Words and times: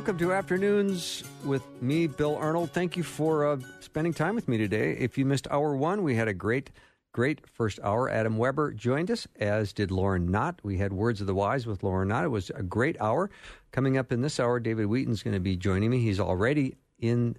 Welcome 0.00 0.16
to 0.16 0.32
Afternoons 0.32 1.24
with 1.44 1.62
me, 1.82 2.06
Bill 2.06 2.34
Arnold. 2.34 2.70
Thank 2.70 2.96
you 2.96 3.02
for 3.02 3.46
uh, 3.46 3.58
spending 3.80 4.14
time 4.14 4.34
with 4.34 4.48
me 4.48 4.56
today. 4.56 4.92
If 4.92 5.18
you 5.18 5.26
missed 5.26 5.46
hour 5.50 5.76
one, 5.76 6.02
we 6.02 6.14
had 6.14 6.26
a 6.26 6.32
great, 6.32 6.70
great 7.12 7.46
first 7.46 7.78
hour. 7.82 8.08
Adam 8.08 8.38
Weber 8.38 8.72
joined 8.72 9.10
us, 9.10 9.28
as 9.38 9.74
did 9.74 9.90
Lauren 9.90 10.30
Knott. 10.30 10.58
We 10.62 10.78
had 10.78 10.94
Words 10.94 11.20
of 11.20 11.26
the 11.26 11.34
Wise 11.34 11.66
with 11.66 11.82
Lauren 11.82 12.08
Knott. 12.08 12.24
It 12.24 12.28
was 12.28 12.48
a 12.48 12.62
great 12.62 12.98
hour. 12.98 13.28
Coming 13.72 13.98
up 13.98 14.10
in 14.10 14.22
this 14.22 14.40
hour, 14.40 14.58
David 14.58 14.86
Wheaton's 14.86 15.22
going 15.22 15.34
to 15.34 15.38
be 15.38 15.54
joining 15.54 15.90
me. 15.90 15.98
He's 15.98 16.18
already 16.18 16.76
in 16.98 17.36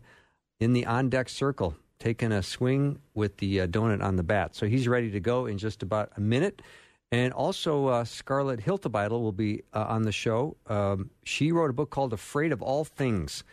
in 0.60 0.74
the 0.74 0.86
on 0.86 1.10
deck 1.10 1.30
circle, 1.30 1.76
taking 1.98 2.32
a 2.32 2.44
swing 2.44 3.00
with 3.16 3.38
the 3.38 3.62
uh, 3.62 3.68
donut 3.68 4.04
on 4.04 4.18
the 4.18 4.24
bat. 4.24 4.56
So 4.56 4.68
he's 4.68 4.88
ready 4.88 5.10
to 5.10 5.20
go 5.20 5.48
in 5.48 5.58
just 5.58 5.82
about 5.82 6.12
a 6.16 6.22
minute. 6.22 6.62
And 7.12 7.34
also, 7.34 7.88
uh, 7.88 8.06
Scarlet 8.06 8.62
Hiltibidal 8.62 9.22
will 9.22 9.34
be 9.34 9.64
uh, 9.74 9.86
on 9.90 10.04
the 10.04 10.14
show. 10.14 10.56
Um, 10.68 11.10
she 11.24 11.52
wrote 11.52 11.70
a 11.70 11.74
book 11.74 11.90
called 11.90 12.14
Afraid 12.14 12.54
of 12.54 12.62
All 12.62 12.86
Things, 12.86 13.44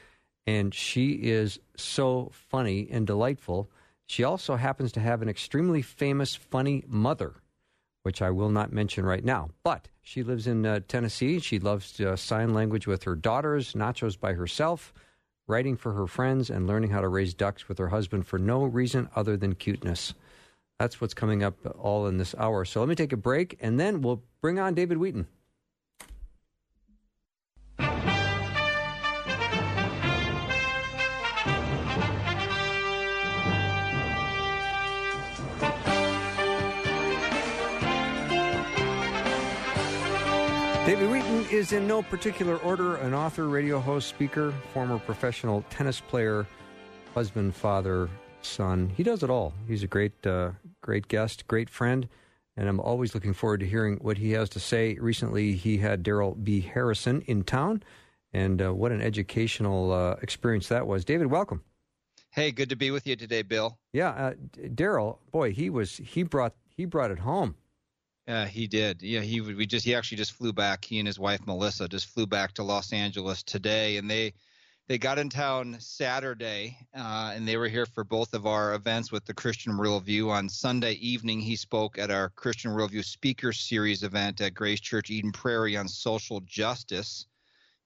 and 0.47 0.73
she 0.73 1.15
is 1.15 1.59
so 1.77 2.31
funny 2.33 2.89
and 2.89 3.05
delightful. 3.05 3.69
She 4.07 4.23
also 4.23 4.55
happens 4.55 4.93
to 4.93 5.01
have 5.01 5.23
an 5.23 5.29
extremely 5.29 5.83
famous, 5.83 6.37
funny 6.37 6.85
mother, 6.87 7.35
which 8.05 8.23
I 8.23 8.31
will 8.31 8.49
not 8.49 8.73
mention 8.73 9.05
right 9.05 9.25
now. 9.25 9.51
But 9.65 9.89
she 10.03 10.23
lives 10.23 10.47
in 10.47 10.65
uh, 10.65 10.81
Tennessee. 10.87 11.41
She 11.41 11.59
loves 11.59 12.01
uh, 12.01 12.15
sign 12.15 12.55
language 12.55 12.87
with 12.87 13.03
her 13.03 13.17
daughters, 13.17 13.75
nachos 13.75 14.19
by 14.19 14.35
herself, 14.35 14.95
writing 15.49 15.77
for 15.77 15.93
her 15.95 16.07
friends, 16.07 16.49
and 16.49 16.69
learning 16.69 16.91
how 16.91 17.01
to 17.01 17.09
raise 17.09 17.35
ducks 17.35 17.69
with 17.69 17.79
her 17.79 17.89
husband 17.89 18.25
for 18.25 18.39
no 18.39 18.63
reason 18.65 19.09
other 19.17 19.37
than 19.37 19.57
cuteness. 19.57 20.15
That's 20.79 21.01
what's 21.01 21.15
coming 21.15 21.43
up 21.43 21.57
all 21.77 22.07
in 22.07 22.19
this 22.19 22.37
hour. 22.39 22.65
So 22.65 22.79
let 22.79 22.89
me 22.89 22.95
take 22.95 23.13
a 23.13 23.17
break, 23.17 23.59
and 23.61 23.81
then 23.81 24.01
we'll 24.01 24.23
bring 24.41 24.61
on 24.61 24.75
David 24.75 24.99
Wheaton. 24.99 25.27
David 40.87 41.11
Wheaton 41.11 41.45
is 41.51 41.73
in 41.73 41.87
no 41.87 42.03
particular 42.03 42.57
order 42.59 42.97
an 42.97 43.13
author, 43.13 43.49
radio 43.49 43.81
host, 43.81 44.09
speaker, 44.09 44.55
former 44.73 44.99
professional 44.99 45.63
tennis 45.69 46.01
player, 46.01 46.47
husband, 47.15 47.55
father, 47.55 48.09
son. 48.41 48.91
He 48.97 49.03
does 49.03 49.23
it 49.23 49.29
all. 49.29 49.53
He's 49.67 49.83
a 49.83 49.87
great, 49.87 50.27
uh, 50.27 50.53
great 50.81 51.09
guest, 51.09 51.47
great 51.47 51.69
friend, 51.71 52.09
and 52.57 52.69
I'm 52.69 52.81
always 52.81 53.15
looking 53.15 53.33
forward 53.33 53.61
to 53.61 53.67
hearing 53.67 53.99
what 54.01 54.19
he 54.19 54.33
has 54.33 54.49
to 54.51 54.61
say. 54.61 54.97
Recently, 55.01 55.55
he 55.55 55.79
had 55.79 56.03
Darrell 56.03 56.35
B. 56.35 56.61
Harrison 56.61 57.23
in 57.23 57.45
town, 57.45 57.83
and 58.33 58.61
uh, 58.61 58.75
what 58.75 58.93
an 58.93 59.01
educational 59.01 59.93
uh, 59.93 60.17
experience 60.23 60.69
that 60.69 60.87
was. 60.87 61.05
David, 61.05 61.29
welcome. 61.29 61.63
Hey, 62.31 62.53
good 62.53 62.69
to 62.69 62.77
be 62.77 62.91
with 62.91 63.07
you 63.07 63.17
today, 63.17 63.43
Bill. 63.43 63.79
Yeah, 63.93 64.11
uh, 64.11 64.35
Darrell, 64.75 65.21
boy, 65.31 65.53
he 65.53 65.71
was 65.71 65.97
he 65.97 66.23
brought 66.23 66.55
he 66.77 66.85
brought 66.85 67.11
it 67.11 67.19
home. 67.19 67.55
Yeah, 68.27 68.47
he 68.47 68.67
did. 68.67 69.03
Yeah, 69.03 69.21
he 69.21 69.41
we 69.41 69.67
just 69.67 69.85
he 69.85 69.95
actually 69.95 70.19
just 70.19 70.33
flew 70.33 70.53
back. 70.53 70.85
He 70.85 70.99
and 70.99 71.07
his 71.07 71.19
wife 71.19 71.41
Melissa 71.47 71.89
just 71.89 72.07
flew 72.07 72.27
back 72.27 72.53
to 72.55 72.63
Los 72.63 72.93
Angeles 72.93 73.43
today, 73.43 73.97
and 73.97 74.11
they 74.11 74.35
they 74.89 74.97
got 74.97 75.19
in 75.19 75.29
town 75.29 75.77
Saturday, 75.79 76.79
uh, 76.97 77.33
and 77.35 77.47
they 77.47 77.59
were 77.59 77.69
here 77.69 77.85
for 77.85 78.05
both 78.05 78.33
of 78.33 78.47
our 78.47 78.75
events 78.75 79.13
with 79.13 79.27
the 79.27 79.35
Christian 79.35 79.75
Worldview. 79.75 80.31
On 80.31 80.49
Sunday 80.49 80.95
evening, 80.95 81.41
he 81.41 81.57
spoke 81.57 81.99
at 81.99 82.11
our 82.11 82.31
Christian 82.31 82.71
Worldview 82.71 83.05
Speaker 83.05 83.53
Series 83.53 84.03
event 84.03 84.41
at 84.41 84.55
Grace 84.55 84.81
Church 84.81 85.11
Eden 85.11 85.31
Prairie 85.31 85.77
on 85.77 85.87
social 85.89 86.41
justice, 86.41 87.27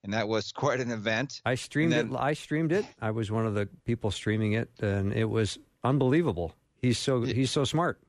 and 0.04 0.15
that 0.15 0.28
was 0.28 0.53
quite 0.56 0.78
an 0.78 0.93
event. 0.93 1.43
I 1.44 1.56
streamed 1.56 1.93
then, 1.93 2.12
it. 2.12 2.16
I 2.16 2.34
streamed 2.34 2.71
it. 2.71 2.87
I 3.00 3.10
was 3.10 3.32
one 3.32 3.47
of 3.47 3.54
the 3.54 3.69
people 3.84 4.12
streaming 4.12 4.53
it, 4.53 4.71
and 4.81 5.12
it 5.12 5.28
was 5.28 5.59
unbelievable. 5.82 6.54
He's 6.81 6.98
so 6.98 7.22
he's 7.22 7.50
so 7.50 7.65
smart. 7.65 8.00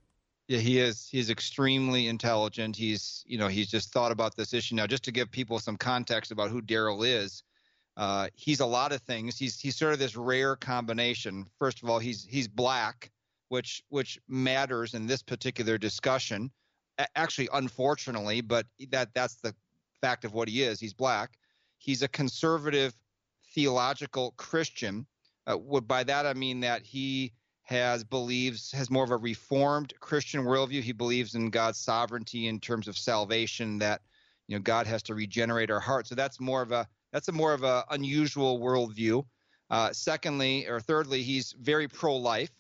Yeah, 0.48 0.60
he 0.60 0.80
is. 0.80 1.08
He's 1.10 1.32
extremely 1.32 2.08
intelligent. 2.08 2.76
He's 2.76 3.24
you 3.26 3.40
know 3.40 3.48
he's 3.48 3.72
just 3.72 3.92
thought 3.92 4.12
about 4.12 4.36
this 4.36 4.54
issue 4.54 4.76
now. 4.76 4.86
Just 4.86 5.04
to 5.06 5.12
give 5.12 5.32
people 5.32 5.58
some 5.58 5.78
context 5.78 6.32
about 6.32 6.52
who 6.52 6.62
Darrell 6.62 7.02
is 7.02 7.44
uh, 7.96 8.28
he's 8.34 8.60
a 8.60 8.66
lot 8.66 8.92
of 8.92 9.02
things. 9.02 9.38
He's 9.38 9.60
he's 9.60 9.76
sort 9.76 9.94
of 9.94 10.00
this 10.00 10.16
rare 10.16 10.56
combination. 10.56 11.46
First 11.60 11.84
of 11.84 11.90
all, 11.90 12.00
he's 12.00 12.26
he's 12.26 12.48
black, 12.48 13.12
which 13.50 13.84
which 13.90 14.20
matters 14.28 14.94
in 14.94 15.06
this 15.06 15.22
particular 15.22 15.78
discussion. 15.78 16.52
A- 16.98 17.18
actually, 17.18 17.50
unfortunately, 17.54 18.42
but 18.42 18.66
that 18.90 19.14
that's 19.14 19.36
the 19.36 19.54
fact 20.02 20.26
of 20.26 20.34
what 20.34 20.48
he 20.48 20.64
is. 20.64 20.80
He's 20.80 20.94
black. 20.94 21.38
He's 21.78 22.02
a 22.02 22.08
conservative 22.08 22.96
theological 23.54 24.34
Christian. 24.38 25.06
Uh, 25.46 25.58
by 25.58 26.04
that 26.04 26.26
I 26.26 26.34
mean 26.34 26.62
that 26.62 26.84
he 26.84 27.34
has 27.64 28.04
believes 28.04 28.72
has 28.72 28.90
more 28.90 29.04
of 29.04 29.12
a 29.12 29.18
reformed 29.18 29.94
Christian 30.00 30.44
worldview. 30.46 30.82
He 30.82 30.94
believes 30.94 31.36
in 31.36 31.52
God's 31.52 31.80
sovereignty 31.80 32.48
in 32.48 32.60
terms 32.60 32.88
of 32.88 32.98
salvation. 32.98 33.78
That 33.78 34.02
you 34.48 34.58
know 34.58 34.62
God 34.64 34.88
has 34.88 35.04
to 35.04 35.14
regenerate 35.14 35.70
our 35.70 35.80
heart. 35.80 36.08
So 36.08 36.16
that's 36.16 36.40
more 36.40 36.64
of 36.64 36.72
a 36.72 36.88
that's 37.14 37.30
a 37.30 37.32
more 37.32 37.54
of 37.54 37.64
an 37.64 37.84
unusual 37.92 38.60
worldview. 38.60 39.24
Uh, 39.70 39.94
secondly, 39.94 40.68
or 40.68 40.80
thirdly, 40.82 41.24
he's 41.24 41.54
very 41.62 41.88
pro-life. 41.88 42.52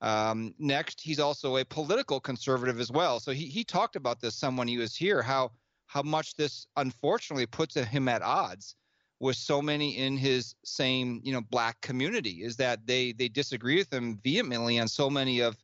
Um, 0.00 0.54
next, 0.58 1.00
he's 1.00 1.18
also 1.18 1.56
a 1.56 1.64
political 1.64 2.20
conservative 2.20 2.78
as 2.78 2.92
well. 2.92 3.18
So 3.18 3.32
he 3.32 3.46
he 3.46 3.64
talked 3.64 3.96
about 3.96 4.20
this 4.20 4.34
some 4.36 4.56
when 4.56 4.68
he 4.68 4.76
was 4.76 4.94
here 4.94 5.22
how 5.22 5.52
how 5.86 6.02
much 6.02 6.36
this 6.36 6.66
unfortunately 6.76 7.46
puts 7.46 7.74
him 7.74 8.08
at 8.08 8.22
odds 8.22 8.76
with 9.20 9.36
so 9.36 9.62
many 9.62 9.96
in 9.96 10.16
his 10.16 10.54
same 10.64 11.20
you 11.24 11.32
know 11.32 11.40
black 11.40 11.80
community 11.80 12.42
is 12.42 12.56
that 12.56 12.86
they 12.86 13.12
they 13.12 13.28
disagree 13.28 13.76
with 13.76 13.92
him 13.92 14.18
vehemently 14.22 14.78
on 14.78 14.88
so 14.88 15.08
many 15.08 15.40
of 15.40 15.56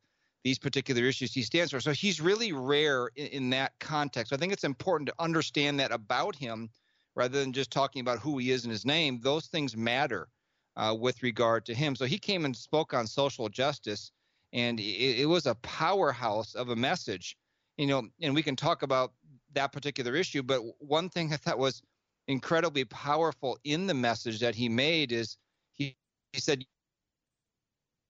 these 0.42 0.58
particular 0.58 1.04
issues 1.04 1.34
he 1.34 1.42
stands 1.42 1.70
for. 1.70 1.80
So 1.80 1.92
he's 1.92 2.20
really 2.20 2.52
rare 2.52 3.10
in, 3.16 3.26
in 3.26 3.50
that 3.50 3.72
context. 3.78 4.32
I 4.32 4.36
think 4.36 4.54
it's 4.54 4.64
important 4.64 5.08
to 5.08 5.14
understand 5.18 5.78
that 5.80 5.92
about 5.92 6.34
him 6.34 6.70
rather 7.14 7.40
than 7.40 7.52
just 7.52 7.70
talking 7.70 8.00
about 8.00 8.18
who 8.18 8.38
he 8.38 8.50
is 8.50 8.64
and 8.64 8.72
his 8.72 8.86
name, 8.86 9.20
those 9.20 9.46
things 9.46 9.76
matter 9.76 10.28
uh, 10.76 10.96
with 10.98 11.22
regard 11.22 11.66
to 11.66 11.74
him. 11.74 11.94
So 11.96 12.06
he 12.06 12.18
came 12.18 12.44
and 12.44 12.56
spoke 12.56 12.94
on 12.94 13.06
social 13.06 13.48
justice, 13.48 14.12
and 14.52 14.78
it, 14.78 15.20
it 15.20 15.26
was 15.26 15.46
a 15.46 15.54
powerhouse 15.56 16.54
of 16.54 16.70
a 16.70 16.76
message. 16.76 17.36
You 17.76 17.86
know, 17.86 18.08
and 18.20 18.34
we 18.34 18.42
can 18.42 18.56
talk 18.56 18.82
about 18.82 19.12
that 19.52 19.72
particular 19.72 20.14
issue, 20.14 20.42
but 20.42 20.60
one 20.78 21.08
thing 21.08 21.32
I 21.32 21.36
thought 21.36 21.58
was 21.58 21.82
incredibly 22.28 22.84
powerful 22.84 23.58
in 23.64 23.86
the 23.86 23.94
message 23.94 24.40
that 24.40 24.54
he 24.54 24.68
made 24.68 25.12
is 25.12 25.36
he, 25.72 25.96
he 26.32 26.40
said, 26.40 26.64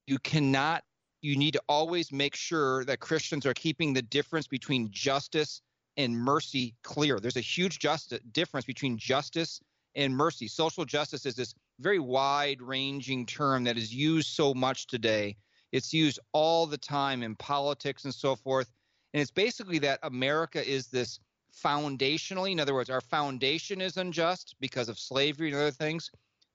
You 0.06 0.18
cannot, 0.18 0.84
you 1.22 1.36
need 1.36 1.52
to 1.52 1.62
always 1.68 2.12
make 2.12 2.34
sure 2.34 2.84
that 2.84 3.00
Christians 3.00 3.46
are 3.46 3.54
keeping 3.54 3.92
the 3.94 4.02
difference 4.02 4.46
between 4.46 4.90
justice 4.90 5.62
and 5.96 6.16
mercy 6.16 6.74
clear. 6.82 7.20
There's 7.20 7.36
a 7.36 7.40
huge 7.40 7.78
justice, 7.78 8.20
difference 8.32 8.66
between 8.66 8.96
justice 8.98 9.60
and 9.94 10.16
mercy. 10.16 10.48
Social 10.48 10.84
justice 10.84 11.26
is 11.26 11.34
this 11.34 11.54
very 11.80 11.98
wide 11.98 12.60
ranging 12.60 13.26
term 13.26 13.64
that 13.64 13.76
is 13.76 13.92
used 13.92 14.28
so 14.28 14.54
much 14.54 14.86
today. 14.86 15.36
It's 15.72 15.92
used 15.92 16.18
all 16.32 16.66
the 16.66 16.78
time 16.78 17.22
in 17.22 17.34
politics 17.36 18.04
and 18.04 18.14
so 18.14 18.36
forth. 18.36 18.70
And 19.12 19.20
it's 19.20 19.30
basically 19.30 19.78
that 19.80 20.00
America 20.02 20.66
is 20.66 20.88
this 20.88 21.18
foundationally, 21.64 22.52
in 22.52 22.60
other 22.60 22.74
words, 22.74 22.90
our 22.90 23.00
foundation 23.00 23.80
is 23.80 23.96
unjust 23.96 24.54
because 24.60 24.88
of 24.88 24.98
slavery 24.98 25.48
and 25.48 25.56
other 25.56 25.70
things. 25.70 26.10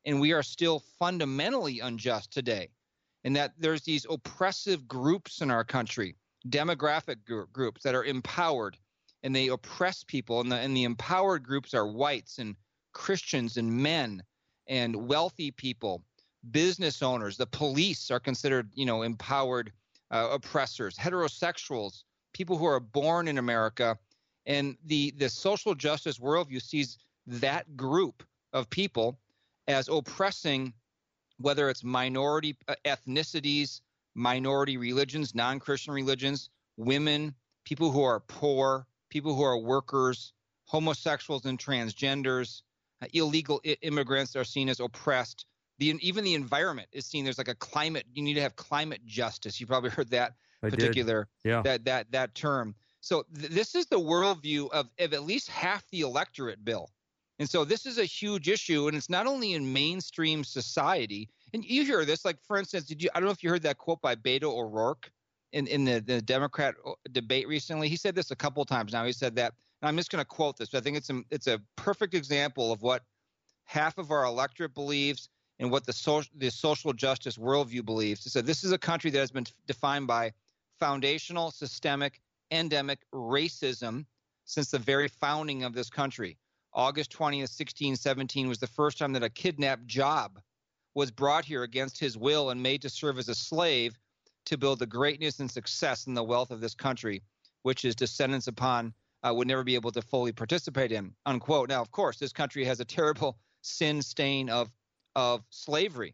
And 0.05 0.21
we 0.21 0.33
are 0.33 0.43
still 0.43 0.83
fundamentally 0.99 1.79
unjust 1.79 2.31
today. 2.31 2.69
And 3.23 3.35
that 3.35 3.53
there's 3.57 3.81
these 3.81 4.05
oppressive 4.09 4.87
groups 4.87 5.41
in 5.41 5.49
our 5.49 5.63
country, 5.63 6.15
demographic 6.47 7.17
groups 7.51 7.81
that 7.83 7.95
are 7.95 8.05
empowered 8.05 8.77
and 9.25 9.35
they 9.35 9.47
oppress 9.47 10.03
people 10.03 10.39
and 10.39 10.51
the 10.51 10.55
and 10.55 10.77
the 10.77 10.83
empowered 10.83 11.43
groups 11.43 11.73
are 11.73 11.87
whites 11.87 12.37
and 12.37 12.55
Christians 12.93 13.57
and 13.57 13.69
men 13.69 14.23
and 14.67 14.95
wealthy 14.95 15.49
people, 15.49 16.03
business 16.51 17.01
owners, 17.01 17.35
the 17.35 17.47
police 17.47 18.11
are 18.11 18.19
considered, 18.19 18.69
you 18.75 18.85
know, 18.85 19.01
empowered 19.01 19.71
uh, 20.11 20.29
oppressors, 20.31 20.95
heterosexuals, 20.95 22.03
people 22.33 22.55
who 22.55 22.65
are 22.65 22.79
born 22.79 23.27
in 23.27 23.39
America, 23.39 23.97
and 24.45 24.77
the 24.85 25.11
the 25.17 25.27
social 25.27 25.73
justice 25.73 26.19
worldview 26.19 26.61
sees 26.61 26.99
that 27.25 27.75
group 27.75 28.23
of 28.53 28.69
people 28.69 29.19
as 29.67 29.89
oppressing 29.89 30.71
whether 31.39 31.67
it's 31.67 31.83
minority 31.83 32.55
uh, 32.67 32.75
ethnicities, 32.85 33.81
minority 34.13 34.77
religions, 34.77 35.33
non-Christian 35.33 35.95
religions, 35.95 36.51
women, 36.77 37.33
people 37.65 37.89
who 37.89 38.03
are 38.03 38.19
poor, 38.19 38.85
people 39.15 39.33
who 39.33 39.43
are 39.43 39.57
workers, 39.57 40.33
homosexuals 40.65 41.45
and 41.45 41.57
transgenders, 41.57 42.63
uh, 43.01 43.07
illegal 43.13 43.61
I- 43.65 43.77
immigrants 43.81 44.35
are 44.35 44.43
seen 44.43 44.67
as 44.67 44.81
oppressed. 44.81 45.45
The, 45.79 45.97
even 46.01 46.25
the 46.25 46.33
environment 46.33 46.89
is 46.91 47.05
seen. 47.05 47.23
There's 47.23 47.37
like 47.37 47.47
a 47.47 47.55
climate. 47.55 48.05
You 48.13 48.21
need 48.21 48.33
to 48.33 48.41
have 48.41 48.57
climate 48.57 48.99
justice. 49.05 49.57
You 49.61 49.67
probably 49.67 49.89
heard 49.89 50.09
that 50.09 50.33
I 50.61 50.69
particular 50.69 51.29
yeah. 51.45 51.61
that 51.61 51.85
that 51.85 52.11
that 52.11 52.35
term. 52.35 52.75
So 52.99 53.23
th- 53.39 53.51
this 53.51 53.73
is 53.73 53.85
the 53.85 53.99
worldview 53.99 54.69
of, 54.71 54.89
of 54.99 55.13
at 55.13 55.23
least 55.23 55.47
half 55.49 55.87
the 55.91 56.01
electorate, 56.01 56.65
Bill. 56.65 56.89
And 57.39 57.49
so 57.49 57.63
this 57.63 57.85
is 57.85 57.97
a 57.97 58.05
huge 58.05 58.49
issue, 58.49 58.89
and 58.89 58.97
it's 58.97 59.09
not 59.09 59.27
only 59.27 59.53
in 59.53 59.71
mainstream 59.71 60.43
society. 60.43 61.29
And 61.53 61.63
you 61.63 61.85
hear 61.85 62.03
this, 62.03 62.25
like 62.25 62.37
for 62.45 62.57
instance, 62.57 62.83
did 62.85 63.01
you? 63.01 63.09
I 63.15 63.19
don't 63.19 63.27
know 63.27 63.31
if 63.31 63.43
you 63.43 63.49
heard 63.49 63.63
that 63.63 63.77
quote 63.77 64.01
by 64.01 64.15
Beto 64.15 64.51
O'Rourke 64.51 65.09
in 65.55 65.67
in 65.67 65.85
the, 65.85 65.99
the 66.01 66.21
Democrat 66.21 66.75
uh, 66.85 66.91
debate 67.13 67.47
recently. 67.47 67.87
He 67.87 67.95
said 67.95 68.13
this 68.13 68.29
a 68.29 68.35
couple 68.35 68.63
times 68.65 68.91
now. 68.91 69.05
He 69.05 69.13
said 69.13 69.35
that, 69.37 69.53
and 69.81 69.89
I'm 69.89 69.97
just 69.97 70.11
going 70.11 70.21
to 70.21 70.27
quote 70.27 70.57
this. 70.57 70.69
But 70.69 70.79
I 70.79 70.81
think 70.81 70.97
it's 70.97 71.09
a 71.09 71.21
it's 71.31 71.47
a 71.47 71.59
perfect 71.77 72.13
example 72.13 72.71
of 72.71 72.81
what 72.81 73.03
half 73.63 73.97
of 73.97 74.11
our 74.11 74.25
electorate 74.25 74.75
believes 74.75 75.29
and 75.59 75.71
what 75.71 75.85
the 75.85 75.93
social 75.93 76.31
the 76.37 76.51
social 76.51 76.93
justice 76.93 77.37
worldview 77.37 77.85
believes. 77.85 78.23
He 78.23 78.29
said 78.29 78.45
this 78.45 78.63
is 78.63 78.73
a 78.73 78.77
country 78.77 79.09
that 79.11 79.17
has 79.17 79.31
been 79.31 79.45
defined 79.65 80.07
by 80.07 80.33
foundational, 80.77 81.51
systemic, 81.51 82.21
endemic 82.51 82.99
racism 83.13 84.05
since 84.43 84.69
the 84.69 84.79
very 84.79 85.07
founding 85.07 85.63
of 85.63 85.73
this 85.73 85.89
country. 85.89 86.37
August 86.73 87.11
20th, 87.13 87.55
1617 87.55 88.49
was 88.49 88.59
the 88.59 88.67
first 88.67 88.97
time 88.97 89.13
that 89.13 89.23
a 89.23 89.29
kidnapped 89.29 89.87
job 89.87 90.37
was 90.93 91.09
brought 91.09 91.45
here 91.45 91.63
against 91.63 91.97
his 91.97 92.17
will 92.17 92.49
and 92.49 92.61
made 92.61 92.81
to 92.81 92.89
serve 92.89 93.17
as 93.17 93.29
a 93.29 93.35
slave 93.35 93.97
to 94.45 94.57
build 94.57 94.79
the 94.79 94.85
greatness 94.85 95.39
and 95.39 95.49
success 95.49 96.07
and 96.07 96.15
the 96.15 96.23
wealth 96.23 96.51
of 96.51 96.61
this 96.61 96.75
country, 96.75 97.21
which 97.63 97.81
his 97.81 97.95
descendants 97.95 98.47
upon 98.47 98.93
uh, 99.23 99.33
would 99.33 99.47
never 99.47 99.63
be 99.63 99.75
able 99.75 99.91
to 99.91 100.01
fully 100.01 100.31
participate 100.31 100.91
in. 100.91 101.13
Unquote. 101.25 101.69
Now, 101.69 101.81
of 101.81 101.91
course, 101.91 102.17
this 102.17 102.33
country 102.33 102.63
has 102.65 102.79
a 102.79 102.85
terrible 102.85 103.37
sin 103.61 104.01
stain 104.01 104.49
of 104.49 104.69
of 105.15 105.43
slavery, 105.49 106.13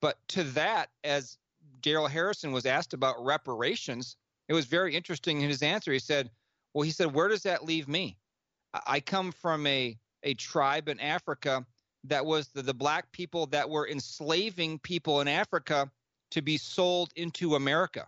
but 0.00 0.16
to 0.28 0.44
that, 0.44 0.90
as 1.02 1.38
Darrell 1.80 2.06
Harrison 2.06 2.52
was 2.52 2.66
asked 2.66 2.94
about 2.94 3.24
reparations, 3.24 4.16
it 4.48 4.54
was 4.54 4.66
very 4.66 4.94
interesting 4.94 5.40
in 5.40 5.48
his 5.48 5.62
answer. 5.62 5.92
He 5.92 5.98
said, 5.98 6.30
"Well, 6.72 6.82
he 6.82 6.92
said, 6.92 7.12
where 7.12 7.28
does 7.28 7.42
that 7.42 7.64
leave 7.64 7.88
me? 7.88 8.16
I 8.86 9.00
come 9.00 9.32
from 9.32 9.66
a 9.66 9.98
a 10.22 10.34
tribe 10.34 10.88
in 10.88 11.00
Africa 11.00 11.66
that 12.04 12.24
was 12.24 12.48
the, 12.48 12.62
the 12.62 12.74
black 12.74 13.10
people 13.12 13.46
that 13.46 13.68
were 13.68 13.88
enslaving 13.88 14.78
people 14.78 15.20
in 15.20 15.28
Africa 15.28 15.90
to 16.30 16.42
be 16.42 16.56
sold 16.56 17.12
into 17.16 17.54
America. 17.54 18.06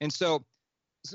And 0.00 0.12
so 0.12 0.44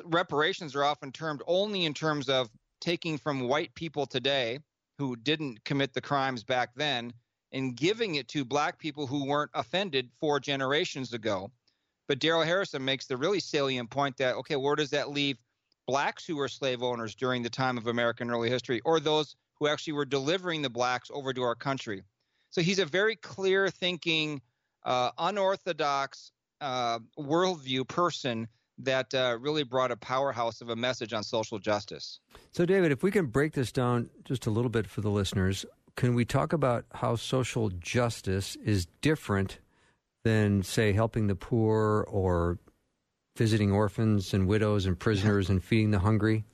reparations 0.06 0.76
are 0.76 0.84
often 0.84 1.12
termed 1.12 1.42
only 1.48 1.86
in 1.86 1.94
terms 1.94 2.30
of 2.30 2.50
taking 2.82 3.18
from 3.18 3.48
white 3.48 3.74
people 3.76 4.06
today 4.06 4.60
who 4.98 5.16
didn't 5.16 5.64
commit 5.64 5.94
the 5.94 6.02
crimes 6.02 6.44
back 6.44 6.70
then 6.76 7.14
and 7.52 7.76
giving 7.76 8.16
it 8.16 8.28
to 8.28 8.44
black 8.44 8.78
people 8.78 9.08
who 9.08 9.26
weren't 9.26 9.52
offended 9.54 10.10
four 10.20 10.40
generations 10.40 11.14
ago. 11.14 11.52
But 12.08 12.20
Darrell 12.20 12.44
Harrison 12.44 12.84
makes 12.84 13.06
the 13.06 13.18
really 13.18 13.40
salient 13.40 13.90
point 13.90 14.18
that, 14.18 14.36
okay, 14.36 14.56
where 14.56 14.76
does 14.76 14.90
that 14.92 15.12
leave 15.12 15.38
blacks 15.88 16.26
who 16.26 16.36
were 16.36 16.48
slave 16.48 16.84
owners 16.84 17.16
during 17.16 17.44
the 17.44 17.50
time 17.50 17.78
of 17.78 17.88
American 17.88 18.30
early 18.30 18.50
history 18.50 18.82
or 18.86 19.00
those 19.00 19.36
who 19.60 19.68
actually 19.68 19.94
were 19.94 20.06
delivering 20.06 20.62
the 20.62 20.70
blacks 20.70 21.10
over 21.14 21.34
to 21.34 21.44
our 21.44 21.56
country? 21.56 22.04
So 22.50 22.62
he's 22.62 22.80
a 22.80 22.86
very 22.86 23.16
clear 23.16 23.70
thinking, 23.70 24.42
uh, 24.88 25.12
unorthodox 25.18 26.32
uh, 26.62 26.98
worldview 27.20 27.88
person 27.88 28.48
that 28.80 29.14
uh, 29.14 29.38
really 29.40 29.64
brought 29.64 29.92
a 29.92 29.98
powerhouse 29.98 30.62
of 30.62 30.70
a 30.70 30.76
message 30.76 31.12
on 31.14 31.24
social 31.24 31.60
justice. 31.60 32.20
So, 32.52 32.66
David, 32.66 32.92
if 32.92 33.04
we 33.04 33.12
can 33.12 33.26
break 33.26 33.54
this 33.54 33.72
down 33.72 34.10
just 34.24 34.46
a 34.46 34.50
little 34.50 34.70
bit 34.70 34.88
for 34.88 35.02
the 35.02 35.10
listeners, 35.10 35.66
can 35.96 36.16
we 36.16 36.26
talk 36.26 36.54
about 36.54 36.86
how 36.94 37.16
social 37.16 37.70
justice 37.70 38.56
is 38.64 38.88
different 39.02 39.60
than, 40.24 40.64
say, 40.64 40.94
helping 40.94 41.28
the 41.28 41.36
poor 41.36 42.06
or 42.08 42.60
visiting 43.36 43.72
orphans 43.72 44.34
and 44.34 44.48
widows 44.48 44.86
and 44.86 44.98
prisoners 44.98 45.50
and 45.50 45.64
feeding 45.64 45.92
the 45.92 46.00
hungry? 46.00 46.46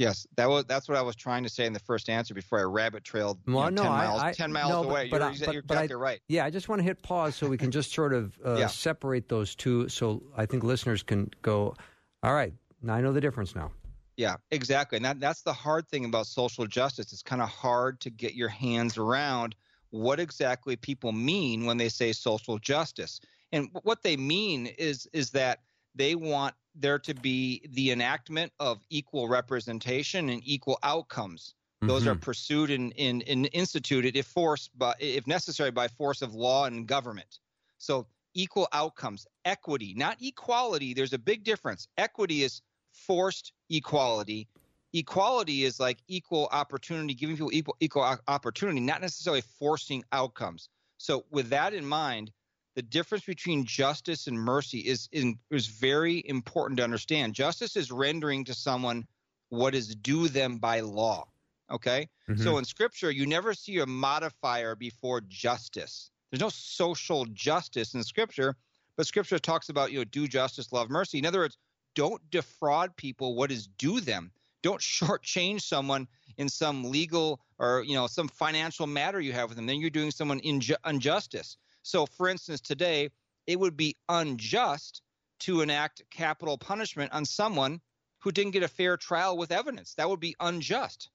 Yes, 0.00 0.26
that 0.36 0.48
was 0.48 0.64
that's 0.64 0.88
what 0.88 0.96
I 0.96 1.02
was 1.02 1.14
trying 1.14 1.42
to 1.42 1.50
say 1.50 1.66
in 1.66 1.74
the 1.74 1.78
first 1.78 2.08
answer 2.08 2.32
before 2.32 2.58
I 2.58 2.62
rabbit 2.62 3.04
trailed 3.04 3.38
well, 3.46 3.66
you 3.66 3.72
know, 3.72 3.82
no, 3.82 3.88
10 3.90 3.90
miles, 3.90 4.22
I, 4.22 4.32
10 4.32 4.50
miles 4.50 4.70
no, 4.70 4.88
away. 4.88 5.08
But, 5.10 5.20
you're, 5.20 5.46
but, 5.46 5.52
you're 5.52 5.62
but 5.62 5.74
exactly 5.74 5.94
I, 5.94 5.98
right. 5.98 6.20
Yeah, 6.26 6.46
I 6.46 6.48
just 6.48 6.70
want 6.70 6.78
to 6.78 6.84
hit 6.84 7.02
pause 7.02 7.36
so 7.36 7.46
we 7.46 7.58
can 7.58 7.70
just 7.70 7.92
sort 7.92 8.14
of 8.14 8.38
uh, 8.42 8.56
yeah. 8.56 8.66
separate 8.68 9.28
those 9.28 9.54
two 9.54 9.90
so 9.90 10.22
I 10.34 10.46
think 10.46 10.64
listeners 10.64 11.02
can 11.02 11.28
go, 11.42 11.74
all 12.22 12.32
right, 12.32 12.54
now 12.80 12.94
I 12.94 13.02
know 13.02 13.12
the 13.12 13.20
difference 13.20 13.54
now. 13.54 13.72
Yeah, 14.16 14.36
exactly. 14.50 14.96
And 14.96 15.04
that, 15.04 15.20
that's 15.20 15.42
the 15.42 15.52
hard 15.52 15.86
thing 15.86 16.06
about 16.06 16.26
social 16.26 16.66
justice. 16.66 17.12
It's 17.12 17.22
kind 17.22 17.42
of 17.42 17.50
hard 17.50 18.00
to 18.00 18.08
get 18.08 18.34
your 18.34 18.48
hands 18.48 18.96
around 18.96 19.54
what 19.90 20.18
exactly 20.18 20.76
people 20.76 21.12
mean 21.12 21.66
when 21.66 21.76
they 21.76 21.90
say 21.90 22.12
social 22.12 22.58
justice. 22.58 23.20
And 23.52 23.68
what 23.82 24.02
they 24.02 24.16
mean 24.16 24.64
is 24.78 25.06
is 25.12 25.30
that 25.32 25.58
they 25.94 26.14
want 26.14 26.54
there 26.74 26.98
to 26.98 27.14
be 27.14 27.62
the 27.70 27.90
enactment 27.90 28.52
of 28.60 28.84
equal 28.90 29.28
representation 29.28 30.28
and 30.28 30.42
equal 30.44 30.78
outcomes. 30.82 31.54
Those 31.82 32.02
mm-hmm. 32.02 32.10
are 32.10 32.14
pursued 32.16 32.70
and, 32.70 32.92
and, 32.98 33.22
and, 33.26 33.48
instituted 33.52 34.14
if 34.14 34.26
forced, 34.26 34.70
but 34.76 34.96
if 35.00 35.26
necessary, 35.26 35.70
by 35.70 35.88
force 35.88 36.20
of 36.20 36.34
law 36.34 36.66
and 36.66 36.86
government. 36.86 37.38
So 37.78 38.06
equal 38.34 38.68
outcomes, 38.72 39.26
equity, 39.46 39.94
not 39.96 40.18
equality. 40.20 40.92
There's 40.92 41.14
a 41.14 41.18
big 41.18 41.42
difference. 41.42 41.88
Equity 41.96 42.42
is 42.42 42.60
forced 42.92 43.52
equality. 43.70 44.46
Equality 44.92 45.64
is 45.64 45.80
like 45.80 45.98
equal 46.06 46.48
opportunity, 46.52 47.14
giving 47.14 47.36
people 47.36 47.52
equal 47.52 47.76
equal 47.80 48.18
opportunity, 48.28 48.80
not 48.80 49.00
necessarily 49.00 49.40
forcing 49.40 50.04
outcomes. 50.12 50.68
So 50.98 51.24
with 51.30 51.48
that 51.48 51.72
in 51.72 51.86
mind, 51.86 52.30
the 52.76 52.82
difference 52.82 53.24
between 53.24 53.64
justice 53.64 54.26
and 54.26 54.38
mercy 54.38 54.78
is 54.78 55.08
in, 55.12 55.38
is 55.50 55.66
very 55.66 56.22
important 56.26 56.78
to 56.78 56.84
understand. 56.84 57.34
Justice 57.34 57.76
is 57.76 57.90
rendering 57.90 58.44
to 58.44 58.54
someone 58.54 59.06
what 59.48 59.74
is 59.74 59.94
due 59.96 60.28
them 60.28 60.58
by 60.58 60.80
law. 60.80 61.26
Okay? 61.70 62.08
Mm-hmm. 62.28 62.42
So 62.42 62.58
in 62.58 62.64
scripture, 62.64 63.10
you 63.10 63.26
never 63.26 63.54
see 63.54 63.78
a 63.78 63.86
modifier 63.86 64.74
before 64.74 65.20
justice. 65.22 66.10
There's 66.30 66.40
no 66.40 66.48
social 66.48 67.24
justice 67.26 67.94
in 67.94 68.02
scripture, 68.04 68.56
but 68.96 69.06
scripture 69.06 69.38
talks 69.38 69.68
about, 69.68 69.92
you 69.92 69.98
know, 69.98 70.04
do 70.04 70.28
justice, 70.28 70.72
love 70.72 70.90
mercy. 70.90 71.18
In 71.18 71.26
other 71.26 71.40
words, 71.40 71.58
don't 71.94 72.22
defraud 72.30 72.94
people 72.96 73.34
what 73.34 73.50
is 73.50 73.66
due 73.66 74.00
them. 74.00 74.30
Don't 74.62 74.80
shortchange 74.80 75.62
someone 75.62 76.06
in 76.38 76.48
some 76.48 76.84
legal 76.84 77.40
or, 77.58 77.82
you 77.86 77.94
know, 77.94 78.06
some 78.06 78.28
financial 78.28 78.86
matter 78.86 79.20
you 79.20 79.32
have 79.32 79.48
with 79.48 79.56
them. 79.56 79.66
Then 79.66 79.80
you're 79.80 79.90
doing 79.90 80.12
someone 80.12 80.40
inju- 80.40 80.76
injustice. 80.86 81.56
So, 81.82 82.06
for 82.06 82.28
instance, 82.28 82.60
today, 82.60 83.10
it 83.46 83.58
would 83.58 83.76
be 83.76 83.96
unjust 84.08 85.02
to 85.40 85.62
enact 85.62 86.02
capital 86.10 86.58
punishment 86.58 87.12
on 87.12 87.24
someone 87.24 87.80
who 88.20 88.30
didn't 88.30 88.52
get 88.52 88.62
a 88.62 88.68
fair 88.68 88.96
trial 88.96 89.36
with 89.36 89.50
evidence. 89.50 89.94
That 89.94 90.08
would 90.08 90.20
be 90.20 90.36
unjust. 90.40 91.10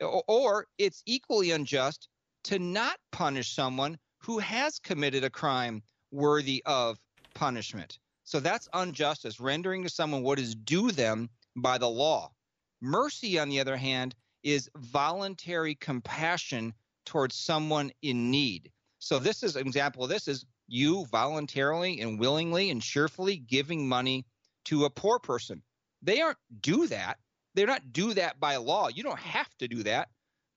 Or 0.00 0.66
it's 0.76 1.02
equally 1.06 1.52
unjust 1.52 2.08
to 2.44 2.58
not 2.58 2.98
punish 3.12 3.54
someone 3.54 3.98
who 4.18 4.38
has 4.38 4.78
committed 4.78 5.24
a 5.24 5.30
crime 5.30 5.82
worthy 6.10 6.62
of 6.66 6.98
punishment. 7.34 7.98
So 8.24 8.40
that's 8.40 8.68
injustice, 8.74 9.40
rendering 9.40 9.84
to 9.84 9.88
someone 9.88 10.22
what 10.22 10.38
is 10.38 10.54
due 10.54 10.90
them 10.90 11.30
by 11.56 11.78
the 11.78 11.88
law. 11.88 12.32
Mercy, 12.80 13.38
on 13.38 13.48
the 13.48 13.60
other 13.60 13.76
hand, 13.76 14.14
is 14.42 14.70
voluntary 14.76 15.74
compassion 15.76 16.74
towards 17.06 17.34
someone 17.34 17.90
in 18.02 18.30
need. 18.30 18.70
So 18.98 19.18
this 19.18 19.42
is 19.42 19.56
an 19.56 19.66
example 19.66 20.04
of 20.04 20.10
this 20.10 20.28
is 20.28 20.44
you 20.66 21.06
voluntarily 21.06 22.00
and 22.00 22.18
willingly 22.18 22.70
and 22.70 22.82
cheerfully 22.82 23.36
giving 23.36 23.88
money 23.88 24.26
to 24.66 24.84
a 24.84 24.90
poor 24.90 25.18
person. 25.18 25.62
They 26.02 26.20
aren't 26.20 26.38
do 26.60 26.86
that. 26.88 27.18
They're 27.54 27.66
not 27.66 27.92
do 27.92 28.14
that 28.14 28.38
by 28.38 28.56
law. 28.56 28.88
You 28.88 29.02
don't 29.02 29.18
have 29.18 29.56
to 29.58 29.68
do 29.68 29.82
that, 29.84 30.08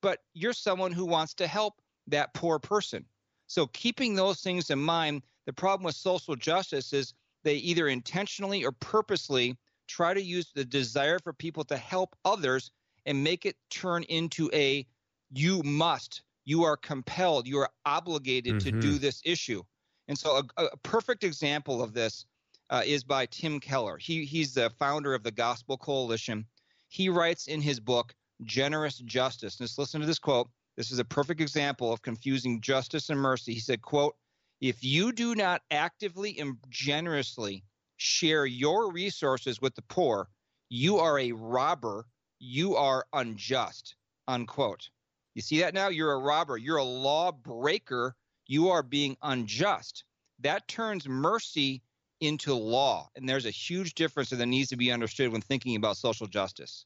but 0.01 0.19
you're 0.33 0.53
someone 0.53 0.91
who 0.91 1.05
wants 1.05 1.33
to 1.36 1.48
help 1.48 1.81
that 2.07 2.33
poor 2.33 2.60
person. 2.60 3.05
So 3.48 3.67
keeping 3.67 4.15
those 4.15 4.41
things 4.41 4.69
in 4.69 4.79
mind, 4.79 5.24
the 5.45 5.53
problem 5.53 5.86
with 5.86 5.95
social 5.95 6.36
justice 6.36 6.93
is 6.93 7.13
they 7.43 7.55
either 7.55 7.88
intentionally 7.88 8.63
or 8.63 8.71
purposely 8.71 9.57
try 9.88 10.13
to 10.13 10.21
use 10.21 10.51
the 10.53 10.65
desire 10.65 11.19
for 11.19 11.33
people 11.33 11.63
to 11.65 11.77
help 11.77 12.15
others 12.24 12.71
and 13.05 13.24
make 13.24 13.45
it 13.45 13.55
turn 13.69 14.03
into 14.03 14.50
a 14.53 14.86
you 15.31 15.63
must 15.63 16.21
you 16.51 16.63
are 16.63 16.75
compelled, 16.75 17.48
you 17.48 17.60
are 17.60 17.70
obligated 17.86 18.55
mm-hmm. 18.55 18.65
to 18.65 18.72
do 18.72 18.89
mm-hmm. 18.89 19.01
this 19.01 19.22
issue. 19.24 19.63
And 20.10 20.17
so, 20.17 20.41
a, 20.58 20.65
a 20.65 20.77
perfect 20.84 21.24
example 21.24 21.81
of 21.81 21.93
this 21.93 22.25
uh, 22.70 22.81
is 22.86 23.05
by 23.05 23.25
Tim 23.27 23.60
Keller. 23.60 23.98
He, 23.98 24.25
he's 24.25 24.53
the 24.53 24.70
founder 24.77 25.13
of 25.13 25.24
the 25.24 25.31
Gospel 25.31 25.77
Coalition. 25.77 26.46
He 26.89 27.08
writes 27.08 27.48
in 27.48 27.62
his 27.62 27.79
book, 27.79 28.13
Generous 28.43 28.98
Justice. 28.98 29.55
Just 29.55 29.79
listen 29.79 30.01
to 30.01 30.08
this 30.08 30.20
quote. 30.20 30.50
This 30.75 30.91
is 30.91 31.00
a 31.00 31.05
perfect 31.05 31.39
example 31.39 31.93
of 31.93 32.01
confusing 32.01 32.60
justice 32.60 33.10
and 33.10 33.20
mercy. 33.20 33.53
He 33.53 33.60
said, 33.62 33.81
quote, 33.81 34.15
if 34.60 34.84
you 34.84 35.13
do 35.13 35.36
not 35.36 35.62
actively 35.72 36.38
and 36.38 36.58
generously 36.70 37.63
share 37.96 38.46
your 38.46 38.91
resources 38.91 39.62
with 39.62 39.75
the 39.75 39.84
poor, 39.84 40.27
you 40.70 40.98
are 40.98 41.17
a 41.17 41.31
robber, 41.31 42.05
you 42.39 42.75
are 42.75 43.05
unjust, 43.13 43.96
unquote. 44.27 44.89
You 45.35 45.41
see 45.41 45.59
that 45.61 45.73
now? 45.73 45.89
You're 45.89 46.13
a 46.13 46.19
robber. 46.19 46.57
You're 46.57 46.77
a 46.77 46.83
lawbreaker. 46.83 48.15
You 48.47 48.69
are 48.69 48.83
being 48.83 49.17
unjust. 49.21 50.03
That 50.39 50.67
turns 50.67 51.07
mercy 51.07 51.81
into 52.19 52.53
law. 52.53 53.09
And 53.15 53.27
there's 53.27 53.45
a 53.45 53.51
huge 53.51 53.93
difference 53.95 54.29
that 54.29 54.45
needs 54.45 54.69
to 54.69 54.77
be 54.77 54.91
understood 54.91 55.31
when 55.31 55.41
thinking 55.41 55.75
about 55.75 55.97
social 55.97 56.27
justice. 56.27 56.85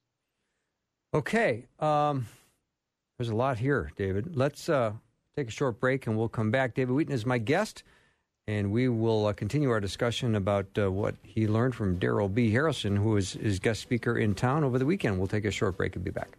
Okay. 1.14 1.66
Um, 1.80 2.28
There's 3.18 3.30
a 3.30 3.36
lot 3.36 3.58
here, 3.58 3.92
David. 3.96 4.36
Let's 4.36 4.68
uh, 4.70 4.94
take 5.36 5.48
a 5.48 5.52
short 5.52 5.80
break 5.80 6.06
and 6.08 6.18
we'll 6.18 6.30
come 6.30 6.52
back. 6.52 6.76
David 6.76 6.94
Wheaton 6.94 7.14
is 7.14 7.26
my 7.26 7.38
guest, 7.38 7.84
and 8.48 8.72
we 8.72 8.90
will 8.90 9.28
uh, 9.28 9.34
continue 9.34 9.70
our 9.72 9.80
discussion 9.80 10.36
about 10.36 10.68
uh, 10.78 10.92
what 10.92 11.16
he 11.24 11.48
learned 11.48 11.76
from 11.76 11.98
Darrell 11.98 12.30
B. 12.30 12.52
Harrison, 12.52 12.98
who 12.98 13.16
is 13.16 13.34
his 13.34 13.60
guest 13.60 13.82
speaker 13.82 14.18
in 14.18 14.36
town 14.36 14.64
over 14.64 14.78
the 14.78 14.86
weekend. 14.86 15.18
We'll 15.18 15.28
take 15.28 15.46
a 15.46 15.52
short 15.52 15.78
break 15.78 15.96
and 15.96 16.04
be 16.04 16.12
back. 16.12 16.38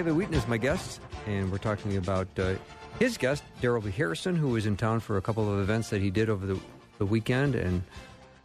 David 0.00 0.14
Wheaton 0.14 0.32
is 0.32 0.48
my 0.48 0.56
guest, 0.56 0.98
and 1.26 1.52
we're 1.52 1.58
talking 1.58 1.98
about 1.98 2.26
uh, 2.38 2.54
his 2.98 3.18
guest, 3.18 3.44
Darrell 3.60 3.82
B. 3.82 3.90
Harrison, 3.90 4.34
who 4.34 4.48
was 4.48 4.64
in 4.64 4.74
town 4.74 4.98
for 4.98 5.18
a 5.18 5.20
couple 5.20 5.52
of 5.52 5.60
events 5.60 5.90
that 5.90 6.00
he 6.00 6.08
did 6.08 6.30
over 6.30 6.46
the, 6.46 6.58
the 6.96 7.04
weekend 7.04 7.54
and 7.54 7.82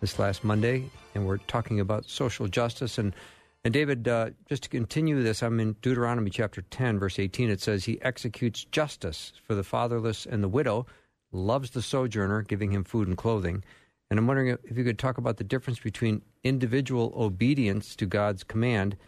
this 0.01 0.19
last 0.19 0.43
Monday. 0.43 0.89
And 1.13 1.25
we're 1.25 1.37
talking 1.37 1.79
about 1.79 2.09
social 2.09 2.49
justice. 2.49 2.97
And, 2.97 3.15
and 3.63 3.73
David, 3.73 4.05
uh, 4.05 4.31
just 4.49 4.63
to 4.63 4.69
continue 4.69 5.23
this, 5.23 5.41
I'm 5.41 5.61
in 5.61 5.77
Deuteronomy 5.81 6.29
chapter 6.29 6.61
10, 6.61 6.99
verse 6.99 7.19
18. 7.19 7.49
It 7.49 7.61
says, 7.61 7.85
He 7.85 8.01
executes 8.01 8.65
justice 8.65 9.31
for 9.47 9.55
the 9.55 9.63
fatherless 9.63 10.25
and 10.25 10.43
the 10.43 10.49
widow, 10.49 10.85
loves 11.31 11.69
the 11.69 11.81
sojourner, 11.81 12.41
giving 12.41 12.71
him 12.71 12.83
food 12.83 13.07
and 13.07 13.15
clothing. 13.15 13.63
And 14.09 14.19
I'm 14.19 14.27
wondering 14.27 14.57
if 14.65 14.77
you 14.77 14.83
could 14.83 14.99
talk 14.99 15.17
about 15.17 15.37
the 15.37 15.45
difference 15.45 15.79
between 15.79 16.21
individual 16.43 17.13
obedience 17.15 17.95
to 17.95 18.05
God's 18.05 18.43
command– 18.43 18.97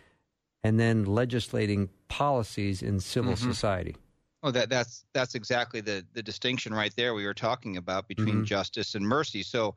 and 0.68 0.78
then 0.78 1.06
legislating 1.06 1.88
policies 2.10 2.82
in 2.82 3.00
civil 3.00 3.34
mm-hmm. 3.34 3.50
society. 3.50 3.96
Oh, 4.44 4.52
that 4.52 4.70
that's 4.70 5.06
that's 5.14 5.34
exactly 5.34 5.80
the 5.80 6.06
the 6.14 6.22
distinction 6.22 6.74
right 6.74 6.94
there 6.98 7.14
we 7.14 7.26
were 7.26 7.34
talking 7.34 7.78
about 7.78 8.10
between 8.10 8.36
mm-hmm. 8.36 8.44
justice 8.44 8.94
and 8.94 9.08
mercy. 9.08 9.44
So, 9.44 9.76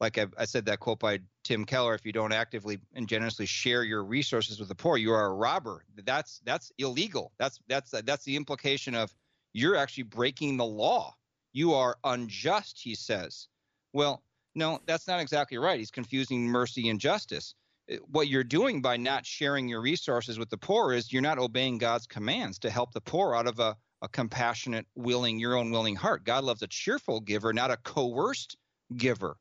like 0.00 0.16
I, 0.16 0.26
I, 0.38 0.46
said 0.46 0.64
that 0.64 0.80
quote 0.80 0.98
by 0.98 1.20
Tim 1.44 1.66
Keller: 1.66 1.94
"If 1.94 2.06
you 2.06 2.12
don't 2.12 2.32
actively 2.32 2.78
and 2.94 3.06
generously 3.06 3.44
share 3.44 3.84
your 3.84 4.02
resources 4.02 4.58
with 4.58 4.68
the 4.68 4.74
poor, 4.74 4.96
you 4.96 5.12
are 5.12 5.26
a 5.26 5.34
robber. 5.34 5.84
That's 6.04 6.40
that's 6.44 6.72
illegal. 6.78 7.32
That's 7.38 7.60
that's 7.68 7.90
that's 7.90 8.24
the 8.24 8.36
implication 8.36 8.94
of 8.94 9.14
you're 9.52 9.76
actually 9.76 10.04
breaking 10.04 10.56
the 10.56 10.64
law. 10.64 11.14
You 11.52 11.74
are 11.74 11.98
unjust." 12.02 12.80
He 12.82 12.94
says. 12.94 13.48
Well, 13.92 14.22
no, 14.54 14.80
that's 14.86 15.06
not 15.06 15.20
exactly 15.20 15.58
right. 15.58 15.78
He's 15.78 15.90
confusing 15.90 16.46
mercy 16.46 16.88
and 16.88 16.98
justice 16.98 17.54
what 18.06 18.28
you're 18.28 18.44
doing 18.44 18.80
by 18.80 18.96
not 18.96 19.26
sharing 19.26 19.68
your 19.68 19.80
resources 19.80 20.38
with 20.38 20.50
the 20.50 20.56
poor 20.56 20.92
is 20.92 21.12
you're 21.12 21.22
not 21.22 21.38
obeying 21.38 21.78
God's 21.78 22.06
commands 22.06 22.58
to 22.60 22.70
help 22.70 22.92
the 22.92 23.00
poor 23.00 23.34
out 23.34 23.46
of 23.46 23.58
a, 23.58 23.76
a 24.02 24.08
compassionate, 24.08 24.86
willing, 24.94 25.38
your 25.38 25.56
own 25.56 25.70
willing 25.70 25.96
heart. 25.96 26.24
God 26.24 26.44
loves 26.44 26.62
a 26.62 26.66
cheerful 26.66 27.20
giver, 27.20 27.52
not 27.52 27.70
a 27.70 27.76
coerced 27.78 28.56
giver. 28.96 29.36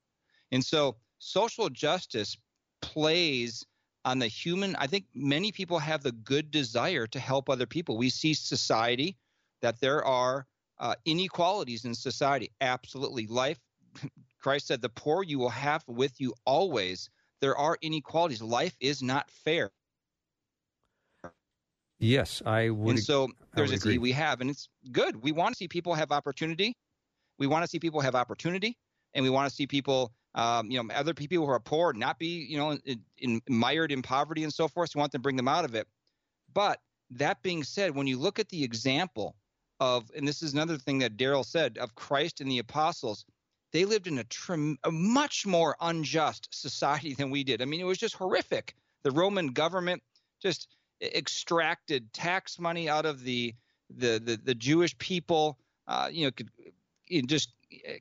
And 0.51 0.63
so 0.63 0.98
social 1.20 1.70
justice 1.70 2.38
plays 2.82 3.65
on 4.06 4.20
the 4.20 4.27
human. 4.27 4.75
I 4.77 4.88
think 4.88 5.06
many 5.13 5.51
people 5.51 5.79
have 5.79 6.01
the 6.01 6.12
good 6.12 6.51
desire 6.51 7.06
to 7.08 7.20
help 7.20 7.50
other 7.50 7.68
people. 7.68 7.98
We 7.98 8.10
see 8.10 8.34
society 8.34 9.18
that 9.62 9.79
there 9.79 10.03
are 10.03 10.48
uh, 10.79 10.96
inequalities 11.06 11.86
in 11.86 11.94
society. 11.94 12.51
Absolutely. 12.62 13.27
Life, 13.27 13.60
Christ 14.41 14.68
said, 14.68 14.82
the 14.82 14.89
poor 14.89 15.24
you 15.24 15.38
will 15.38 15.50
have 15.50 15.84
with 15.88 16.20
you 16.20 16.34
always 16.46 17.10
there 17.41 17.58
are 17.58 17.77
inequalities. 17.81 18.41
Life 18.41 18.75
is 18.79 19.01
not 19.01 19.29
fair. 19.29 19.72
Yes, 22.00 22.41
I 22.46 22.69
would. 22.69 22.96
And 22.96 23.03
so 23.03 23.27
there's 23.55 23.72
a 23.72 23.75
agree. 23.75 23.98
we 23.98 24.12
have, 24.13 24.39
and 24.41 24.50
it's 24.50 24.69
good. 24.91 25.22
We 25.22 25.31
want 25.34 25.53
to 25.53 25.58
see 25.58 25.67
people 25.67 25.93
have 25.93 26.12
opportunity. 26.12 26.75
We 27.38 27.48
want 27.48 27.63
to 27.63 27.67
see 27.67 27.79
people 27.79 28.00
have 28.00 28.15
opportunity, 28.15 28.77
and 29.13 29.24
we 29.24 29.29
want 29.29 29.50
to 29.50 29.55
see 29.55 29.67
people, 29.67 30.13
um, 30.36 30.72
you 30.72 30.81
know, 30.81 30.93
other 30.93 31.13
people 31.13 31.46
who 31.46 31.51
are 31.51 31.60
poor 31.60 31.91
not 31.93 32.17
be, 32.17 32.46
you 32.50 32.58
know, 32.58 32.72
in, 32.86 33.01
in, 33.17 33.41
mired 33.50 33.91
in 33.91 34.01
poverty 34.01 34.43
and 34.43 34.53
so 34.53 34.67
forth. 34.67 34.96
We 34.96 35.00
want 35.00 35.12
to 35.12 35.19
bring 35.19 35.36
them 35.36 35.48
out 35.48 35.65
of 35.65 35.75
it. 35.75 35.88
But 36.53 36.79
that 37.12 37.41
being 37.41 37.63
said, 37.63 37.96
when 37.96 38.08
you 38.08 38.17
look 38.17 38.39
at 38.39 38.50
the 38.50 38.63
example 38.63 39.36
of, 39.81 40.10
and 40.15 40.27
this 40.27 40.41
is 40.41 40.53
another 40.53 40.77
thing 40.77 41.00
that 41.00 41.17
Darrell 41.17 41.43
said 41.43 41.77
of 41.77 41.96
Christ 41.96 42.39
and 42.39 42.50
the 42.50 42.60
apostles, 42.60 43.25
they 43.71 43.85
lived 43.85 44.07
in 44.07 44.17
a, 44.19 44.23
trim, 44.25 44.77
a 44.83 44.91
much 44.91 45.45
more 45.45 45.75
unjust 45.81 46.47
society 46.51 47.13
than 47.13 47.29
we 47.29 47.43
did. 47.43 47.61
I 47.61 47.65
mean, 47.65 47.79
it 47.79 47.85
was 47.85 47.97
just 47.97 48.15
horrific. 48.15 48.75
The 49.03 49.11
Roman 49.11 49.47
government 49.47 50.01
just 50.41 50.67
extracted 51.01 52.11
tax 52.13 52.59
money 52.59 52.89
out 52.89 53.05
of 53.05 53.23
the 53.23 53.53
the 53.89 54.19
the, 54.19 54.39
the 54.43 54.55
Jewish 54.55 54.97
people. 54.97 55.57
Uh, 55.88 56.09
you 56.11 56.25
know, 56.25 56.31
could 56.31 56.49
just 57.27 57.53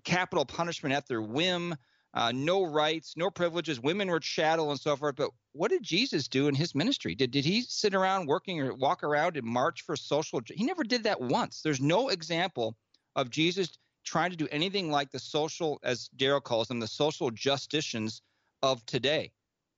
capital 0.04 0.44
punishment 0.44 0.94
at 0.94 1.06
their 1.06 1.22
whim. 1.22 1.75
Uh, 2.14 2.32
no 2.34 2.64
rights, 2.64 3.14
no 3.16 3.30
privileges. 3.30 3.80
Women 3.80 4.08
were 4.08 4.18
chattel 4.18 4.70
and 4.70 4.80
so 4.80 4.96
forth. 4.96 5.16
But 5.16 5.30
what 5.52 5.70
did 5.70 5.82
Jesus 5.82 6.26
do 6.26 6.48
in 6.48 6.54
his 6.54 6.75
ministry? 6.75 7.14
Did 7.14 7.30
did 7.30 7.44
he 7.44 7.62
sit 7.62 7.94
around 7.94 8.26
working 8.26 8.60
or 8.60 8.75
walk 8.75 9.04
around 9.04 9.37
and 9.37 9.46
march 9.46 9.82
for 9.82 9.94
social? 9.94 10.40
He 10.46 10.64
never 10.64 10.84
did 10.84 11.04
that 11.04 11.20
once. 11.20 11.60
There's 11.60 11.80
no 11.80 12.08
example 12.08 12.76
of 13.14 13.30
Jesus 13.30 13.78
trying 14.09 14.31
to 14.31 14.37
do 14.37 14.49
anything 14.50 14.91
like 14.91 15.11
the 15.11 15.19
social, 15.19 15.79
as 15.83 16.09
Darrell 16.17 16.41
calls 16.41 16.69
them, 16.69 16.81
the 16.81 16.87
social 16.87 17.31
justicians 17.31 18.23
of 18.62 18.85
today. 18.87 19.31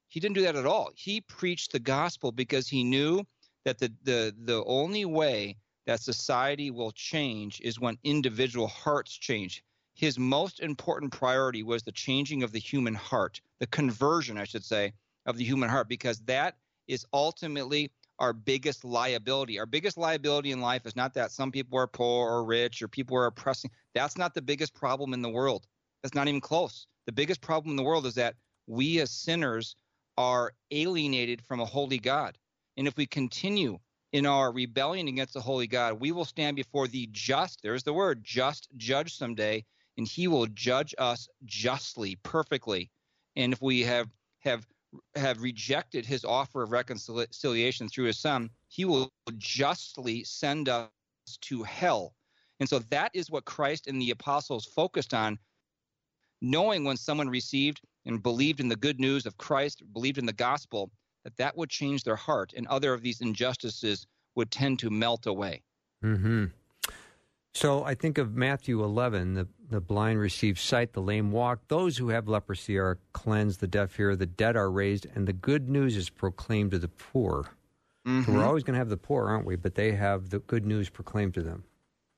He 0.09 0.21
didn't 0.21 0.37
do 0.37 0.43
that 0.43 0.57
at 0.57 0.67
all. 0.67 0.91
He 0.95 1.21
preached 1.21 1.73
the 1.73 1.81
gospel 1.81 2.31
because 2.31 2.69
he 2.69 2.85
knew 2.85 3.25
that 3.65 3.79
the 3.79 3.93
the 4.05 4.35
the 4.45 4.65
only 4.65 5.05
way 5.05 5.57
that 5.87 6.01
society 6.01 6.71
will 6.71 6.93
change 6.93 7.61
is 7.61 7.81
when 7.81 7.99
individual 8.05 8.69
hearts 8.69 9.13
change. 9.13 9.65
His 9.95 10.19
most 10.19 10.61
important 10.61 11.13
priority 11.13 11.63
was 11.63 11.83
the 11.83 11.93
changing 11.93 12.43
of 12.43 12.53
the 12.53 12.59
human 12.59 12.95
heart, 12.95 13.41
the 13.59 13.67
conversion, 13.67 14.39
I 14.39 14.45
should 14.45 14.65
say, 14.65 14.93
of 15.27 15.37
the 15.37 15.45
human 15.45 15.69
heart, 15.69 15.89
because 15.89 16.21
that 16.21 16.57
is 16.87 17.05
ultimately 17.13 17.91
our 18.21 18.33
biggest 18.35 18.85
liability. 18.85 19.59
Our 19.59 19.67
biggest 19.67 19.97
liability 19.97 20.53
in 20.53 20.61
life 20.61 20.87
is 20.87 20.95
not 20.95 21.15
that 21.15 21.33
some 21.33 21.51
people 21.51 21.79
are 21.79 21.87
poor 21.87 22.31
or 22.31 22.45
rich 22.45 22.83
or 22.83 22.89
people 22.89 23.17
are 23.17 23.27
oppressing. 23.27 23.71
That's 23.95 24.19
not 24.19 24.35
the 24.35 24.43
biggest 24.43 24.75
problem 24.75 25.15
in 25.15 25.23
the 25.23 25.31
world. 25.31 25.67
That's 26.03 26.15
not 26.15 26.29
even 26.29 26.41
close. 26.41 26.87
The 27.07 27.13
biggest 27.13 27.41
problem 27.41 27.71
in 27.71 27.77
the 27.77 27.83
world 27.83 28.07
is 28.07 28.15
that 28.15 28.37
we 28.67 29.01
as 29.01 29.11
sinners 29.11 29.75
are 30.19 30.53
alienated 30.71 31.43
from 31.43 31.61
a 31.61 31.65
holy 31.65 31.99
God. 31.99 32.37
And 32.77 32.87
if 32.87 32.97
we 32.97 33.07
continue 33.07 33.79
in 34.13 34.27
our 34.27 34.53
rebellion 34.53 35.09
against 35.09 35.35
the 35.35 35.41
holy 35.41 35.67
God, 35.67 35.99
we 35.99 36.13
will 36.13 36.25
stand 36.25 36.57
before 36.57 36.89
the 36.89 37.09
just, 37.13 37.63
there's 37.63 37.83
the 37.83 37.93
word, 37.93 38.23
just 38.23 38.69
judge 38.77 39.17
someday, 39.17 39.65
and 39.97 40.07
he 40.07 40.29
will 40.29 40.47
judge 40.47 40.95
us 40.99 41.29
justly, 41.47 42.17
perfectly. 42.23 42.91
And 43.37 43.53
if 43.53 43.63
we 43.63 43.83
have 43.83 44.09
have 44.41 44.67
have 45.15 45.43
rejected 45.43 46.05
his 46.05 46.25
offer 46.25 46.63
of 46.63 46.73
reconciliation 46.73 47.89
through 47.89 48.07
his 48.07 48.19
son, 48.19 48.51
he 48.69 48.85
will 48.85 49.13
justly 49.39 50.25
send 50.25 50.69
us 50.69 50.89
to 51.41 51.63
hell. 51.63 52.15
And 52.59 52.69
so 52.69 52.81
that 52.91 53.11
is 53.15 53.31
what 53.31 53.45
Christ 53.45 53.87
and 53.87 54.01
the 54.01 54.11
apostles 54.11 54.67
focused 54.67 55.15
on, 55.15 55.39
knowing 56.43 56.85
when 56.85 56.97
someone 56.97 57.29
received 57.29 57.81
and 58.07 58.23
believed 58.23 58.61
in 58.61 58.69
the 58.69 58.77
good 58.77 59.01
news 59.01 59.27
of 59.27 59.37
Christ, 59.37 59.83
believed 59.93 60.19
in 60.19 60.27
the 60.27 60.33
gospel, 60.33 60.91
that 61.25 61.37
that 61.37 61.57
would 61.57 61.71
change 61.71 62.03
their 62.03 62.17
heart 62.17 62.53
and 62.57 62.67
other 62.67 62.93
of 62.93 63.03
these 63.03 63.21
injustices 63.21 64.07
would 64.35 64.51
tend 64.51 64.79
to 64.79 64.91
melt 64.91 65.27
away. 65.27 65.63
Mm-hmm. 66.05 66.47
So 67.53 67.85
I 67.85 67.95
think 67.95 68.19
of 68.19 68.35
Matthew 68.35 68.83
11, 68.83 69.35
the, 69.35 69.49
the 69.69 69.81
blind 69.81 70.21
receive 70.21 70.59
sight, 70.59 70.93
the 70.93 71.03
lame 71.03 71.33
walk, 71.33 71.61
those 71.69 71.97
who 71.97 72.09
have 72.11 72.29
leprosy 72.29 72.79
are 72.79 72.99
cleansed, 73.13 73.61
the 73.61 73.67
deaf 73.67 73.97
hear, 73.97 74.15
the 74.15 74.27
dead 74.27 74.57
are 74.57 74.71
raised, 74.71 75.07
and 75.15 75.27
the 75.27 75.33
good 75.33 75.69
news 75.69 75.97
is 75.97 76.11
proclaimed 76.11 76.71
to 76.71 76.79
the 76.79 76.89
poor. 76.89 77.51
Mm-hmm. 78.07 78.23
So 78.23 78.33
we're 78.33 78.47
always 78.47 78.63
going 78.63 78.75
to 78.75 78.79
have 78.79 78.89
the 78.89 78.97
poor, 78.97 79.29
aren't 79.29 79.47
we? 79.47 79.57
But 79.57 79.75
they 79.75 79.93
have 79.93 80.31
the 80.31 80.39
good 80.39 80.65
news 80.65 80.89
proclaimed 80.89 81.35
to 81.35 81.43
them. 81.43 81.65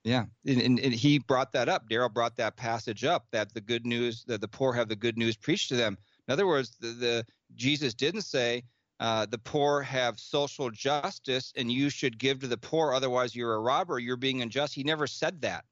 Yeah, 0.05 0.25
and, 0.47 0.61
and, 0.61 0.81
and 0.81 0.93
he 0.93 1.19
brought 1.21 1.53
that 1.53 1.69
up. 1.69 1.89
Darrell 1.89 2.09
brought 2.09 2.37
that 2.37 2.57
passage 2.57 3.05
up 3.05 3.27
that 3.31 3.55
the 3.55 3.61
good 3.61 3.87
news, 3.87 4.25
that 4.25 4.41
the 4.41 4.49
poor 4.49 4.73
have 4.73 4.89
the 4.89 4.97
good 4.97 5.17
news 5.17 5.37
preached 5.37 5.69
to 5.69 5.77
them. 5.77 5.97
In 6.27 6.33
other 6.33 6.47
words, 6.47 6.77
the, 6.81 6.89
the 6.89 7.27
Jesus 7.55 7.95
didn't 7.95 8.23
say, 8.23 8.65
uh, 9.03 9.27
the 9.27 9.39
poor 9.39 9.83
have 9.83 10.21
social 10.21 10.71
justice 10.71 11.53
and 11.57 11.73
you 11.73 11.91
should 11.91 12.19
give 12.19 12.39
to 12.39 12.47
the 12.47 12.57
poor, 12.57 12.93
otherwise 12.93 13.35
you're 13.35 13.55
a 13.55 13.61
robber, 13.61 13.99
you're 13.99 14.17
being 14.17 14.43
unjust. 14.43 14.73
He 14.73 14.85
never 14.85 15.09
said 15.09 15.41
that. 15.41 15.65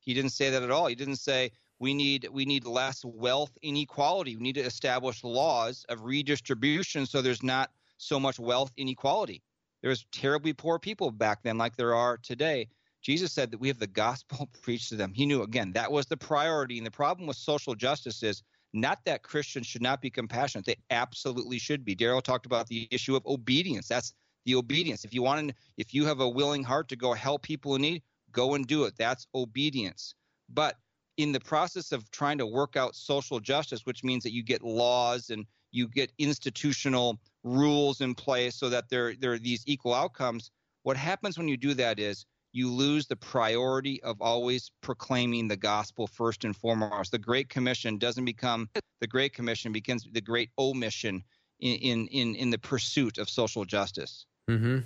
He 0.00 0.14
didn't 0.14 0.30
say 0.30 0.50
that 0.50 0.64
at 0.64 0.70
all. 0.72 0.88
He 0.88 0.96
didn't 0.96 1.16
say 1.16 1.52
we 1.78 1.94
need 1.94 2.28
we 2.32 2.44
need 2.44 2.66
less 2.66 3.04
wealth 3.04 3.56
inequality. 3.62 4.34
We 4.34 4.42
need 4.42 4.56
to 4.56 4.62
establish 4.62 5.22
laws 5.22 5.86
of 5.88 6.02
redistribution 6.02 7.06
so 7.06 7.22
there's 7.22 7.44
not 7.44 7.70
so 7.98 8.18
much 8.18 8.40
wealth 8.40 8.72
inequality. 8.76 9.42
There 9.80 9.90
was 9.90 10.04
terribly 10.10 10.52
poor 10.52 10.80
people 10.80 11.12
back 11.12 11.44
then, 11.44 11.58
like 11.58 11.76
there 11.76 11.94
are 11.94 12.16
today. 12.16 12.68
Jesus 13.00 13.32
said 13.32 13.52
that 13.52 13.60
we 13.60 13.68
have 13.68 13.78
the 13.78 13.86
gospel 13.86 14.48
preached 14.62 14.88
to 14.88 14.96
them. 14.96 15.12
He 15.14 15.24
knew 15.24 15.42
again 15.42 15.72
that 15.74 15.92
was 15.92 16.06
the 16.06 16.16
priority. 16.16 16.78
And 16.78 16.86
the 16.86 16.90
problem 16.90 17.28
with 17.28 17.36
social 17.36 17.76
justice 17.76 18.24
is 18.24 18.42
not 18.72 19.04
that 19.04 19.22
Christians 19.22 19.66
should 19.66 19.82
not 19.82 20.00
be 20.00 20.10
compassionate. 20.10 20.64
They 20.64 20.76
absolutely 20.90 21.58
should 21.58 21.84
be. 21.84 21.94
Darrell 21.94 22.22
talked 22.22 22.46
about 22.46 22.66
the 22.66 22.88
issue 22.90 23.16
of 23.16 23.26
obedience. 23.26 23.88
That's 23.88 24.14
the 24.44 24.54
obedience. 24.54 25.04
If 25.04 25.12
you 25.12 25.22
want 25.22 25.48
to, 25.48 25.54
if 25.76 25.92
you 25.94 26.06
have 26.06 26.20
a 26.20 26.28
willing 26.28 26.64
heart 26.64 26.88
to 26.88 26.96
go 26.96 27.12
help 27.12 27.42
people 27.42 27.74
in 27.76 27.82
need, 27.82 28.02
go 28.32 28.54
and 28.54 28.66
do 28.66 28.84
it. 28.84 28.94
That's 28.98 29.26
obedience. 29.34 30.14
But 30.48 30.78
in 31.16 31.32
the 31.32 31.40
process 31.40 31.92
of 31.92 32.10
trying 32.10 32.38
to 32.38 32.46
work 32.46 32.76
out 32.76 32.96
social 32.96 33.40
justice, 33.40 33.84
which 33.84 34.02
means 34.02 34.22
that 34.24 34.32
you 34.32 34.42
get 34.42 34.62
laws 34.62 35.30
and 35.30 35.46
you 35.70 35.88
get 35.88 36.10
institutional 36.18 37.18
rules 37.44 38.00
in 38.00 38.14
place 38.14 38.54
so 38.54 38.68
that 38.70 38.88
there, 38.88 39.14
there 39.14 39.32
are 39.32 39.38
these 39.38 39.62
equal 39.66 39.94
outcomes, 39.94 40.50
what 40.82 40.96
happens 40.96 41.38
when 41.38 41.48
you 41.48 41.56
do 41.56 41.74
that 41.74 41.98
is 41.98 42.26
you 42.52 42.70
lose 42.70 43.06
the 43.06 43.16
priority 43.16 44.02
of 44.02 44.20
always 44.20 44.70
proclaiming 44.82 45.48
the 45.48 45.56
gospel 45.56 46.06
first 46.06 46.44
and 46.44 46.54
foremost. 46.54 47.10
The 47.10 47.18
Great 47.18 47.48
Commission 47.48 47.98
doesn't 47.98 48.24
become 48.24 48.68
the 49.00 49.06
Great 49.06 49.32
Commission, 49.32 49.72
becomes 49.72 50.06
the 50.12 50.20
Great 50.20 50.50
Omission 50.58 51.24
in 51.60 52.06
in 52.08 52.34
in 52.34 52.50
the 52.50 52.58
pursuit 52.58 53.18
of 53.18 53.28
social 53.28 53.64
justice. 53.64 54.26
Mm-hmm. 54.50 54.78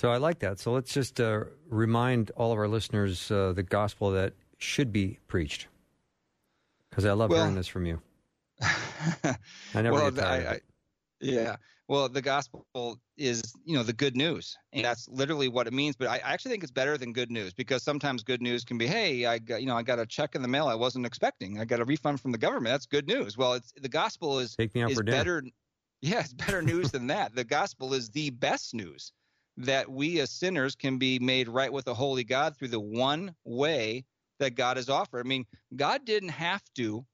So 0.00 0.10
I 0.10 0.18
like 0.18 0.38
that. 0.40 0.60
So 0.60 0.72
let's 0.72 0.92
just 0.94 1.20
uh, 1.20 1.44
remind 1.68 2.30
all 2.36 2.52
of 2.52 2.58
our 2.58 2.68
listeners 2.68 3.30
uh, 3.30 3.52
the 3.52 3.64
gospel 3.64 4.12
that 4.12 4.32
should 4.58 4.92
be 4.92 5.18
preached, 5.26 5.66
because 6.88 7.04
I 7.04 7.12
love 7.12 7.30
well, 7.30 7.40
hearing 7.40 7.56
this 7.56 7.66
from 7.66 7.84
you. 7.84 8.00
I 8.62 9.36
never 9.74 9.92
well, 9.92 10.10
get 10.10 10.22
tired. 10.22 10.46
I, 10.46 10.60
yeah. 11.20 11.56
Well, 11.88 12.08
the 12.10 12.20
gospel 12.20 12.98
is, 13.16 13.54
you 13.64 13.74
know, 13.74 13.82
the 13.82 13.94
good 13.94 14.14
news, 14.14 14.56
and 14.74 14.84
that's 14.84 15.08
literally 15.08 15.48
what 15.48 15.66
it 15.66 15.72
means. 15.72 15.96
But 15.96 16.08
I 16.08 16.18
actually 16.18 16.50
think 16.50 16.62
it's 16.62 16.72
better 16.72 16.98
than 16.98 17.14
good 17.14 17.30
news 17.30 17.54
because 17.54 17.82
sometimes 17.82 18.22
good 18.22 18.42
news 18.42 18.62
can 18.62 18.76
be, 18.76 18.86
hey, 18.86 19.24
I 19.24 19.38
got, 19.38 19.62
you 19.62 19.66
know, 19.66 19.76
I 19.76 19.82
got 19.82 19.98
a 19.98 20.04
check 20.04 20.34
in 20.34 20.42
the 20.42 20.48
mail 20.48 20.68
I 20.68 20.74
wasn't 20.74 21.06
expecting. 21.06 21.58
I 21.58 21.64
got 21.64 21.80
a 21.80 21.86
refund 21.86 22.20
from 22.20 22.32
the 22.32 22.38
government. 22.38 22.74
That's 22.74 22.84
good 22.84 23.06
news. 23.06 23.38
Well, 23.38 23.54
it's 23.54 23.72
the 23.80 23.88
gospel 23.88 24.38
is 24.38 24.54
Take 24.54 24.74
me 24.74 24.82
out 24.82 24.90
is 24.90 24.98
for 24.98 25.04
better. 25.04 25.42
Yeah, 26.02 26.20
it's 26.20 26.34
better 26.34 26.60
news 26.60 26.90
than 26.90 27.06
that. 27.06 27.34
The 27.34 27.44
gospel 27.44 27.94
is 27.94 28.10
the 28.10 28.30
best 28.30 28.74
news 28.74 29.12
that 29.56 29.90
we 29.90 30.20
as 30.20 30.30
sinners 30.30 30.74
can 30.74 30.98
be 30.98 31.18
made 31.18 31.48
right 31.48 31.72
with 31.72 31.86
the 31.86 31.94
holy 31.94 32.22
God 32.22 32.54
through 32.56 32.68
the 32.68 32.78
one 32.78 33.34
way 33.44 34.04
that 34.38 34.54
God 34.54 34.76
has 34.76 34.88
offered. 34.88 35.24
I 35.24 35.28
mean, 35.28 35.46
God 35.74 36.04
didn't 36.04 36.28
have 36.28 36.62
to. 36.76 37.04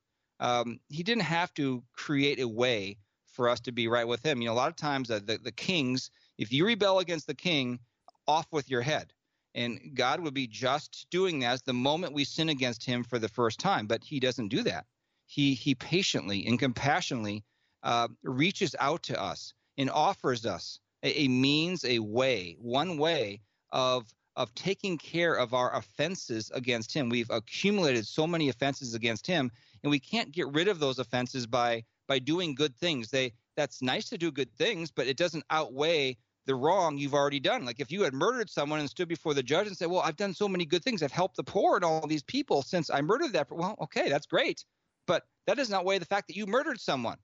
Um, 0.40 0.80
he 0.88 1.02
didn't 1.02 1.22
have 1.22 1.54
to 1.54 1.82
create 1.94 2.40
a 2.40 2.48
way 2.48 2.98
for 3.34 3.48
us 3.48 3.60
to 3.60 3.72
be 3.72 3.88
right 3.88 4.06
with 4.06 4.24
him. 4.24 4.40
You 4.40 4.48
know, 4.48 4.54
a 4.54 4.62
lot 4.62 4.68
of 4.68 4.76
times 4.76 5.10
uh, 5.10 5.20
the, 5.24 5.38
the 5.38 5.52
kings, 5.52 6.10
if 6.38 6.52
you 6.52 6.66
rebel 6.66 7.00
against 7.00 7.26
the 7.26 7.34
king, 7.34 7.78
off 8.26 8.46
with 8.52 8.70
your 8.70 8.80
head. 8.80 9.12
And 9.54 9.92
God 9.94 10.20
would 10.20 10.34
be 10.34 10.46
just 10.46 11.06
doing 11.10 11.38
that 11.40 11.64
the 11.64 11.72
moment 11.72 12.14
we 12.14 12.24
sin 12.24 12.48
against 12.48 12.84
him 12.84 13.04
for 13.04 13.18
the 13.18 13.28
first 13.28 13.60
time. 13.60 13.86
But 13.86 14.02
he 14.02 14.18
doesn't 14.18 14.48
do 14.48 14.62
that. 14.62 14.86
He, 15.26 15.54
he 15.54 15.74
patiently 15.74 16.46
and 16.46 16.58
compassionately 16.58 17.44
uh, 17.82 18.08
reaches 18.22 18.74
out 18.80 19.02
to 19.04 19.22
us 19.22 19.54
and 19.78 19.90
offers 19.90 20.44
us 20.46 20.80
a, 21.02 21.22
a 21.22 21.28
means, 21.28 21.84
a 21.84 21.98
way, 21.98 22.56
one 22.58 22.98
way 22.98 23.40
of 23.70 24.12
of 24.36 24.52
taking 24.54 24.98
care 24.98 25.34
of 25.34 25.54
our 25.54 25.76
offenses 25.76 26.50
against 26.54 26.92
him. 26.92 27.08
We've 27.08 27.30
accumulated 27.30 28.04
so 28.04 28.26
many 28.26 28.48
offenses 28.48 28.94
against 28.94 29.26
him, 29.26 29.50
and 29.82 29.90
we 29.90 30.00
can't 30.00 30.32
get 30.32 30.48
rid 30.48 30.66
of 30.66 30.80
those 30.80 30.98
offenses 30.98 31.46
by 31.46 31.84
by 32.06 32.18
doing 32.18 32.54
good 32.54 32.76
things. 32.76 33.10
They 33.10 33.32
that's 33.56 33.82
nice 33.82 34.08
to 34.08 34.18
do 34.18 34.32
good 34.32 34.52
things, 34.56 34.90
but 34.90 35.06
it 35.06 35.16
doesn't 35.16 35.44
outweigh 35.50 36.16
the 36.46 36.54
wrong 36.54 36.98
you've 36.98 37.14
already 37.14 37.40
done. 37.40 37.64
Like 37.64 37.80
if 37.80 37.90
you 37.90 38.02
had 38.02 38.12
murdered 38.12 38.50
someone 38.50 38.80
and 38.80 38.90
stood 38.90 39.08
before 39.08 39.32
the 39.32 39.42
judge 39.42 39.66
and 39.66 39.76
said, 39.76 39.88
"Well, 39.88 40.00
I've 40.00 40.16
done 40.16 40.34
so 40.34 40.48
many 40.48 40.64
good 40.64 40.82
things. 40.82 41.02
I've 41.02 41.12
helped 41.12 41.36
the 41.36 41.44
poor 41.44 41.76
and 41.76 41.84
all 41.84 42.06
these 42.06 42.22
people 42.22 42.62
since 42.62 42.90
I 42.90 43.00
murdered 43.00 43.32
that." 43.32 43.50
Well, 43.50 43.76
okay, 43.82 44.08
that's 44.08 44.26
great, 44.26 44.64
but 45.06 45.24
that 45.46 45.56
doesn't 45.56 45.74
outweigh 45.74 45.98
the 45.98 46.04
fact 46.04 46.26
that 46.28 46.36
you 46.36 46.46
murdered 46.46 46.80
someone. 46.80 47.18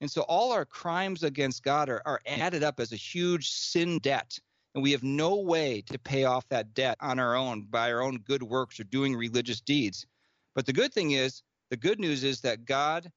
And 0.00 0.10
so 0.10 0.22
all 0.22 0.52
our 0.52 0.64
crimes 0.64 1.22
against 1.22 1.62
God 1.62 1.88
are, 1.88 2.02
are 2.06 2.20
added 2.26 2.62
up 2.62 2.80
as 2.80 2.92
a 2.92 2.96
huge 2.96 3.50
sin 3.50 3.98
debt. 3.98 4.38
And 4.74 4.82
we 4.82 4.92
have 4.92 5.02
no 5.02 5.36
way 5.36 5.82
to 5.82 5.98
pay 5.98 6.24
off 6.24 6.48
that 6.48 6.74
debt 6.74 6.96
on 7.00 7.18
our 7.18 7.34
own 7.34 7.62
by 7.62 7.92
our 7.92 8.02
own 8.02 8.18
good 8.18 8.42
works 8.42 8.78
or 8.78 8.84
doing 8.84 9.16
religious 9.16 9.60
deeds. 9.60 10.06
But 10.54 10.64
the 10.64 10.72
good 10.72 10.94
thing 10.94 11.10
is, 11.10 11.42
the 11.70 11.76
good 11.76 11.98
news 11.98 12.24
is 12.24 12.40
that 12.42 12.64
God 12.64 13.10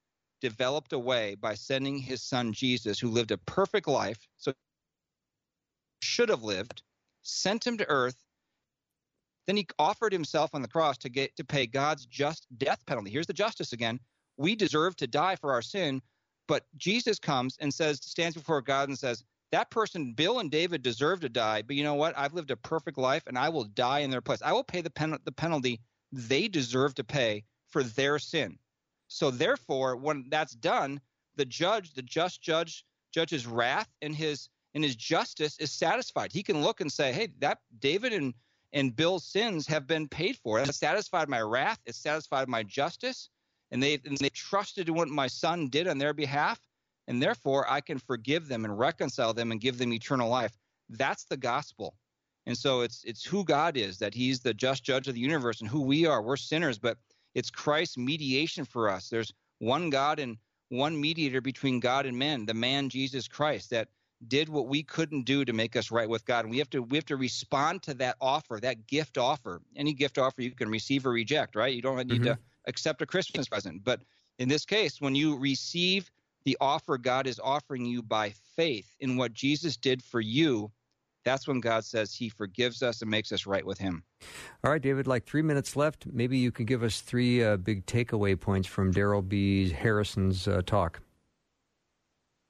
developed 0.43 0.91
a 0.91 0.99
way 0.99 1.35
by 1.35 1.55
sending 1.55 1.97
his 1.97 2.21
son 2.21 2.51
Jesus, 2.51 2.99
who 2.99 3.07
lived 3.07 3.31
a 3.31 3.37
perfect 3.37 3.87
life, 3.87 4.27
so 4.35 4.51
should 6.01 6.27
have 6.27 6.43
lived, 6.43 6.83
sent 7.21 7.65
him 7.65 7.77
to 7.77 7.89
earth. 7.89 8.17
Then 9.47 9.55
he 9.55 9.65
offered 9.79 10.11
himself 10.11 10.53
on 10.53 10.61
the 10.61 10.67
cross 10.67 10.97
to 10.97 11.09
get 11.09 11.33
to 11.37 11.45
pay 11.45 11.65
God's 11.65 12.05
just 12.05 12.45
death 12.57 12.85
penalty. 12.85 13.09
Here's 13.09 13.25
the 13.25 13.33
justice 13.33 13.71
again. 13.71 14.01
We 14.35 14.53
deserve 14.53 14.97
to 14.97 15.07
die 15.07 15.37
for 15.37 15.53
our 15.53 15.61
sin, 15.61 16.01
but 16.49 16.65
Jesus 16.75 17.19
comes 17.19 17.55
and 17.61 17.73
says, 17.73 18.01
stands 18.03 18.35
before 18.35 18.61
God 18.61 18.89
and 18.89 18.99
says, 18.99 19.23
that 19.53 19.71
person, 19.71 20.11
Bill 20.11 20.39
and 20.39 20.51
David, 20.51 20.83
deserve 20.83 21.21
to 21.21 21.29
die, 21.29 21.61
but 21.61 21.77
you 21.77 21.83
know 21.83 21.93
what? 21.93 22.17
I've 22.17 22.33
lived 22.33 22.51
a 22.51 22.57
perfect 22.57 22.97
life, 22.97 23.23
and 23.27 23.37
I 23.37 23.47
will 23.47 23.63
die 23.63 23.99
in 23.99 24.09
their 24.09 24.19
place. 24.19 24.41
I 24.41 24.51
will 24.51 24.63
pay 24.63 24.81
the, 24.81 24.89
pen- 24.89 25.19
the 25.23 25.31
penalty 25.31 25.79
they 26.11 26.49
deserve 26.49 26.95
to 26.95 27.03
pay 27.05 27.45
for 27.69 27.83
their 27.83 28.19
sin. 28.19 28.57
So 29.13 29.29
therefore, 29.29 29.95
when 29.95 30.25
that's 30.29 30.55
done, 30.55 30.99
the 31.35 31.45
judge, 31.45 31.93
the 31.93 32.01
just 32.01 32.41
judge, 32.41 32.83
judge's 33.11 33.45
wrath 33.45 33.87
and 34.01 34.15
his 34.15 34.49
and 34.73 34.83
his 34.83 34.95
justice 34.95 35.55
is 35.59 35.71
satisfied. 35.71 36.33
He 36.33 36.41
can 36.41 36.63
look 36.63 36.81
and 36.81 36.91
say, 36.91 37.13
"Hey, 37.13 37.27
that 37.37 37.59
David 37.77 38.11
and 38.11 38.33
and 38.73 38.95
Bill's 38.95 39.23
sins 39.23 39.67
have 39.67 39.85
been 39.85 40.07
paid 40.07 40.37
for. 40.37 40.59
It 40.59 40.73
satisfied 40.73 41.29
my 41.29 41.41
wrath. 41.41 41.79
It 41.85 41.93
satisfied 41.93 42.49
my 42.49 42.63
justice, 42.63 43.29
and 43.69 43.83
they 43.83 43.99
and 44.03 44.17
they 44.17 44.29
trusted 44.29 44.87
in 44.87 44.95
what 44.95 45.09
my 45.09 45.27
son 45.27 45.67
did 45.67 45.87
on 45.87 45.99
their 45.99 46.15
behalf, 46.15 46.59
and 47.07 47.21
therefore 47.21 47.69
I 47.69 47.81
can 47.81 47.99
forgive 47.99 48.47
them 48.47 48.65
and 48.65 48.79
reconcile 48.79 49.35
them 49.35 49.51
and 49.51 49.61
give 49.61 49.77
them 49.77 49.93
eternal 49.93 50.27
life. 50.27 50.57
That's 50.89 51.25
the 51.25 51.37
gospel. 51.37 51.93
And 52.47 52.57
so 52.57 52.81
it's 52.81 53.03
it's 53.03 53.23
who 53.23 53.43
God 53.43 53.77
is, 53.77 53.99
that 53.99 54.15
He's 54.15 54.39
the 54.39 54.55
just 54.55 54.83
judge 54.83 55.07
of 55.07 55.13
the 55.13 55.21
universe, 55.21 55.61
and 55.61 55.69
who 55.69 55.81
we 55.81 56.07
are. 56.07 56.23
We're 56.23 56.35
sinners, 56.35 56.79
but 56.79 56.97
it's 57.35 57.49
Christ's 57.49 57.97
mediation 57.97 58.65
for 58.65 58.89
us. 58.89 59.09
There's 59.09 59.33
one 59.59 59.89
God 59.89 60.19
and 60.19 60.37
one 60.69 60.99
mediator 60.99 61.41
between 61.41 61.79
God 61.79 62.05
and 62.05 62.17
men, 62.17 62.45
the 62.45 62.53
man 62.53 62.89
Jesus 62.89 63.27
Christ 63.27 63.69
that 63.69 63.89
did 64.27 64.49
what 64.49 64.67
we 64.67 64.83
couldn't 64.83 65.23
do 65.23 65.43
to 65.45 65.53
make 65.53 65.75
us 65.75 65.91
right 65.91 66.07
with 66.07 66.25
God. 66.25 66.45
And 66.45 66.51
we 66.51 66.57
have 66.57 66.69
to 66.71 66.81
we 66.81 66.97
have 66.97 67.05
to 67.05 67.17
respond 67.17 67.83
to 67.83 67.93
that 67.95 68.15
offer, 68.21 68.59
that 68.61 68.87
gift 68.87 69.17
offer. 69.17 69.61
Any 69.75 69.93
gift 69.93 70.17
offer 70.17 70.41
you 70.41 70.51
can 70.51 70.69
receive 70.69 71.05
or 71.05 71.11
reject, 71.11 71.55
right? 71.55 71.73
You 71.73 71.81
don't 71.81 71.97
need 72.07 72.21
mm-hmm. 72.21 72.23
to 72.25 72.39
accept 72.67 73.01
a 73.01 73.05
Christmas 73.05 73.47
present. 73.47 73.83
But 73.83 74.01
in 74.39 74.49
this 74.49 74.65
case, 74.65 75.01
when 75.01 75.15
you 75.15 75.37
receive 75.37 76.09
the 76.45 76.57
offer 76.59 76.97
God 76.97 77.27
is 77.27 77.39
offering 77.41 77.85
you 77.85 78.01
by 78.01 78.33
faith 78.55 78.95
in 78.99 79.17
what 79.17 79.33
Jesus 79.33 79.77
did 79.77 80.03
for 80.03 80.21
you, 80.21 80.71
that's 81.23 81.47
when 81.47 81.59
God 81.59 81.85
says 81.85 82.13
He 82.13 82.29
forgives 82.29 82.83
us 82.83 83.01
and 83.01 83.09
makes 83.09 83.31
us 83.31 83.45
right 83.45 83.65
with 83.65 83.77
Him. 83.77 84.03
All 84.63 84.71
right, 84.71 84.81
David, 84.81 85.07
like 85.07 85.25
three 85.25 85.41
minutes 85.41 85.75
left. 85.75 86.05
Maybe 86.11 86.37
you 86.37 86.51
can 86.51 86.65
give 86.65 86.83
us 86.83 87.01
three 87.01 87.43
uh, 87.43 87.57
big 87.57 87.85
takeaway 87.85 88.39
points 88.39 88.67
from 88.67 88.91
Darrell 88.91 89.21
B. 89.21 89.69
Harrison's 89.69 90.47
uh, 90.47 90.61
talk. 90.65 91.01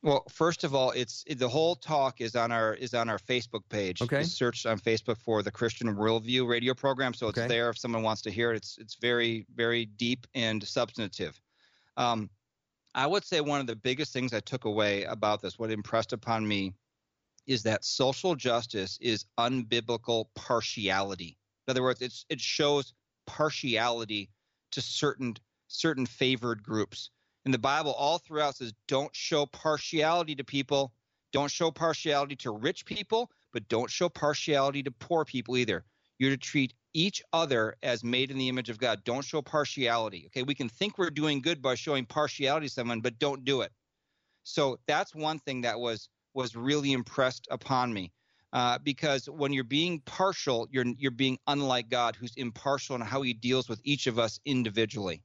Well, 0.04 0.26
first 0.30 0.66
of 0.66 0.76
all, 0.76 0.92
it's 0.92 1.24
the 1.38 1.48
whole 1.48 1.78
talk 1.78 2.20
is 2.20 2.36
on 2.36 2.52
our 2.52 2.74
is 2.74 2.94
on 2.94 3.10
our 3.10 3.18
Facebook 3.18 3.62
page. 3.70 4.02
Okay. 4.02 4.24
Just 4.24 4.38
search 4.38 4.66
on 4.66 4.78
Facebook 4.78 5.18
for 5.18 5.42
the 5.42 5.52
Christian 5.52 5.96
Worldview 5.96 6.46
radio 6.46 6.74
program, 6.74 7.14
so 7.14 7.30
it's 7.30 7.40
okay. 7.40 7.48
there 7.48 7.70
if 7.70 7.78
someone 7.78 8.04
wants 8.04 8.22
to 8.24 8.30
hear 8.30 8.52
it. 8.52 8.58
It's 8.58 8.78
it's 8.80 8.96
very 8.96 9.46
very 9.56 9.86
deep 9.86 10.28
and 10.36 10.62
substantive. 10.62 11.40
Um, 11.96 12.30
I 12.96 13.08
would 13.08 13.24
say 13.24 13.40
one 13.40 13.62
of 13.62 13.68
the 13.68 13.78
biggest 13.78 14.12
things 14.12 14.34
I 14.34 14.42
took 14.42 14.66
away 14.66 15.04
about 15.06 15.42
this, 15.42 15.58
what 15.58 15.72
impressed 15.72 16.12
upon 16.12 16.46
me, 16.46 16.74
is 17.48 17.64
that 17.64 17.84
social 17.84 18.36
justice 18.36 18.98
is 19.02 19.26
unbiblical 19.38 20.26
partiality. 20.36 21.38
In 21.68 21.72
other 21.72 21.84
words, 21.84 22.02
it's, 22.02 22.26
it 22.30 22.40
shows 22.40 22.94
partiality 23.26 24.30
to 24.72 24.82
certain 24.82 25.36
certain 25.68 26.06
favored 26.06 26.62
groups. 26.62 27.10
In 27.46 27.52
the 27.52 27.58
Bible, 27.58 27.94
all 27.94 28.20
throughout 28.20 28.58
says, 28.58 28.74
don't 28.88 29.14
show 29.16 29.46
partiality 29.48 30.36
to 30.36 30.44
people. 30.44 30.94
Don't 31.32 31.52
show 31.52 31.72
partiality 31.72 32.36
to 32.38 32.52
rich 32.52 32.86
people, 32.86 33.32
but 33.52 33.68
don't 33.70 33.90
show 33.90 34.08
partiality 34.08 34.84
to 34.84 34.92
poor 34.92 35.26
people 35.26 35.58
either. 35.58 35.84
You're 36.20 36.30
to 36.30 36.38
treat 36.38 36.74
each 36.94 37.24
other 37.34 37.76
as 37.82 38.04
made 38.04 38.30
in 38.30 38.38
the 38.38 38.50
image 38.50 38.70
of 38.70 38.78
God. 38.78 39.04
Don't 39.04 39.26
show 39.26 39.42
partiality. 39.42 40.28
Okay, 40.28 40.44
we 40.44 40.54
can 40.54 40.70
think 40.70 40.98
we're 40.98 41.10
doing 41.10 41.42
good 41.42 41.62
by 41.62 41.74
showing 41.74 42.06
partiality 42.06 42.68
to 42.68 42.74
someone, 42.74 43.02
but 43.02 43.18
don't 43.18 43.44
do 43.44 43.62
it. 43.62 43.72
So 44.44 44.78
that's 44.86 45.16
one 45.16 45.40
thing 45.40 45.62
that 45.62 45.80
was 45.80 46.10
was 46.34 46.56
really 46.56 46.92
impressed 46.92 47.48
upon 47.52 47.94
me. 47.94 48.12
Uh, 48.54 48.78
because 48.84 49.28
when 49.28 49.52
you're 49.52 49.64
being 49.64 50.00
partial, 50.02 50.68
you're 50.70 50.86
you're 50.98 51.10
being 51.10 51.40
unlike 51.48 51.90
God, 51.90 52.16
who's 52.16 52.36
impartial 52.36 52.96
in 52.96 53.02
how 53.02 53.22
He 53.24 53.34
deals 53.34 53.68
with 53.68 53.82
each 53.84 54.06
of 54.06 54.20
us 54.20 54.40
individually. 54.46 55.24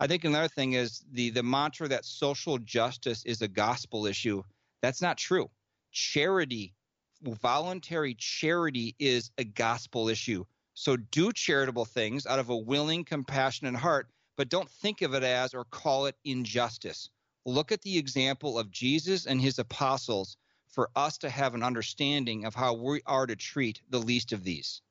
I 0.00 0.06
think 0.06 0.24
another 0.24 0.48
thing 0.48 0.72
is 0.72 1.04
the 1.12 1.30
the 1.30 1.42
mantra 1.42 1.88
that 1.88 2.04
social 2.04 2.58
justice 2.58 3.22
is 3.26 3.42
a 3.42 3.48
gospel 3.48 4.06
issue. 4.06 4.42
That's 4.80 5.02
not 5.02 5.18
true. 5.18 5.50
Charity, 5.92 6.74
voluntary 7.22 8.14
charity, 8.14 8.94
is 8.98 9.30
a 9.36 9.44
gospel 9.44 10.08
issue. 10.08 10.44
So 10.72 10.96
do 10.96 11.32
charitable 11.32 11.86
things 11.86 12.26
out 12.26 12.38
of 12.38 12.50
a 12.50 12.56
willing, 12.56 13.04
compassionate 13.04 13.74
heart, 13.74 14.08
but 14.36 14.50
don't 14.50 14.70
think 14.70 15.00
of 15.00 15.14
it 15.14 15.22
as 15.22 15.54
or 15.54 15.64
call 15.64 16.06
it 16.06 16.16
injustice. 16.24 17.08
Look 17.46 17.70
at 17.70 17.80
the 17.82 17.96
example 17.96 18.58
of 18.58 18.72
Jesus 18.72 19.24
and 19.26 19.40
his 19.40 19.60
apostles 19.60 20.36
for 20.68 20.90
us 20.96 21.16
to 21.18 21.30
have 21.30 21.54
an 21.54 21.62
understanding 21.62 22.44
of 22.44 22.56
how 22.56 22.74
we 22.74 23.00
are 23.06 23.24
to 23.26 23.36
treat 23.36 23.80
the 23.88 23.98
least 23.98 24.32
of 24.32 24.42
these. 24.42 24.82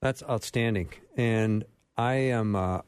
That's 0.00 0.22
outstanding. 0.22 0.90
And 1.16 1.64
I 1.96 2.14
am 2.14 2.54
uh, 2.54 2.82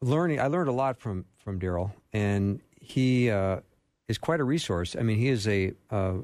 learning, 0.00 0.40
I 0.40 0.48
learned 0.48 0.68
a 0.68 0.72
lot 0.72 0.98
from, 0.98 1.26
from 1.38 1.60
Darrell, 1.60 1.94
and 2.12 2.60
he 2.80 3.30
uh, 3.30 3.60
is 4.08 4.18
quite 4.18 4.40
a 4.40 4.44
resource. 4.44 4.96
I 4.98 5.02
mean, 5.02 5.18
he 5.18 5.28
is 5.28 5.46
a, 5.46 5.72
uh, 5.88 6.14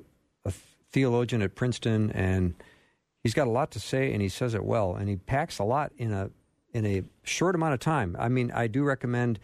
a 0.44 0.53
theologian 0.90 1.42
at 1.42 1.55
Princeton, 1.55 2.11
and 2.11 2.55
he's 3.22 3.35
got 3.35 3.46
a 3.46 3.51
lot 3.51 3.70
to 3.70 3.81
say, 3.81 4.12
and 4.12 4.20
he 4.20 4.29
says 4.29 4.55
it 4.55 4.64
well, 4.64 4.96
and 4.96 5.09
he 5.09 5.14
packs 5.14 5.61
a 5.61 5.64
lot 5.64 5.92
in 5.96 6.12
a 6.12 6.31
in 6.75 6.87
a 6.87 7.03
short 7.22 7.55
amount 7.55 7.75
of 7.75 7.81
time. 7.81 8.16
I 8.18 8.31
mean, 8.31 8.51
I 8.51 8.66
do 8.66 8.83
recommend 8.83 9.38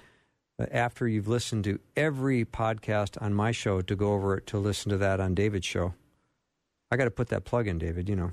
after 0.71 1.07
you've 1.07 1.29
listened 1.29 1.65
to 1.65 1.79
every 1.97 2.45
podcast 2.45 3.21
on 3.23 3.33
my 3.35 3.53
show 3.53 3.81
to 3.81 3.97
go 3.97 4.13
over 4.13 4.41
to 4.41 4.59
listen 4.59 4.91
to 4.91 4.99
that 4.99 5.21
on 5.21 5.35
David's 5.35 5.67
show. 5.67 5.95
I 6.91 6.97
got 6.97 7.05
to 7.05 7.11
put 7.11 7.29
that 7.29 7.45
plug 7.45 7.69
in, 7.69 7.79
David. 7.79 8.09
You 8.09 8.17
know. 8.17 8.33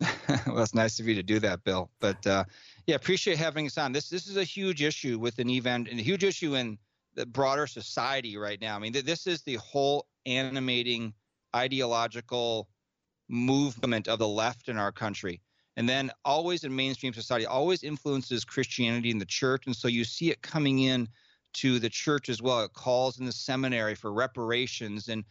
well, 0.46 0.62
it's 0.62 0.74
nice 0.74 1.00
of 1.00 1.06
you 1.06 1.14
to 1.14 1.22
do 1.22 1.38
that, 1.40 1.64
Bill. 1.64 1.90
But 2.00 2.26
uh, 2.26 2.44
yeah, 2.86 2.96
appreciate 2.96 3.38
having 3.38 3.66
us 3.66 3.78
on. 3.78 3.92
This 3.92 4.08
this 4.08 4.26
is 4.26 4.36
a 4.36 4.44
huge 4.44 4.82
issue 4.82 5.18
with 5.18 5.38
an 5.38 5.50
event 5.50 5.88
and 5.88 5.98
a 5.98 6.02
huge 6.02 6.24
issue 6.24 6.54
in 6.54 6.78
the 7.14 7.26
broader 7.26 7.66
society 7.66 8.36
right 8.36 8.60
now. 8.60 8.76
I 8.76 8.78
mean, 8.78 8.92
this 8.92 9.26
is 9.26 9.42
the 9.42 9.56
whole 9.56 10.06
animating 10.26 11.14
ideological 11.54 12.68
movement 13.28 14.08
of 14.08 14.18
the 14.18 14.28
left 14.28 14.68
in 14.68 14.76
our 14.76 14.92
country. 14.92 15.40
And 15.76 15.88
then 15.88 16.10
always 16.24 16.64
in 16.64 16.74
mainstream 16.74 17.12
society, 17.12 17.46
always 17.46 17.82
influences 17.82 18.44
Christianity 18.44 19.10
and 19.10 19.20
the 19.20 19.26
church. 19.26 19.66
And 19.66 19.74
so 19.74 19.88
you 19.88 20.04
see 20.04 20.30
it 20.30 20.42
coming 20.42 20.80
in 20.80 21.08
to 21.54 21.78
the 21.78 21.88
church 21.88 22.28
as 22.28 22.42
well. 22.42 22.60
It 22.62 22.72
calls 22.72 23.18
in 23.18 23.26
the 23.26 23.32
seminary 23.32 23.94
for 23.94 24.12
reparations 24.12 25.08
and 25.08 25.24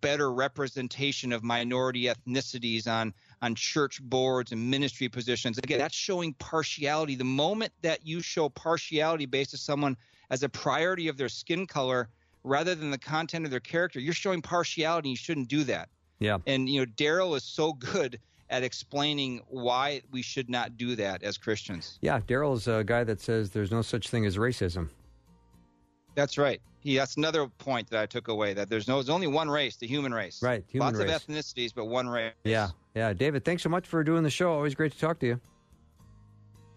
better 0.00 0.32
representation 0.32 1.32
of 1.32 1.44
minority 1.44 2.04
ethnicities 2.04 2.88
on 2.88 3.14
on 3.42 3.54
church 3.54 4.02
boards 4.02 4.52
and 4.52 4.70
ministry 4.70 5.08
positions. 5.08 5.58
Again, 5.58 5.78
that's 5.78 5.94
showing 5.94 6.34
partiality. 6.34 7.14
The 7.16 7.24
moment 7.24 7.72
that 7.82 8.06
you 8.06 8.20
show 8.20 8.48
partiality 8.48 9.26
based 9.26 9.54
on 9.54 9.58
someone 9.58 9.96
as 10.30 10.42
a 10.42 10.48
priority 10.48 11.08
of 11.08 11.16
their 11.16 11.28
skin 11.28 11.66
color 11.66 12.08
rather 12.44 12.74
than 12.74 12.90
the 12.90 12.98
content 12.98 13.44
of 13.44 13.50
their 13.50 13.60
character, 13.60 14.00
you're 14.00 14.14
showing 14.14 14.42
partiality. 14.42 15.10
You 15.10 15.16
shouldn't 15.16 15.48
do 15.48 15.64
that. 15.64 15.88
Yeah. 16.18 16.38
And 16.46 16.68
you 16.68 16.80
know, 16.80 16.86
Darrell 16.96 17.34
is 17.34 17.42
so 17.42 17.72
good 17.72 18.18
at 18.48 18.62
explaining 18.62 19.40
why 19.48 20.02
we 20.10 20.22
should 20.22 20.48
not 20.50 20.76
do 20.76 20.94
that 20.96 21.22
as 21.22 21.38
Christians. 21.38 21.98
Yeah, 22.00 22.20
Darrell 22.26 22.54
is 22.54 22.68
a 22.68 22.84
guy 22.84 23.02
that 23.04 23.20
says 23.20 23.50
there's 23.50 23.70
no 23.70 23.82
such 23.82 24.08
thing 24.08 24.26
as 24.26 24.36
racism. 24.36 24.88
That's 26.14 26.38
right. 26.38 26.60
He, 26.80 26.96
that's 26.96 27.16
another 27.16 27.46
point 27.46 27.88
that 27.90 28.02
I 28.02 28.06
took 28.06 28.28
away 28.28 28.54
that 28.54 28.68
there's 28.68 28.88
no 28.88 28.96
there's 28.96 29.08
only 29.08 29.28
one 29.28 29.48
race, 29.48 29.76
the 29.76 29.86
human 29.86 30.12
race. 30.12 30.42
Right, 30.42 30.64
human 30.66 30.94
Lots 30.94 30.98
race. 30.98 31.14
of 31.14 31.22
ethnicities, 31.26 31.72
but 31.74 31.84
one 31.86 32.08
race. 32.08 32.32
Yeah, 32.44 32.70
yeah. 32.94 33.12
David, 33.12 33.44
thanks 33.44 33.62
so 33.62 33.68
much 33.68 33.86
for 33.86 34.02
doing 34.02 34.24
the 34.24 34.30
show. 34.30 34.52
Always 34.52 34.74
great 34.74 34.90
to 34.92 34.98
talk 34.98 35.20
to 35.20 35.26
you. 35.26 35.40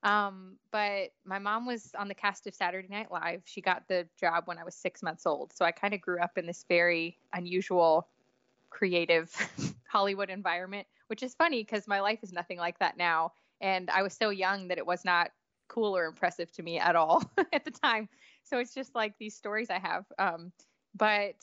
Um, 0.03 0.57
but 0.71 1.11
my 1.25 1.39
mom 1.39 1.65
was 1.65 1.91
on 1.97 2.09
the 2.09 2.13
cast 2.13 2.45
of 2.45 2.53
Saturday 2.53 2.89
Night 2.89 3.09
Live. 3.09 3.43
She 3.45 3.61
got 3.61 3.87
the 3.87 4.05
job 4.19 4.43
when 4.45 4.57
I 4.57 4.65
was 4.65 4.75
six 4.75 5.01
months 5.01 5.25
old. 5.25 5.53
So 5.53 5.63
I 5.63 5.71
kind 5.71 5.93
of 5.93 6.01
grew 6.01 6.19
up 6.19 6.37
in 6.37 6.45
this 6.45 6.65
very 6.67 7.17
unusual, 7.31 8.09
creative 8.69 9.31
Hollywood 9.87 10.29
environment, 10.29 10.87
which 11.07 11.23
is 11.23 11.33
funny 11.35 11.63
because 11.63 11.87
my 11.87 12.01
life 12.01 12.19
is 12.21 12.33
nothing 12.33 12.57
like 12.57 12.79
that 12.79 12.97
now. 12.97 13.31
And 13.63 13.89
I 13.89 14.03
was 14.03 14.13
so 14.13 14.29
young 14.29 14.67
that 14.69 14.77
it 14.77 14.85
was 14.85 15.05
not 15.05 15.31
cool 15.69 15.97
or 15.97 16.05
impressive 16.05 16.51
to 16.53 16.63
me 16.63 16.79
at 16.79 16.95
all 16.95 17.23
at 17.53 17.65
the 17.65 17.71
time. 17.71 18.09
So 18.43 18.59
it's 18.59 18.75
just 18.75 18.95
like 18.95 19.17
these 19.17 19.35
stories 19.35 19.71
I 19.71 19.79
have. 19.79 20.05
Um, 20.19 20.53
but 20.95 21.37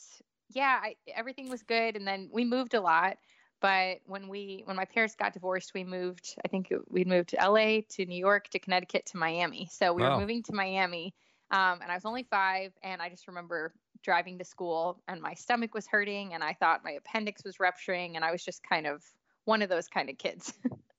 yeah, 0.51 0.81
I, 0.83 0.97
everything 1.09 1.51
was 1.51 1.63
good. 1.65 1.97
And 1.97 2.07
then 2.07 2.31
we 2.33 2.45
moved 2.45 2.75
a 2.75 2.81
lot. 2.81 3.19
But 3.61 4.01
when 4.07 4.29
we 4.29 4.63
when 4.67 4.77
my 4.77 4.87
parents 4.87 5.17
got 5.17 5.35
divorced, 5.35 5.75
we 5.75 5.85
moved. 5.85 6.35
I 6.45 6.49
think 6.49 6.73
we'd 6.89 7.09
moved 7.09 7.31
to 7.31 7.41
L.A. 7.41 7.83
to 7.91 8.07
New 8.07 8.19
York 8.19 8.49
to 8.51 8.59
Connecticut 8.59 9.07
to 9.07 9.19
Miami. 9.19 9.69
So 9.71 9.93
we 9.93 10.03
Wow. 10.03 10.17
were 10.17 10.21
moving 10.21 10.43
to 10.45 10.55
Miami, 10.55 11.15
um, 11.51 11.81
and 11.83 11.93
I 11.93 11.95
was 11.95 12.07
only 12.07 12.23
five. 12.25 12.73
And 12.83 13.03
I 13.03 13.11
just 13.11 13.29
remember 13.29 13.75
driving 14.03 14.39
to 14.39 14.45
school, 14.45 15.03
and 15.09 15.21
my 15.21 15.35
stomach 15.35 15.75
was 15.75 15.87
hurting, 15.87 16.33
and 16.35 16.43
I 16.43 16.55
thought 16.55 16.85
my 16.85 16.93
appendix 16.93 17.45
was 17.45 17.61
rupturing, 17.61 18.17
and 18.17 18.25
I 18.25 18.33
was 18.33 18.45
just 18.45 18.63
kind 18.63 18.87
of 18.87 19.05
one 19.45 19.61
of 19.63 19.69
those 19.69 19.89
kind 19.89 20.09
of 20.09 20.17
kids. 20.19 20.55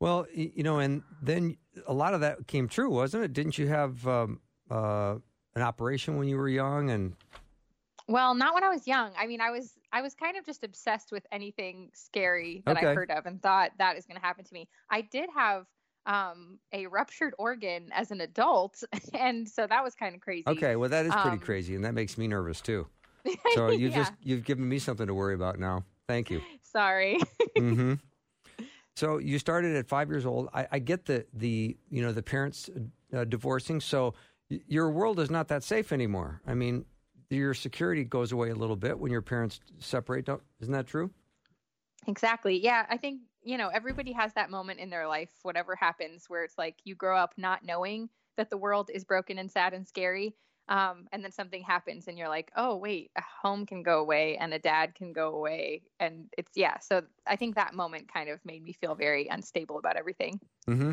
Well, 0.00 0.26
you 0.34 0.62
know, 0.62 0.78
and 0.78 1.02
then 1.22 1.58
a 1.86 1.92
lot 1.92 2.14
of 2.14 2.22
that 2.22 2.46
came 2.46 2.68
true, 2.68 2.90
wasn't 2.90 3.24
it? 3.24 3.32
Didn't 3.34 3.58
you 3.58 3.68
have 3.68 4.06
um, 4.08 4.40
uh, 4.70 5.16
an 5.54 5.62
operation 5.62 6.16
when 6.16 6.26
you 6.26 6.36
were 6.38 6.48
young? 6.48 6.90
And 6.90 7.16
Well, 8.08 8.34
not 8.34 8.54
when 8.54 8.64
I 8.64 8.70
was 8.70 8.86
young. 8.88 9.12
I 9.18 9.26
mean, 9.26 9.40
I 9.40 9.50
was 9.50 9.72
I 9.92 10.02
was 10.02 10.14
kind 10.14 10.36
of 10.36 10.44
just 10.46 10.64
obsessed 10.64 11.12
with 11.12 11.26
anything 11.30 11.90
scary 11.94 12.62
that 12.66 12.76
Okay. 12.76 12.86
I 12.92 12.94
heard 12.94 13.10
of 13.10 13.26
and 13.26 13.42
thought 13.42 13.72
that 13.78 13.96
is 13.98 14.06
going 14.06 14.18
to 14.18 14.26
happen 14.26 14.44
to 14.44 14.54
me. 14.54 14.68
I 14.88 15.02
did 15.02 15.28
have 15.36 15.66
um, 16.06 16.58
a 16.72 16.86
ruptured 16.86 17.34
organ 17.38 17.90
as 17.92 18.10
an 18.10 18.22
adult, 18.22 18.82
and 19.14 19.46
so 19.46 19.66
that 19.66 19.84
was 19.84 19.94
kind 19.94 20.14
of 20.14 20.22
crazy. 20.22 20.46
okay, 20.48 20.76
well, 20.76 20.88
that 20.88 21.04
is 21.04 21.12
pretty 21.12 21.36
Um, 21.36 21.40
crazy, 21.40 21.74
and 21.74 21.84
that 21.84 21.92
makes 21.92 22.16
me 22.16 22.26
nervous 22.26 22.60
too. 22.60 22.86
So 23.54 23.68
you 23.68 23.90
Yeah. 23.90 23.96
just 23.96 24.12
you've 24.22 24.44
given 24.44 24.66
me 24.66 24.78
something 24.78 25.06
to 25.06 25.12
worry 25.14 25.34
about 25.34 25.58
now. 25.58 25.84
Thank 26.08 26.30
you. 26.30 26.40
sorry. 26.72 27.18
hmm 27.56 27.94
So 29.00 29.16
you 29.16 29.38
started 29.38 29.74
at 29.76 29.88
five 29.88 30.10
years 30.10 30.26
old. 30.26 30.50
I, 30.52 30.66
I 30.72 30.78
get 30.78 31.06
the 31.06 31.24
the 31.32 31.74
you 31.88 32.02
know 32.02 32.12
the 32.12 32.22
parents 32.22 32.68
uh, 33.16 33.24
divorcing. 33.24 33.80
So 33.80 34.12
y- 34.50 34.60
your 34.68 34.90
world 34.90 35.18
is 35.20 35.30
not 35.30 35.48
that 35.48 35.62
safe 35.62 35.90
anymore. 35.90 36.42
I 36.46 36.52
mean, 36.52 36.84
your 37.30 37.54
security 37.54 38.04
goes 38.04 38.30
away 38.30 38.50
a 38.50 38.54
little 38.54 38.76
bit 38.76 38.98
when 38.98 39.10
your 39.10 39.22
parents 39.22 39.60
separate. 39.78 40.26
Don't, 40.26 40.42
isn't 40.60 40.74
that 40.74 40.86
true? 40.86 41.10
Exactly. 42.08 42.62
Yeah, 42.62 42.84
I 42.90 42.98
think 42.98 43.22
you 43.42 43.56
know 43.56 43.68
everybody 43.68 44.12
has 44.12 44.34
that 44.34 44.50
moment 44.50 44.80
in 44.80 44.90
their 44.90 45.08
life, 45.08 45.30
whatever 45.44 45.74
happens, 45.74 46.26
where 46.28 46.44
it's 46.44 46.58
like 46.58 46.76
you 46.84 46.94
grow 46.94 47.16
up 47.16 47.32
not 47.38 47.64
knowing 47.64 48.10
that 48.36 48.50
the 48.50 48.58
world 48.58 48.90
is 48.92 49.04
broken 49.04 49.38
and 49.38 49.50
sad 49.50 49.72
and 49.72 49.88
scary, 49.88 50.36
um, 50.70 51.08
and 51.12 51.22
then 51.22 51.32
something 51.32 51.62
happens 51.62 52.06
and 52.06 52.16
you're 52.16 52.28
like, 52.28 52.52
oh 52.56 52.76
wait, 52.76 53.10
a 53.16 53.22
home 53.42 53.66
can 53.66 53.82
go 53.82 53.98
away 53.98 54.36
and 54.40 54.54
a 54.54 54.58
dad 54.58 54.94
can 54.94 55.12
go 55.12 55.34
away, 55.34 55.82
and 55.98 56.32
it's 56.38 56.52
yeah. 56.54 56.78
So 56.78 57.02
I 57.26 57.36
think 57.36 57.56
that 57.56 57.74
moment 57.74 58.10
kind 58.12 58.30
of 58.30 58.38
made 58.44 58.62
me 58.62 58.72
feel 58.72 58.94
very 58.94 59.26
unstable 59.28 59.78
about 59.78 59.96
everything. 59.96 60.40
Mm-hmm. 60.68 60.92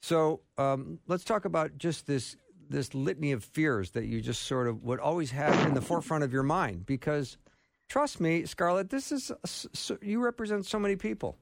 So 0.00 0.40
um, 0.56 1.00
let's 1.08 1.24
talk 1.24 1.44
about 1.44 1.76
just 1.76 2.06
this 2.06 2.36
this 2.68 2.94
litany 2.94 3.32
of 3.32 3.44
fears 3.44 3.90
that 3.92 4.06
you 4.06 4.20
just 4.20 4.42
sort 4.42 4.68
of 4.68 4.82
would 4.84 5.00
always 5.00 5.32
have 5.32 5.66
in 5.66 5.74
the 5.74 5.80
forefront 5.80 6.24
of 6.24 6.32
your 6.32 6.42
mind 6.42 6.86
because 6.86 7.36
trust 7.88 8.20
me 8.20 8.44
scarlett 8.44 8.90
this 8.90 9.12
is 9.12 9.30
so, 9.44 9.96
you 10.02 10.20
represent 10.20 10.66
so 10.66 10.76
many 10.76 10.96
people 10.96 11.38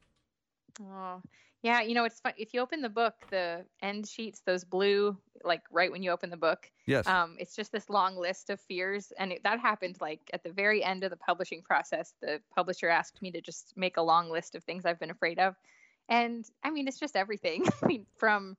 oh 0.83 1.19
yeah 1.65 1.81
you 1.81 1.95
know 1.95 2.05
it's 2.05 2.19
fun 2.19 2.31
if 2.37 2.53
you 2.53 2.61
open 2.61 2.81
the 2.81 2.89
book 2.89 3.15
the 3.31 3.65
end 3.81 4.07
sheets 4.07 4.41
those 4.45 4.63
blue 4.63 5.17
like 5.43 5.63
right 5.71 5.91
when 5.91 6.03
you 6.03 6.11
open 6.11 6.29
the 6.29 6.37
book 6.37 6.69
yes. 6.85 7.07
um, 7.07 7.35
it's 7.39 7.55
just 7.55 7.71
this 7.71 7.89
long 7.89 8.15
list 8.15 8.51
of 8.51 8.61
fears 8.61 9.11
and 9.17 9.31
it, 9.31 9.43
that 9.43 9.59
happened 9.59 9.97
like 9.99 10.21
at 10.31 10.43
the 10.43 10.51
very 10.51 10.83
end 10.83 11.03
of 11.03 11.09
the 11.09 11.17
publishing 11.17 11.63
process 11.63 12.13
the 12.21 12.39
publisher 12.53 12.87
asked 12.87 13.19
me 13.21 13.31
to 13.31 13.41
just 13.41 13.73
make 13.75 13.97
a 13.97 14.01
long 14.01 14.29
list 14.29 14.53
of 14.53 14.63
things 14.63 14.85
i've 14.85 14.99
been 14.99 15.09
afraid 15.09 15.39
of 15.39 15.55
and 16.07 16.45
i 16.63 16.69
mean 16.69 16.87
it's 16.87 16.99
just 16.99 17.15
everything. 17.15 17.65
I 17.83 17.87
mean 17.87 18.05
from 18.17 18.55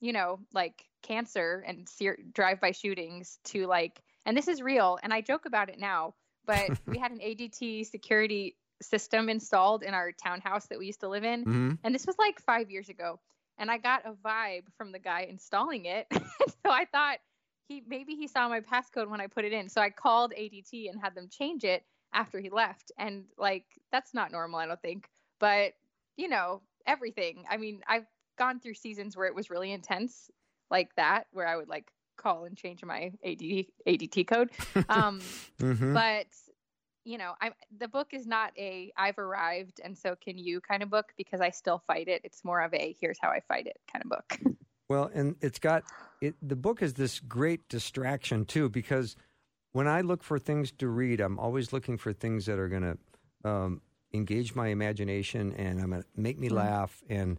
you 0.00 0.12
know 0.12 0.40
like 0.52 0.84
cancer 1.02 1.64
and 1.66 1.88
ser- 1.88 2.18
drive-by 2.32 2.72
shootings 2.72 3.38
to 3.44 3.66
like 3.66 4.02
and 4.26 4.36
this 4.36 4.48
is 4.48 4.60
real 4.60 4.98
and 5.02 5.14
i 5.14 5.20
joke 5.20 5.46
about 5.46 5.68
it 5.68 5.78
now 5.78 6.14
but 6.46 6.70
we 6.86 6.98
had 6.98 7.12
an 7.12 7.20
adt 7.20 7.86
security 7.86 8.56
system 8.82 9.28
installed 9.28 9.82
in 9.82 9.94
our 9.94 10.12
townhouse 10.12 10.66
that 10.66 10.78
we 10.78 10.86
used 10.86 11.00
to 11.00 11.08
live 11.08 11.24
in. 11.24 11.40
Mm-hmm. 11.40 11.72
and 11.84 11.94
this 11.94 12.06
was 12.06 12.16
like 12.18 12.40
five 12.40 12.70
years 12.70 12.88
ago. 12.88 13.20
And 13.58 13.70
i 13.70 13.78
got 13.78 14.06
a 14.06 14.12
vibe 14.12 14.64
from 14.76 14.92
the 14.92 14.98
guy 14.98 15.26
installing 15.28 15.86
it. 15.86 16.06
So 16.64 16.70
i 16.70 16.84
thought 16.84 17.18
he 17.68 17.82
maybe 17.86 18.14
he 18.14 18.26
saw 18.26 18.48
my 18.48 18.60
passcode 18.60 19.08
when 19.08 19.20
i 19.20 19.26
put 19.26 19.44
it 19.44 19.52
in. 19.52 19.68
So 19.68 19.80
i 19.80 19.90
called 19.90 20.32
adt 20.32 20.72
and 20.72 21.00
had 21.00 21.14
them 21.14 21.28
change 21.30 21.64
it 21.64 21.84
after 22.12 22.40
he 22.40 22.50
left. 22.50 22.92
And 22.98 23.24
like 23.38 23.64
that's 23.92 24.14
not 24.14 24.32
normal 24.32 24.60
i 24.60 24.66
don't 24.66 24.80
think. 24.80 25.08
But 25.38 25.72
you 26.16 26.28
know 26.28 26.62
everything. 26.86 27.44
I 27.48 27.56
mean 27.56 27.80
i've 27.88 28.06
gone 28.38 28.60
through 28.60 28.74
seasons 28.74 29.16
where 29.16 29.26
it 29.26 29.34
was 29.34 29.50
really 29.50 29.72
intense 29.72 30.30
like 30.70 30.94
that, 30.96 31.26
where 31.32 31.46
I 31.46 31.56
would 31.56 31.68
like 31.68 31.90
call 32.16 32.44
and 32.44 32.56
change 32.56 32.84
my 32.84 33.12
AD, 33.24 33.66
ADT 33.86 34.26
code. 34.26 34.50
Um, 34.88 35.20
mm-hmm. 35.58 35.94
But 35.94 36.26
you 37.10 37.18
know, 37.18 37.34
I'm 37.40 37.52
the 37.76 37.88
book 37.88 38.08
is 38.12 38.26
not 38.26 38.52
a 38.56 38.92
I've 38.96 39.18
arrived 39.18 39.80
and 39.82 39.98
so 39.98 40.14
can 40.14 40.38
you 40.38 40.60
kind 40.60 40.82
of 40.82 40.90
book 40.90 41.12
because 41.16 41.40
I 41.40 41.50
still 41.50 41.82
fight 41.84 42.06
it. 42.06 42.20
It's 42.22 42.44
more 42.44 42.60
of 42.60 42.72
a 42.72 42.94
here's 43.00 43.18
how 43.20 43.30
I 43.30 43.40
fight 43.40 43.66
it 43.66 43.80
kind 43.92 44.04
of 44.04 44.10
book. 44.10 44.56
Well, 44.88 45.08
and 45.14 45.36
it's 45.40 45.60
got 45.60 45.84
it. 46.20 46.34
The 46.42 46.56
book 46.56 46.82
is 46.82 46.94
this 46.94 47.20
great 47.20 47.68
distraction 47.68 48.44
too 48.44 48.68
because 48.68 49.14
when 49.70 49.86
I 49.86 50.00
look 50.00 50.24
for 50.24 50.38
things 50.38 50.72
to 50.78 50.88
read, 50.88 51.20
I'm 51.20 51.38
always 51.38 51.72
looking 51.72 51.96
for 51.96 52.12
things 52.12 52.46
that 52.46 52.58
are 52.58 52.68
going 52.68 52.82
to 52.82 53.48
um, 53.48 53.82
engage 54.12 54.54
my 54.56 54.66
imagination 54.68 55.52
and 55.52 55.80
I'm 55.80 55.90
going 55.90 56.02
to 56.02 56.08
make 56.16 56.38
me 56.38 56.48
mm-hmm. 56.48 56.56
laugh 56.56 57.02
and 57.08 57.38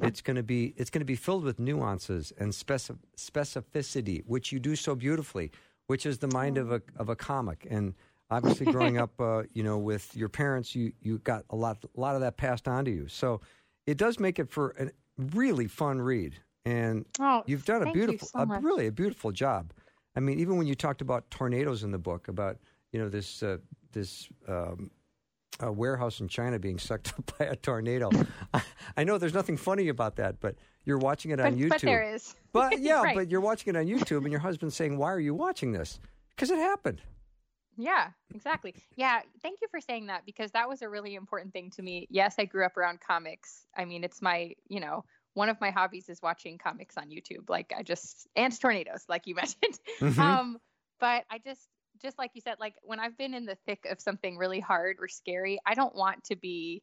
it's 0.00 0.20
going 0.20 0.36
to 0.36 0.44
be 0.44 0.74
it's 0.76 0.90
going 0.90 1.00
to 1.00 1.04
be 1.06 1.16
filled 1.16 1.44
with 1.44 1.58
nuances 1.58 2.32
and 2.38 2.52
specif- 2.52 2.98
specificity, 3.16 4.22
which 4.26 4.52
you 4.52 4.60
do 4.60 4.76
so 4.76 4.94
beautifully, 4.94 5.50
which 5.86 6.06
is 6.06 6.18
the 6.18 6.28
mind 6.28 6.58
of 6.58 6.72
a 6.72 6.82
of 6.96 7.08
a 7.08 7.16
comic. 7.16 7.66
And 7.70 7.94
obviously, 8.32 8.66
growing 8.72 8.98
up, 8.98 9.20
uh, 9.20 9.42
you 9.52 9.62
know, 9.62 9.78
with 9.78 10.14
your 10.16 10.28
parents, 10.28 10.74
you 10.74 10.92
you 11.00 11.18
got 11.18 11.44
a 11.50 11.56
lot 11.56 11.84
a 11.96 12.00
lot 12.00 12.14
of 12.14 12.20
that 12.22 12.36
passed 12.36 12.66
on 12.66 12.84
to 12.86 12.90
you. 12.90 13.06
So 13.08 13.40
it 13.86 13.96
does 13.96 14.18
make 14.18 14.38
it 14.38 14.50
for 14.50 14.74
a 14.78 14.90
really 15.34 15.66
fun 15.66 16.00
read. 16.00 16.34
And 16.64 17.04
oh, 17.20 17.42
you've 17.46 17.64
done 17.64 17.86
a 17.86 17.92
beautiful, 17.92 18.28
so 18.28 18.40
a, 18.40 18.60
really 18.60 18.86
a 18.86 18.92
beautiful 18.92 19.32
job. 19.32 19.72
I 20.14 20.20
mean, 20.20 20.38
even 20.38 20.56
when 20.56 20.66
you 20.66 20.74
talked 20.74 21.00
about 21.00 21.30
tornadoes 21.30 21.82
in 21.82 21.90
the 21.90 21.98
book, 21.98 22.28
about 22.28 22.58
you 22.92 23.00
know 23.00 23.08
this 23.08 23.42
uh, 23.42 23.58
this 23.92 24.28
um, 24.48 24.90
a 25.60 25.72
warehouse 25.72 26.20
in 26.20 26.28
China 26.28 26.58
being 26.58 26.78
sucked 26.78 27.12
up 27.18 27.38
by 27.38 27.46
a 27.46 27.56
tornado. 27.56 28.10
I 28.96 29.04
know 29.04 29.18
there's 29.18 29.34
nothing 29.34 29.56
funny 29.56 29.88
about 29.88 30.16
that, 30.16 30.40
but 30.40 30.56
you're 30.84 30.98
watching 30.98 31.30
it 31.30 31.40
on 31.40 31.54
but, 31.54 31.58
YouTube. 31.58 31.68
But 31.68 31.80
there 31.82 32.14
is. 32.14 32.36
But 32.52 32.80
yeah, 32.80 33.02
right. 33.02 33.16
but 33.16 33.30
you're 33.30 33.40
watching 33.40 33.74
it 33.74 33.78
on 33.78 33.86
YouTube, 33.86 34.22
and 34.22 34.30
your 34.30 34.40
husband's 34.40 34.76
saying, 34.76 34.96
"Why 34.98 35.12
are 35.12 35.20
you 35.20 35.34
watching 35.34 35.72
this?" 35.72 35.98
Because 36.30 36.50
it 36.50 36.58
happened. 36.58 37.02
Yeah, 37.76 38.08
exactly. 38.34 38.74
Yeah, 38.96 39.20
thank 39.42 39.60
you 39.62 39.68
for 39.70 39.80
saying 39.80 40.06
that 40.06 40.26
because 40.26 40.50
that 40.52 40.68
was 40.68 40.82
a 40.82 40.88
really 40.88 41.14
important 41.14 41.52
thing 41.52 41.70
to 41.76 41.82
me. 41.82 42.06
Yes, 42.10 42.34
I 42.38 42.44
grew 42.44 42.64
up 42.64 42.76
around 42.76 43.00
comics. 43.00 43.66
I 43.76 43.84
mean, 43.84 44.04
it's 44.04 44.20
my, 44.20 44.54
you 44.68 44.80
know, 44.80 45.04
one 45.34 45.48
of 45.48 45.60
my 45.60 45.70
hobbies 45.70 46.08
is 46.08 46.20
watching 46.22 46.58
comics 46.58 46.96
on 46.96 47.08
YouTube. 47.08 47.48
Like 47.48 47.72
I 47.76 47.82
just 47.82 48.28
and 48.36 48.58
tornadoes, 48.58 49.04
like 49.08 49.26
you 49.26 49.34
mentioned. 49.36 49.78
Mm-hmm. 50.00 50.20
Um, 50.20 50.58
but 51.00 51.24
I 51.30 51.38
just 51.38 51.60
just 52.00 52.18
like 52.18 52.32
you 52.34 52.40
said, 52.40 52.56
like 52.58 52.74
when 52.82 53.00
I've 53.00 53.16
been 53.16 53.34
in 53.34 53.46
the 53.46 53.56
thick 53.66 53.86
of 53.90 54.00
something 54.00 54.36
really 54.36 54.60
hard 54.60 54.96
or 55.00 55.08
scary, 55.08 55.58
I 55.64 55.74
don't 55.74 55.94
want 55.94 56.24
to 56.24 56.36
be 56.36 56.82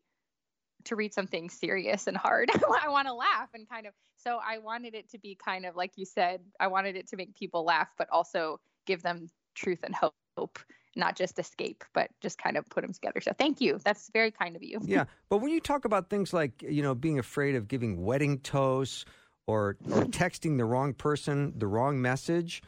to 0.86 0.95
read 0.95 1.13
something 1.13 1.49
serious 1.49 2.08
and 2.08 2.15
hard. 2.15 2.49
I 2.82 2.89
want 2.89 3.08
to 3.08 3.13
laugh 3.13 3.49
and 3.54 3.67
kind 3.67 3.86
of 3.86 3.93
so 4.17 4.39
I 4.43 4.60
wanted 4.60 4.95
it 4.95 5.10
to 5.12 5.19
be 5.19 5.36
kind 5.36 5.65
of 5.65 5.75
like 5.75 5.93
you 5.95 6.06
said, 6.06 6.41
I 6.60 6.67
wanted 6.67 6.95
it 6.95 7.10
to 7.10 7.17
make 7.17 7.36
people 7.36 7.63
laugh, 7.63 7.89
but 7.97 8.10
also 8.12 8.60
give 8.86 9.02
them 9.02 9.30
truth 9.56 9.80
and 9.84 9.95
hope, 10.38 10.60
not 10.95 11.15
just 11.15 11.39
escape, 11.39 11.84
but 11.93 12.10
just 12.21 12.38
kind 12.38 12.58
of 12.58 12.67
put 12.69 12.82
them 12.82 12.93
together. 12.93 13.21
So 13.21 13.32
thank 13.38 13.62
you. 13.62 13.80
That's 13.84 14.10
very 14.12 14.32
kind 14.32 14.56
of 14.56 14.63
you. 14.63 14.80
Yeah. 14.86 15.06
But 15.30 15.38
when 15.38 15.52
you 15.52 15.60
talk 15.60 15.86
about 15.86 16.10
things 16.10 16.34
like, 16.34 16.62
you 16.62 16.82
know, 16.82 16.95
being 16.95 17.19
afraid 17.19 17.56
of 17.56 17.67
giving 17.67 18.04
wedding 18.04 18.39
toasts 18.39 19.06
or 19.47 19.78
or 19.91 20.06
texting 20.06 20.58
the 20.58 20.65
wrong 20.65 20.93
person 20.93 21.54
the 21.58 21.67
wrong 21.67 22.02
message, 22.02 22.62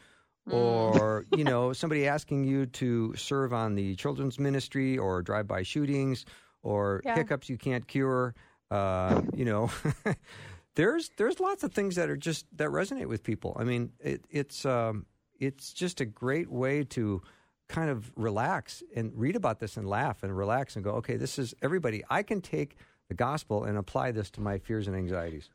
Mm. 0.48 0.54
or 0.54 1.24
you 1.36 1.44
know 1.44 1.72
somebody 1.72 2.08
asking 2.08 2.42
you 2.42 2.66
to 2.66 3.14
serve 3.14 3.52
on 3.52 3.76
the 3.76 3.94
children's 3.94 4.40
ministry 4.40 4.98
or 4.98 5.22
drive-by 5.22 5.62
shootings 5.62 6.24
or 6.64 7.00
yeah. 7.04 7.14
hiccups 7.14 7.48
you 7.48 7.56
can't 7.56 7.86
cure 7.86 8.34
uh, 8.72 9.22
you 9.36 9.44
know 9.44 9.70
there's 10.74 11.10
there's 11.16 11.38
lots 11.38 11.62
of 11.62 11.72
things 11.72 11.94
that 11.94 12.10
are 12.10 12.16
just 12.16 12.44
that 12.56 12.70
resonate 12.70 13.06
with 13.06 13.22
people 13.22 13.56
i 13.60 13.62
mean 13.62 13.92
it, 14.00 14.24
it's 14.30 14.66
um, 14.66 15.06
it's 15.38 15.72
just 15.72 16.00
a 16.00 16.04
great 16.04 16.50
way 16.50 16.82
to 16.82 17.22
kind 17.72 17.90
of 17.90 18.12
relax 18.16 18.82
and 18.94 19.12
read 19.14 19.36
about 19.36 19.58
this 19.60 19.76
and 19.76 19.88
laugh 19.88 20.22
and 20.22 20.36
relax 20.36 20.76
and 20.76 20.84
go 20.84 20.92
okay 20.92 21.16
this 21.16 21.38
is 21.38 21.54
everybody 21.62 22.02
i 22.10 22.22
can 22.22 22.40
take 22.40 22.76
the 23.08 23.14
gospel 23.14 23.64
and 23.64 23.78
apply 23.78 24.10
this 24.10 24.30
to 24.30 24.40
my 24.40 24.58
fears 24.58 24.86
and 24.86 24.96
anxieties 24.96 25.48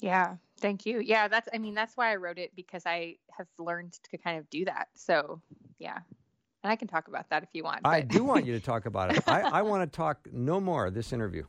yeah 0.00 0.36
Thank 0.62 0.86
you. 0.86 1.00
Yeah, 1.00 1.26
that's 1.26 1.48
I 1.52 1.58
mean 1.58 1.74
that's 1.74 1.96
why 1.96 2.12
I 2.12 2.16
wrote 2.16 2.38
it 2.38 2.52
because 2.54 2.86
I 2.86 3.16
have 3.36 3.48
learned 3.58 3.98
to 4.10 4.16
kind 4.16 4.38
of 4.38 4.48
do 4.48 4.64
that. 4.64 4.88
So, 4.94 5.42
yeah. 5.80 5.98
And 6.62 6.70
I 6.70 6.76
can 6.76 6.86
talk 6.86 7.08
about 7.08 7.28
that 7.30 7.42
if 7.42 7.48
you 7.52 7.64
want. 7.64 7.80
I 7.84 8.00
do 8.00 8.22
want 8.22 8.46
you 8.46 8.52
to 8.52 8.60
talk 8.64 8.86
about 8.86 9.14
it. 9.14 9.28
I, 9.28 9.40
I 9.40 9.62
want 9.62 9.82
to 9.82 9.94
talk 9.94 10.28
no 10.32 10.60
more 10.60 10.88
this 10.90 11.12
interview. 11.12 11.44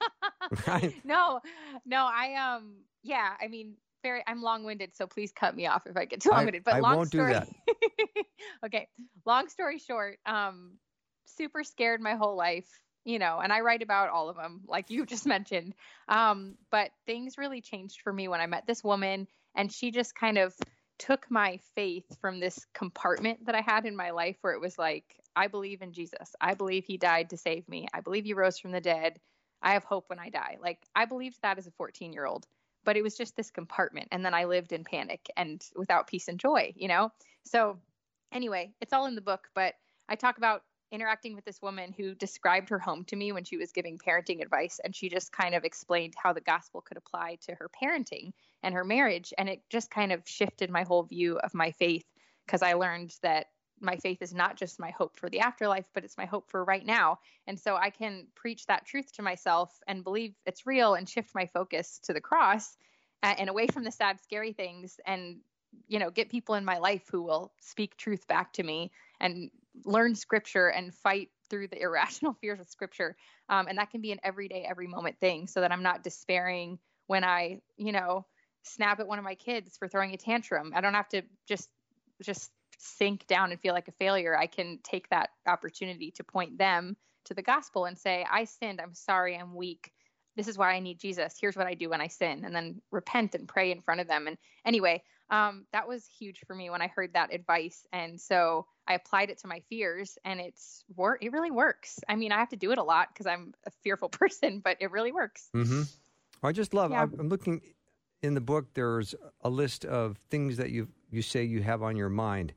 no, 1.04 1.40
no, 1.86 2.10
I 2.12 2.34
um 2.34 2.74
yeah, 3.04 3.34
I 3.40 3.46
mean 3.46 3.74
very 4.04 4.22
I'm 4.26 4.40
long-winded, 4.40 4.94
so 4.94 5.08
please 5.08 5.32
cut 5.32 5.56
me 5.56 5.66
off 5.66 5.88
if 5.88 5.96
I 5.96 6.04
get 6.04 6.20
too 6.20 6.30
long-winded. 6.32 6.62
But 6.62 6.74
I 6.74 6.80
long 6.80 6.96
won't 6.96 7.08
story, 7.08 7.32
do 7.32 7.40
that. 7.40 7.48
okay. 8.66 8.88
Long 9.26 9.48
story 9.48 9.80
short, 9.80 10.18
um 10.24 10.74
super 11.26 11.64
scared 11.64 12.00
my 12.00 12.14
whole 12.14 12.36
life 12.36 12.68
you 13.04 13.18
know, 13.18 13.38
and 13.38 13.52
I 13.52 13.60
write 13.60 13.82
about 13.82 14.08
all 14.08 14.30
of 14.30 14.36
them, 14.36 14.62
like 14.66 14.90
you 14.90 15.06
just 15.06 15.26
mentioned. 15.26 15.74
Um, 16.08 16.54
but 16.70 16.90
things 17.06 17.38
really 17.38 17.60
changed 17.60 18.00
for 18.00 18.12
me 18.12 18.28
when 18.28 18.40
I 18.40 18.46
met 18.46 18.66
this 18.66 18.82
woman, 18.82 19.28
and 19.54 19.70
she 19.70 19.90
just 19.90 20.14
kind 20.14 20.38
of 20.38 20.54
took 20.98 21.30
my 21.30 21.58
faith 21.74 22.04
from 22.20 22.40
this 22.40 22.66
compartment 22.72 23.46
that 23.46 23.54
I 23.54 23.60
had 23.60 23.84
in 23.84 23.96
my 23.96 24.10
life 24.10 24.36
where 24.40 24.52
it 24.52 24.60
was 24.60 24.78
like, 24.78 25.04
I 25.36 25.48
believe 25.48 25.82
in 25.82 25.92
Jesus. 25.92 26.34
I 26.40 26.54
believe 26.54 26.84
he 26.84 26.96
died 26.96 27.30
to 27.30 27.36
save 27.36 27.68
me. 27.68 27.88
I 27.92 28.00
believe 28.00 28.24
he 28.24 28.34
rose 28.34 28.58
from 28.58 28.70
the 28.70 28.80
dead. 28.80 29.18
I 29.60 29.72
have 29.72 29.84
hope 29.84 30.08
when 30.08 30.20
I 30.20 30.28
die. 30.28 30.58
Like, 30.60 30.78
I 30.94 31.06
believed 31.06 31.38
that 31.42 31.58
as 31.58 31.66
a 31.66 31.72
14 31.72 32.12
year 32.12 32.24
old, 32.24 32.46
but 32.84 32.96
it 32.96 33.02
was 33.02 33.16
just 33.16 33.36
this 33.36 33.50
compartment. 33.50 34.08
And 34.12 34.24
then 34.24 34.34
I 34.34 34.44
lived 34.44 34.72
in 34.72 34.84
panic 34.84 35.26
and 35.36 35.64
without 35.76 36.06
peace 36.06 36.28
and 36.28 36.38
joy, 36.38 36.72
you 36.76 36.88
know? 36.88 37.10
So, 37.44 37.78
anyway, 38.32 38.72
it's 38.80 38.92
all 38.92 39.06
in 39.06 39.14
the 39.14 39.20
book, 39.20 39.48
but 39.54 39.74
I 40.08 40.16
talk 40.16 40.38
about 40.38 40.62
interacting 40.92 41.34
with 41.34 41.44
this 41.44 41.60
woman 41.60 41.92
who 41.96 42.14
described 42.14 42.68
her 42.68 42.78
home 42.78 43.04
to 43.04 43.16
me 43.16 43.32
when 43.32 43.44
she 43.44 43.56
was 43.56 43.72
giving 43.72 43.98
parenting 43.98 44.40
advice 44.40 44.80
and 44.84 44.94
she 44.94 45.08
just 45.08 45.32
kind 45.32 45.54
of 45.54 45.64
explained 45.64 46.14
how 46.16 46.32
the 46.32 46.40
gospel 46.40 46.80
could 46.80 46.96
apply 46.96 47.36
to 47.42 47.54
her 47.54 47.68
parenting 47.82 48.32
and 48.62 48.74
her 48.74 48.84
marriage 48.84 49.34
and 49.36 49.48
it 49.48 49.60
just 49.70 49.90
kind 49.90 50.12
of 50.12 50.22
shifted 50.24 50.70
my 50.70 50.84
whole 50.84 51.02
view 51.02 51.36
of 51.38 51.52
my 51.52 51.72
faith 51.72 52.04
because 52.46 52.62
I 52.62 52.74
learned 52.74 53.12
that 53.22 53.46
my 53.84 53.96
faith 53.96 54.22
is 54.22 54.34
not 54.34 54.56
just 54.56 54.80
my 54.80 54.90
hope 54.90 55.16
for 55.16 55.28
the 55.28 55.40
afterlife 55.40 55.86
but 55.94 56.04
it's 56.04 56.18
my 56.18 56.24
hope 56.24 56.50
for 56.50 56.64
right 56.64 56.86
now 56.86 57.18
and 57.46 57.58
so 57.58 57.76
I 57.76 57.90
can 57.90 58.26
preach 58.34 58.66
that 58.66 58.86
truth 58.86 59.12
to 59.14 59.22
myself 59.22 59.78
and 59.86 60.04
believe 60.04 60.34
it's 60.46 60.66
real 60.66 60.94
and 60.94 61.08
shift 61.08 61.34
my 61.34 61.46
focus 61.46 62.00
to 62.04 62.12
the 62.12 62.20
cross 62.20 62.76
and 63.22 63.48
away 63.48 63.66
from 63.66 63.84
the 63.84 63.90
sad 63.90 64.20
scary 64.20 64.52
things 64.52 65.00
and 65.06 65.38
you 65.88 65.98
know, 65.98 66.10
get 66.10 66.28
people 66.28 66.54
in 66.54 66.64
my 66.64 66.78
life 66.78 67.02
who 67.10 67.22
will 67.22 67.52
speak 67.60 67.96
truth 67.96 68.26
back 68.26 68.52
to 68.54 68.62
me 68.62 68.90
and 69.20 69.50
learn 69.84 70.14
scripture 70.14 70.68
and 70.68 70.94
fight 70.94 71.30
through 71.50 71.68
the 71.68 71.80
irrational 71.82 72.34
fears 72.34 72.60
of 72.60 72.68
scripture. 72.68 73.16
Um, 73.48 73.66
and 73.68 73.78
that 73.78 73.90
can 73.90 74.00
be 74.00 74.12
an 74.12 74.20
everyday, 74.22 74.66
every 74.68 74.86
moment 74.86 75.18
thing 75.18 75.46
so 75.46 75.60
that 75.60 75.72
I'm 75.72 75.82
not 75.82 76.02
despairing 76.02 76.78
when 77.06 77.24
I, 77.24 77.60
you 77.76 77.92
know, 77.92 78.26
snap 78.62 79.00
at 79.00 79.06
one 79.06 79.18
of 79.18 79.24
my 79.24 79.34
kids 79.34 79.76
for 79.76 79.88
throwing 79.88 80.14
a 80.14 80.16
tantrum. 80.16 80.72
I 80.74 80.80
don't 80.80 80.94
have 80.94 81.08
to 81.10 81.22
just, 81.46 81.68
just 82.22 82.50
sink 82.78 83.26
down 83.26 83.50
and 83.50 83.60
feel 83.60 83.74
like 83.74 83.88
a 83.88 83.92
failure. 83.92 84.36
I 84.36 84.46
can 84.46 84.78
take 84.82 85.08
that 85.10 85.30
opportunity 85.46 86.10
to 86.12 86.24
point 86.24 86.58
them 86.58 86.96
to 87.24 87.34
the 87.34 87.42
gospel 87.42 87.86
and 87.86 87.98
say, 87.98 88.26
I 88.30 88.44
sinned. 88.44 88.80
I'm 88.80 88.94
sorry. 88.94 89.36
I'm 89.36 89.54
weak. 89.54 89.92
This 90.36 90.48
is 90.48 90.58
why 90.58 90.72
I 90.72 90.80
need 90.80 90.98
Jesus. 90.98 91.34
Here's 91.40 91.56
what 91.56 91.66
I 91.66 91.74
do 91.74 91.88
when 91.88 92.00
I 92.00 92.08
sin, 92.08 92.44
and 92.44 92.54
then 92.54 92.80
repent 92.90 93.34
and 93.34 93.46
pray 93.46 93.70
in 93.70 93.80
front 93.80 94.00
of 94.00 94.08
them. 94.08 94.26
And 94.26 94.36
anyway, 94.66 95.02
um, 95.30 95.64
that 95.72 95.88
was 95.88 96.06
huge 96.06 96.40
for 96.46 96.54
me 96.54 96.70
when 96.70 96.82
I 96.82 96.88
heard 96.88 97.12
that 97.14 97.32
advice. 97.32 97.86
And 97.92 98.20
so 98.20 98.66
I 98.86 98.94
applied 98.94 99.30
it 99.30 99.38
to 99.38 99.46
my 99.46 99.60
fears, 99.68 100.18
and 100.24 100.40
it's 100.40 100.84
work. 100.96 101.22
It 101.22 101.32
really 101.32 101.52
works. 101.52 102.00
I 102.08 102.16
mean, 102.16 102.32
I 102.32 102.38
have 102.38 102.48
to 102.50 102.56
do 102.56 102.72
it 102.72 102.78
a 102.78 102.82
lot 102.82 103.08
because 103.12 103.26
I'm 103.26 103.54
a 103.66 103.70
fearful 103.82 104.08
person, 104.10 104.60
but 104.62 104.76
it 104.80 104.90
really 104.90 105.12
works. 105.12 105.48
Mm-hmm. 105.54 105.82
I 106.42 106.52
just 106.52 106.74
love. 106.74 106.90
Yeah. 106.90 107.02
I'm 107.02 107.28
looking 107.28 107.62
in 108.22 108.34
the 108.34 108.40
book. 108.40 108.66
There's 108.74 109.14
a 109.42 109.50
list 109.50 109.84
of 109.84 110.18
things 110.30 110.56
that 110.56 110.70
you 110.70 110.88
you 111.10 111.22
say 111.22 111.44
you 111.44 111.62
have 111.62 111.82
on 111.82 111.96
your 111.96 112.08
mind, 112.08 112.52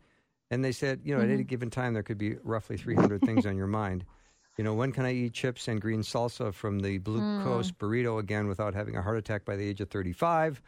and 0.51 0.63
they 0.63 0.71
said, 0.71 1.01
you 1.03 1.13
know, 1.13 1.21
mm-hmm. 1.21 1.31
at 1.31 1.33
any 1.33 1.43
given 1.43 1.69
time 1.69 1.93
there 1.93 2.03
could 2.03 2.17
be 2.17 2.35
roughly 2.43 2.77
300 2.77 3.21
things 3.21 3.45
on 3.45 3.57
your 3.57 3.67
mind. 3.67 4.05
You 4.57 4.63
know, 4.63 4.73
when 4.73 4.91
can 4.91 5.05
I 5.05 5.13
eat 5.13 5.33
chips 5.33 5.67
and 5.67 5.79
green 5.79 6.01
salsa 6.01 6.51
from 6.51 6.79
the 6.79 6.97
Blue 6.97 7.19
mm. 7.19 7.43
Coast 7.43 7.77
burrito 7.77 8.19
again 8.19 8.47
without 8.47 8.73
having 8.73 8.95
a 8.95 9.01
heart 9.01 9.17
attack 9.17 9.45
by 9.45 9.55
the 9.55 9.63
age 9.63 9.81
of 9.81 9.89
35? 9.89 10.61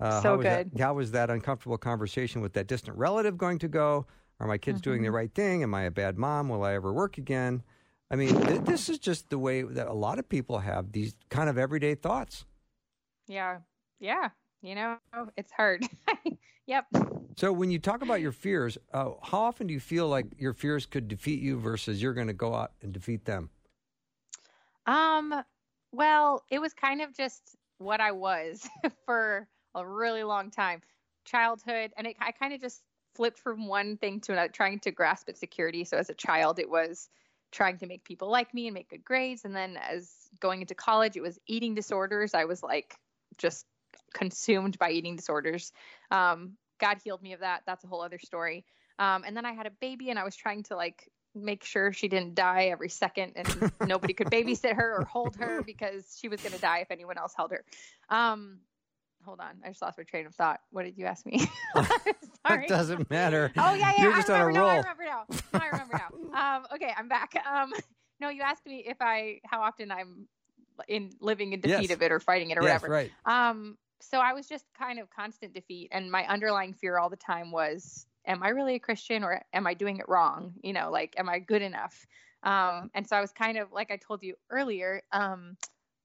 Uh, 0.00 0.22
so 0.22 0.28
how 0.28 0.36
good. 0.36 0.44
That, 0.72 0.80
how 0.80 0.94
was 0.94 1.10
that 1.10 1.30
uncomfortable 1.30 1.76
conversation 1.76 2.40
with 2.40 2.54
that 2.54 2.66
distant 2.66 2.96
relative 2.96 3.36
going 3.36 3.58
to 3.58 3.68
go? 3.68 4.06
Are 4.40 4.46
my 4.46 4.58
kids 4.58 4.80
mm-hmm. 4.80 4.90
doing 4.90 5.02
the 5.02 5.08
mm-hmm. 5.08 5.16
right 5.16 5.34
thing? 5.34 5.62
Am 5.62 5.74
I 5.74 5.82
a 5.82 5.90
bad 5.90 6.16
mom? 6.16 6.48
Will 6.48 6.64
I 6.64 6.74
ever 6.74 6.92
work 6.92 7.18
again? 7.18 7.62
I 8.10 8.16
mean, 8.16 8.40
th- 8.46 8.62
this 8.62 8.88
is 8.88 8.98
just 8.98 9.28
the 9.28 9.38
way 9.38 9.62
that 9.62 9.88
a 9.88 9.92
lot 9.92 10.18
of 10.18 10.28
people 10.28 10.58
have 10.58 10.92
these 10.92 11.14
kind 11.28 11.48
of 11.48 11.58
everyday 11.58 11.94
thoughts. 11.94 12.46
Yeah. 13.28 13.58
Yeah. 14.00 14.30
You 14.64 14.74
know, 14.74 14.96
it's 15.36 15.52
hard. 15.52 15.86
yep. 16.66 16.86
So 17.36 17.52
when 17.52 17.70
you 17.70 17.78
talk 17.78 18.00
about 18.00 18.22
your 18.22 18.32
fears, 18.32 18.78
uh, 18.94 19.10
how 19.22 19.40
often 19.42 19.66
do 19.66 19.74
you 19.74 19.80
feel 19.80 20.08
like 20.08 20.26
your 20.38 20.54
fears 20.54 20.86
could 20.86 21.06
defeat 21.06 21.42
you 21.42 21.58
versus 21.58 22.00
you're 22.00 22.14
going 22.14 22.28
to 22.28 22.32
go 22.32 22.54
out 22.54 22.72
and 22.80 22.90
defeat 22.90 23.26
them? 23.26 23.50
Um, 24.86 25.34
well, 25.92 26.44
it 26.50 26.60
was 26.60 26.72
kind 26.72 27.02
of 27.02 27.14
just 27.14 27.56
what 27.76 28.00
I 28.00 28.12
was 28.12 28.66
for 29.04 29.46
a 29.74 29.86
really 29.86 30.22
long 30.22 30.50
time. 30.50 30.80
Childhood, 31.26 31.92
and 31.98 32.06
it, 32.06 32.16
I 32.18 32.32
kind 32.32 32.54
of 32.54 32.60
just 32.62 32.82
flipped 33.14 33.38
from 33.38 33.66
one 33.66 33.98
thing 33.98 34.20
to 34.20 34.32
another, 34.32 34.48
trying 34.48 34.78
to 34.80 34.90
grasp 34.90 35.28
at 35.28 35.36
security. 35.36 35.84
So 35.84 35.98
as 35.98 36.08
a 36.08 36.14
child, 36.14 36.58
it 36.58 36.70
was 36.70 37.10
trying 37.52 37.76
to 37.78 37.86
make 37.86 38.02
people 38.02 38.30
like 38.30 38.54
me 38.54 38.66
and 38.66 38.74
make 38.74 38.88
good 38.88 39.04
grades. 39.04 39.44
And 39.44 39.54
then 39.54 39.76
as 39.76 40.10
going 40.40 40.62
into 40.62 40.74
college, 40.74 41.16
it 41.16 41.22
was 41.22 41.38
eating 41.46 41.74
disorders. 41.74 42.32
I 42.32 42.46
was 42.46 42.62
like 42.62 42.96
just 43.36 43.66
consumed 44.12 44.78
by 44.78 44.90
eating 44.90 45.16
disorders. 45.16 45.72
Um, 46.10 46.56
God 46.80 46.98
healed 47.02 47.22
me 47.22 47.32
of 47.32 47.40
that. 47.40 47.62
That's 47.66 47.84
a 47.84 47.86
whole 47.86 48.02
other 48.02 48.18
story. 48.18 48.64
Um, 48.98 49.24
and 49.26 49.36
then 49.36 49.44
I 49.44 49.52
had 49.52 49.66
a 49.66 49.72
baby, 49.80 50.10
and 50.10 50.18
I 50.18 50.24
was 50.24 50.36
trying 50.36 50.62
to 50.64 50.76
like 50.76 51.10
make 51.34 51.64
sure 51.64 51.92
she 51.92 52.08
didn't 52.08 52.34
die 52.34 52.66
every 52.66 52.88
second, 52.88 53.32
and 53.36 53.72
nobody 53.86 54.14
could 54.14 54.28
babysit 54.28 54.74
her 54.74 54.98
or 54.98 55.04
hold 55.04 55.36
her 55.36 55.62
because 55.62 56.16
she 56.20 56.28
was 56.28 56.40
going 56.40 56.54
to 56.54 56.60
die 56.60 56.78
if 56.78 56.90
anyone 56.90 57.18
else 57.18 57.32
held 57.36 57.50
her. 57.50 57.64
Um, 58.08 58.58
hold 59.24 59.40
on, 59.40 59.56
I 59.64 59.68
just 59.68 59.82
lost 59.82 59.98
my 59.98 60.04
train 60.04 60.26
of 60.26 60.34
thought. 60.34 60.60
What 60.70 60.84
did 60.84 60.96
you 60.96 61.06
ask 61.06 61.26
me? 61.26 61.46
it 61.74 62.68
doesn't 62.68 63.10
matter. 63.10 63.52
Oh 63.56 63.74
yeah, 63.74 63.92
yeah. 63.96 64.02
You're 64.02 64.12
just 64.12 64.30
I 64.30 64.34
on 64.34 64.40
a 64.42 64.46
roll. 64.46 64.54
No, 64.54 64.66
I 64.66 64.76
remember 64.76 65.04
now. 65.04 65.24
No, 65.52 65.60
I 65.60 65.66
remember 65.66 66.00
now. 66.32 66.56
Um, 66.56 66.66
okay, 66.74 66.92
I'm 66.96 67.08
back. 67.08 67.34
Um, 67.50 67.72
no, 68.20 68.28
you 68.28 68.42
asked 68.42 68.64
me 68.66 68.84
if 68.86 68.98
I 69.00 69.40
how 69.44 69.62
often 69.62 69.90
I'm 69.90 70.28
in 70.88 71.10
living 71.20 71.52
in 71.52 71.60
defeat 71.60 71.88
yes. 71.88 71.90
of 71.90 72.02
it 72.02 72.12
or 72.12 72.20
fighting 72.20 72.50
it 72.50 72.58
or 72.58 72.62
yes, 72.62 72.82
whatever. 72.82 72.92
Right. 72.92 73.10
Um, 73.24 73.76
so 74.04 74.18
I 74.18 74.32
was 74.32 74.46
just 74.46 74.66
kind 74.78 74.98
of 74.98 75.10
constant 75.10 75.54
defeat, 75.54 75.88
and 75.92 76.10
my 76.10 76.26
underlying 76.26 76.74
fear 76.74 76.98
all 76.98 77.08
the 77.08 77.16
time 77.16 77.50
was, 77.50 78.06
am 78.26 78.42
I 78.42 78.48
really 78.48 78.74
a 78.74 78.78
Christian 78.78 79.24
or 79.24 79.40
am 79.52 79.66
I 79.66 79.74
doing 79.74 79.98
it 79.98 80.08
wrong? 80.08 80.54
You 80.62 80.72
know, 80.72 80.90
like, 80.90 81.14
am 81.18 81.28
I 81.28 81.38
good 81.38 81.62
enough? 81.62 82.06
Um, 82.42 82.90
and 82.94 83.06
so 83.06 83.16
I 83.16 83.20
was 83.20 83.32
kind 83.32 83.58
of 83.58 83.72
like 83.72 83.90
I 83.90 83.96
told 83.96 84.22
you 84.22 84.34
earlier. 84.50 85.02
Um, 85.12 85.56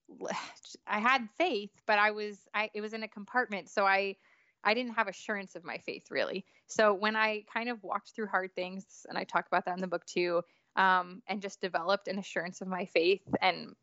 I 0.88 1.00
had 1.00 1.28
faith, 1.38 1.72
but 1.86 2.00
I 2.00 2.12
was 2.12 2.48
I 2.54 2.70
it 2.74 2.82
was 2.82 2.94
in 2.94 3.04
a 3.04 3.08
compartment, 3.08 3.70
so 3.70 3.86
I 3.86 4.16
I 4.64 4.74
didn't 4.74 4.94
have 4.94 5.08
assurance 5.08 5.56
of 5.56 5.64
my 5.64 5.78
faith 5.78 6.10
really. 6.10 6.46
So 6.68 6.94
when 6.94 7.16
I 7.16 7.44
kind 7.54 7.70
of 7.70 7.84
walked 7.84 8.12
through 8.12 8.28
hard 8.28 8.56
things, 8.56 9.06
and 9.10 9.18
I 9.18 9.24
talk 9.24 9.48
about 9.48 9.66
that 9.66 9.76
in 9.76 9.82
the 9.82 9.88
book 9.88 10.06
too, 10.06 10.42
um, 10.76 11.22
and 11.28 11.42
just 11.42 11.62
developed 11.62 12.08
an 12.08 12.20
assurance 12.20 12.62
of 12.62 12.68
my 12.68 12.86
faith, 12.86 13.24
and 13.42 13.76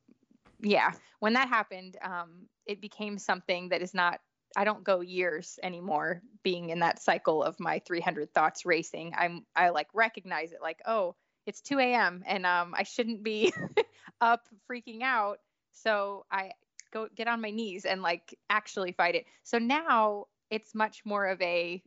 yeah, 0.60 0.92
when 1.20 1.34
that 1.34 1.48
happened, 1.48 1.96
um, 2.02 2.48
it 2.66 2.80
became 2.80 3.18
something 3.18 3.70
that 3.70 3.82
is 3.82 3.94
not. 3.94 4.20
I 4.56 4.64
don't 4.64 4.84
go 4.84 5.00
years 5.00 5.58
anymore 5.62 6.22
being 6.42 6.70
in 6.70 6.78
that 6.78 7.02
cycle 7.02 7.42
of 7.42 7.60
my 7.60 7.80
300 7.80 8.32
thoughts 8.32 8.64
racing. 8.64 9.12
I'm 9.16 9.44
I 9.54 9.70
like 9.70 9.88
recognize 9.92 10.52
it 10.52 10.60
like 10.62 10.80
oh 10.86 11.14
it's 11.46 11.60
2 11.60 11.78
a.m. 11.78 12.24
and 12.26 12.44
um, 12.44 12.74
I 12.76 12.82
shouldn't 12.82 13.22
be 13.22 13.52
up 14.20 14.48
freaking 14.68 15.02
out 15.02 15.38
so 15.72 16.24
I 16.30 16.52
go 16.92 17.08
get 17.14 17.28
on 17.28 17.40
my 17.40 17.50
knees 17.50 17.84
and 17.84 18.02
like 18.02 18.34
actually 18.50 18.92
fight 18.92 19.14
it. 19.14 19.26
So 19.42 19.58
now 19.58 20.26
it's 20.50 20.74
much 20.74 21.02
more 21.04 21.26
of 21.26 21.40
a 21.42 21.82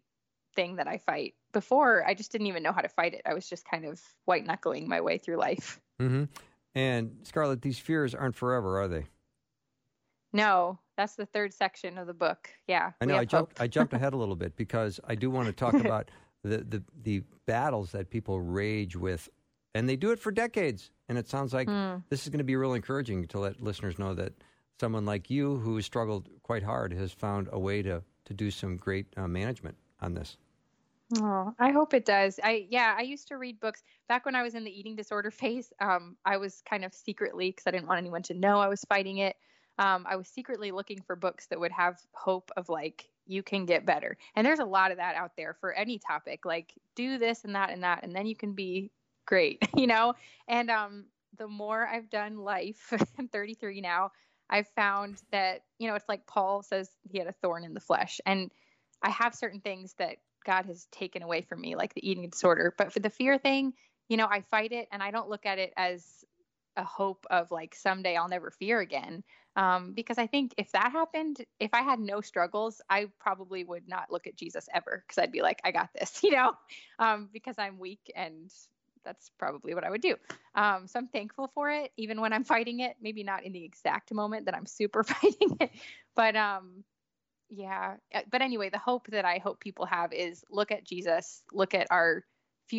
thing 0.56 0.78
that 0.78 0.88
I 0.88 0.98
fight. 0.98 1.36
Before, 1.52 2.06
I 2.08 2.14
just 2.14 2.32
didn't 2.32 2.48
even 2.48 2.64
know 2.64 2.72
how 2.72 2.82
to 2.82 2.90
fight 2.90 3.14
it. 3.14 3.22
I 3.26 3.34
was 3.34 3.50
just 3.50 3.66
kind 3.66 3.86
of 3.86 4.00
white 4.26 4.46
knuckling 4.46 4.88
my 4.88 5.02
way 5.02 5.18
through 5.18 5.38
life. 5.38 5.80
Mm-hmm. 6.00 6.26
And 6.76 7.18
Scarlet, 7.24 7.62
these 7.62 7.80
fears 7.80 8.14
aren't 8.14 8.36
forever, 8.36 8.80
are 8.80 8.88
they? 8.88 9.06
No, 10.32 10.80
that's 10.96 11.16
the 11.16 11.26
third 11.26 11.54
section 11.54 11.98
of 11.98 12.08
the 12.08 12.14
book. 12.14 12.50
Yeah, 12.68 12.92
I 13.02 13.06
know. 13.06 13.18
I 13.18 13.26
jumped. 13.26 13.60
I 13.60 13.68
jumped 13.68 13.94
ahead 13.94 14.14
a 14.14 14.18
little 14.18 14.36
bit 14.36 14.56
because 14.56 15.00
I 15.08 15.16
do 15.16 15.30
want 15.30 15.48
to 15.48 15.54
talk 15.54 15.74
about 15.86 16.12
the, 16.44 16.58
the 16.60 16.84
the 17.04 17.24
battles 17.46 17.92
that 17.92 18.10
people 18.10 18.40
rage 18.40 18.96
with 18.96 19.30
and 19.76 19.88
they 19.88 19.96
do 19.96 20.12
it 20.12 20.20
for 20.20 20.32
decades. 20.32 20.92
And 21.08 21.18
it 21.18 21.28
sounds 21.28 21.54
like 21.54 21.68
mm. 21.68 22.04
this 22.10 22.24
is 22.24 22.30
going 22.30 22.40
to 22.40 22.44
be 22.44 22.56
real 22.56 22.74
encouraging 22.74 23.26
to 23.28 23.40
let 23.40 23.62
listeners 23.62 23.98
know 23.98 24.14
that 24.14 24.34
someone 24.80 25.06
like 25.06 25.30
you, 25.30 25.58
who 25.58 25.82
struggled 25.82 26.30
quite 26.44 26.64
hard, 26.64 26.94
has 26.94 27.12
found 27.12 27.50
a 27.52 27.60
way 27.60 27.82
to 27.84 28.04
to 28.26 28.34
do 28.34 28.52
some 28.52 28.78
great 28.78 29.08
uh, 29.18 29.28
management 29.28 29.76
on 30.02 30.14
this. 30.14 30.38
Oh, 31.18 31.52
I 31.58 31.72
hope 31.72 31.96
it 31.96 32.06
does. 32.06 32.40
I 32.44 32.68
yeah, 32.70 32.96
I 32.96 33.02
used 33.02 33.28
to 33.30 33.38
read 33.38 33.60
books 33.60 33.84
back 34.08 34.26
when 34.26 34.36
I 34.36 34.44
was 34.44 34.54
in 34.54 34.64
the 34.64 34.80
eating 34.80 34.96
disorder 34.96 35.32
phase. 35.42 35.74
Um, 35.80 36.16
I 36.26 36.38
was 36.38 36.62
kind 36.70 36.86
of 36.86 36.94
secretly 36.94 37.50
because 37.50 37.66
I 37.66 37.72
didn't 37.72 37.88
want 37.88 37.98
anyone 37.98 38.22
to 38.24 38.34
know 38.34 38.60
I 38.60 38.68
was 38.68 38.84
fighting 38.88 39.18
it. 39.18 39.36
Um, 39.80 40.06
I 40.08 40.18
was 40.18 40.28
secretly 40.28 40.72
looking 40.72 41.02
for 41.02 41.16
books 41.16 41.48
that 41.48 41.60
would 41.60 41.72
have 41.72 41.98
hope 42.12 42.52
of 42.58 42.68
like 42.70 43.10
you 43.26 43.42
can 43.42 43.66
get 43.66 43.86
better. 43.86 44.18
And 44.36 44.46
there's 44.46 44.60
a 44.60 44.66
lot 44.66 44.92
of 44.92 44.98
that 44.98 45.16
out 45.16 45.32
there 45.38 45.56
for 45.62 45.72
any 45.72 46.00
topic. 46.00 46.46
Like 46.46 46.74
do 46.96 47.18
this 47.18 47.46
and 47.46 47.56
that 47.56 47.70
and 47.70 47.84
that, 47.84 48.04
and 48.04 48.14
then 48.14 48.26
you 48.26 48.36
can 48.36 48.54
be 48.54 48.92
great, 49.26 49.66
you 49.76 49.88
know? 49.88 50.16
And 50.48 50.70
um, 50.70 51.06
the 51.38 51.48
more 51.48 51.88
I've 51.88 52.10
done 52.10 52.38
life, 52.38 52.92
I'm 53.18 53.30
33 53.30 53.80
now, 53.82 54.12
I've 54.50 54.68
found 54.76 55.22
that, 55.32 55.62
you 55.78 55.88
know, 55.88 55.96
it's 55.96 56.10
like 56.10 56.28
Paul 56.28 56.62
says 56.64 56.90
he 57.10 57.20
had 57.20 57.28
a 57.28 57.36
thorn 57.42 57.64
in 57.64 57.74
the 57.74 57.80
flesh. 57.80 58.20
And 58.26 58.52
I 59.02 59.12
have 59.12 59.34
certain 59.34 59.62
things 59.62 59.94
that 60.00 60.18
God 60.46 60.66
has 60.66 60.88
taken 60.92 61.22
away 61.22 61.42
from 61.42 61.62
me, 61.62 61.76
like 61.76 61.94
the 61.94 62.10
eating 62.10 62.28
disorder. 62.30 62.74
But 62.78 62.92
for 62.92 63.00
the 63.00 63.10
fear 63.10 63.38
thing, 63.38 63.74
you 64.10 64.18
know, 64.18 64.28
I 64.30 64.42
fight 64.42 64.72
it 64.72 64.88
and 64.92 65.04
I 65.04 65.12
don't 65.12 65.30
look 65.30 65.46
at 65.46 65.60
it 65.60 65.72
as 65.78 66.04
a 66.80 66.84
hope 66.84 67.26
of 67.30 67.52
like 67.52 67.76
someday 67.76 68.16
I'll 68.16 68.30
never 68.30 68.52
fear 68.52 68.80
again. 68.80 69.24
Um, 69.56 69.94
because 69.94 70.18
I 70.18 70.28
think 70.28 70.54
if 70.58 70.72
that 70.72 70.92
happened, 70.92 71.44
if 71.60 71.74
I 71.74 71.82
had 71.82 72.00
no 72.00 72.22
struggles, 72.22 72.82
I 72.90 73.08
probably 73.20 73.64
would 73.64 73.88
not 73.88 74.12
look 74.12 74.26
at 74.26 74.36
Jesus 74.36 74.70
ever 74.74 75.04
because 75.06 75.22
I'd 75.22 75.32
be 75.32 75.42
like, 75.42 75.60
I 75.64 75.72
got 75.72 75.90
this, 75.94 76.20
you 76.24 76.32
know, 76.32 76.54
um, 76.98 77.30
because 77.34 77.56
I'm 77.58 77.78
weak 77.78 78.12
and 78.16 78.52
that's 79.04 79.32
probably 79.38 79.74
what 79.74 79.84
I 79.84 79.90
would 79.90 80.02
do. 80.02 80.16
Um, 80.56 80.88
so 80.88 81.00
I'm 81.00 81.08
thankful 81.08 81.50
for 81.54 81.70
it, 81.72 81.92
even 81.98 82.22
when 82.22 82.34
I'm 82.34 82.44
fighting 82.44 82.80
it. 82.82 82.96
Maybe 83.02 83.24
not 83.24 83.44
in 83.44 83.54
the 83.54 83.64
exact 83.64 84.14
moment 84.14 84.46
that 84.46 84.56
I'm 84.56 84.66
super 84.66 85.04
fighting 85.04 85.58
it, 85.60 85.72
but 86.16 86.36
um, 86.36 86.84
yeah. 87.50 87.96
Uh, 88.14 88.22
but 88.30 88.42
anyway, 88.42 88.70
the 88.70 88.78
hope 88.78 89.08
that 89.08 89.26
I 89.26 89.40
hope 89.40 89.60
people 89.60 89.86
have 89.86 90.14
is 90.14 90.44
look 90.50 90.72
at 90.72 90.86
Jesus, 90.86 91.42
look 91.52 91.74
at 91.74 91.88
our, 91.90 92.24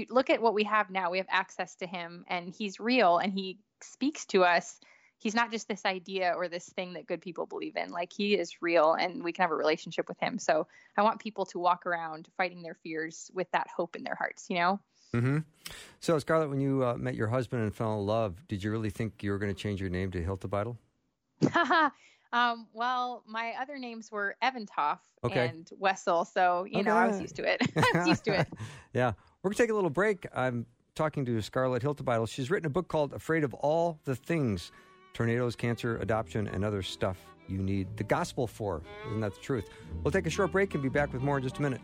look 0.08 0.30
at 0.30 0.40
what 0.40 0.54
we 0.54 0.64
have 0.64 0.90
now. 0.90 1.10
We 1.10 1.18
have 1.18 1.26
access 1.30 1.74
to 1.76 1.86
Him, 1.86 2.24
and 2.28 2.48
He's 2.48 2.78
real, 2.78 3.18
and 3.18 3.32
He 3.32 3.58
speaks 3.84 4.26
to 4.26 4.44
us. 4.44 4.80
He's 5.18 5.34
not 5.34 5.50
just 5.50 5.68
this 5.68 5.84
idea 5.84 6.32
or 6.34 6.48
this 6.48 6.66
thing 6.66 6.94
that 6.94 7.06
good 7.06 7.20
people 7.20 7.44
believe 7.44 7.76
in. 7.76 7.90
Like 7.90 8.12
He 8.12 8.34
is 8.34 8.62
real, 8.62 8.94
and 8.94 9.22
we 9.22 9.32
can 9.32 9.42
have 9.42 9.50
a 9.50 9.56
relationship 9.56 10.08
with 10.08 10.18
Him. 10.18 10.38
So 10.38 10.66
I 10.96 11.02
want 11.02 11.20
people 11.20 11.44
to 11.46 11.58
walk 11.58 11.84
around 11.86 12.28
fighting 12.36 12.62
their 12.62 12.74
fears 12.74 13.30
with 13.34 13.50
that 13.52 13.68
hope 13.74 13.96
in 13.96 14.02
their 14.02 14.14
hearts. 14.14 14.46
You 14.48 14.56
know. 14.56 14.80
Mm-hmm. 15.14 15.38
So, 15.98 16.18
Scarlet, 16.20 16.48
when 16.50 16.60
you 16.60 16.84
uh, 16.84 16.94
met 16.96 17.16
your 17.16 17.26
husband 17.26 17.62
and 17.62 17.74
fell 17.74 17.98
in 17.98 18.06
love, 18.06 18.46
did 18.46 18.62
you 18.62 18.70
really 18.70 18.90
think 18.90 19.22
you 19.22 19.32
were 19.32 19.38
going 19.38 19.52
to 19.52 19.60
change 19.60 19.80
your 19.80 19.90
name 19.90 20.10
to 20.12 20.22
Hiltibidal? 20.24 20.76
Um, 22.32 22.68
well, 22.72 23.24
my 23.26 23.54
other 23.60 23.76
names 23.78 24.12
were 24.12 24.36
Evantoff 24.42 25.00
Okay. 25.24 25.48
and 25.48 25.68
Wessel, 25.78 26.24
so 26.24 26.64
you 26.64 26.82
know 26.84 26.94
I 26.94 27.08
was 27.08 27.20
used 27.20 27.34
to 27.36 27.42
it. 27.42 27.60
I 27.76 27.98
was 27.98 28.06
used 28.06 28.24
to 28.26 28.38
it. 28.38 28.48
yeah. 28.94 29.12
We're 29.42 29.48
going 29.50 29.56
to 29.56 29.62
take 29.64 29.70
a 29.70 29.74
little 29.74 29.90
break. 29.90 30.26
I'm 30.34 30.66
talking 30.94 31.24
to 31.24 31.40
Scarlet 31.42 31.82
Hiltibidal. 31.82 32.28
She's 32.28 32.50
written 32.50 32.66
a 32.66 32.70
book 32.70 32.88
called 32.88 33.12
Afraid 33.12 33.44
of 33.44 33.54
All 33.54 33.98
the 34.04 34.14
Things 34.14 34.72
Tornadoes, 35.12 35.56
Cancer, 35.56 35.98
Adoption, 35.98 36.48
and 36.48 36.64
Other 36.64 36.82
Stuff 36.82 37.18
You 37.48 37.58
Need 37.58 37.96
the 37.96 38.04
Gospel 38.04 38.46
for. 38.46 38.82
Isn't 39.08 39.20
that 39.20 39.34
the 39.34 39.40
truth? 39.40 39.68
We'll 40.02 40.12
take 40.12 40.26
a 40.26 40.30
short 40.30 40.52
break 40.52 40.74
and 40.74 40.82
be 40.82 40.88
back 40.88 41.12
with 41.12 41.22
more 41.22 41.38
in 41.38 41.42
just 41.42 41.58
a 41.58 41.62
minute. 41.62 41.80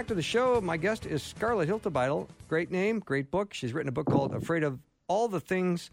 Back 0.00 0.06
to 0.06 0.14
the 0.14 0.22
show. 0.22 0.62
My 0.62 0.78
guest 0.78 1.04
is 1.04 1.22
Scarlet 1.22 1.68
Hiltibidal. 1.68 2.26
Great 2.48 2.70
name, 2.70 3.00
great 3.00 3.30
book. 3.30 3.52
She's 3.52 3.74
written 3.74 3.90
a 3.90 3.92
book 3.92 4.06
called 4.06 4.34
Afraid 4.34 4.62
of 4.62 4.78
All 5.08 5.28
the 5.28 5.40
Things, 5.40 5.90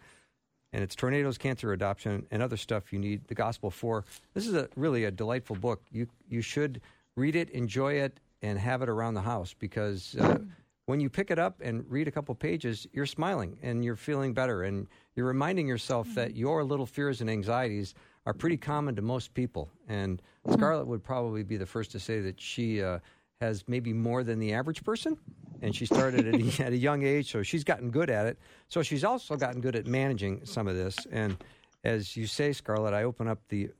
and 0.72 0.82
it's 0.82 0.94
tornadoes, 0.94 1.36
cancer, 1.36 1.74
adoption, 1.74 2.24
and 2.30 2.42
other 2.42 2.56
stuff 2.56 2.90
you 2.90 2.98
need 2.98 3.28
the 3.28 3.34
gospel 3.34 3.70
for. 3.70 4.06
This 4.32 4.46
is 4.46 4.54
a 4.54 4.70
really 4.76 5.04
a 5.04 5.10
delightful 5.10 5.56
book. 5.56 5.82
You 5.92 6.06
you 6.26 6.40
should 6.40 6.80
read 7.16 7.36
it, 7.36 7.50
enjoy 7.50 8.00
it, 8.00 8.18
and 8.40 8.58
have 8.58 8.80
it 8.80 8.88
around 8.88 9.12
the 9.12 9.20
house 9.20 9.54
because 9.58 10.16
uh, 10.18 10.38
when 10.86 11.00
you 11.00 11.10
pick 11.10 11.30
it 11.30 11.38
up 11.38 11.60
and 11.60 11.84
read 11.86 12.08
a 12.08 12.10
couple 12.10 12.34
pages, 12.34 12.86
you're 12.94 13.04
smiling 13.04 13.58
and 13.62 13.84
you're 13.84 13.94
feeling 13.94 14.32
better, 14.32 14.62
and 14.62 14.86
you're 15.16 15.26
reminding 15.26 15.68
yourself 15.68 16.08
that 16.14 16.34
your 16.34 16.64
little 16.64 16.86
fears 16.86 17.20
and 17.20 17.28
anxieties 17.28 17.92
are 18.24 18.32
pretty 18.32 18.56
common 18.56 18.96
to 18.96 19.02
most 19.02 19.34
people. 19.34 19.68
And 19.86 20.22
Scarlet 20.50 20.86
would 20.86 21.04
probably 21.04 21.42
be 21.42 21.58
the 21.58 21.66
first 21.66 21.90
to 21.90 22.00
say 22.00 22.22
that 22.22 22.40
she. 22.40 22.82
Uh, 22.82 23.00
has 23.40 23.64
maybe 23.68 23.92
more 23.92 24.24
than 24.24 24.38
the 24.38 24.52
average 24.52 24.82
person, 24.82 25.16
and 25.62 25.74
she 25.74 25.86
started 25.86 26.26
at 26.26 26.34
a, 26.34 26.64
at 26.66 26.72
a 26.72 26.76
young 26.76 27.02
age, 27.02 27.30
so 27.30 27.42
she's 27.42 27.64
gotten 27.64 27.90
good 27.90 28.10
at 28.10 28.26
it. 28.26 28.38
So 28.68 28.82
she's 28.82 29.04
also 29.04 29.36
gotten 29.36 29.60
good 29.60 29.76
at 29.76 29.86
managing 29.86 30.44
some 30.44 30.66
of 30.68 30.76
this. 30.76 30.96
And 31.10 31.36
as 31.84 32.16
you 32.16 32.26
say, 32.26 32.52
Scarlet, 32.52 32.94
I 32.94 33.04
open 33.04 33.28
up 33.28 33.40
the 33.48 33.70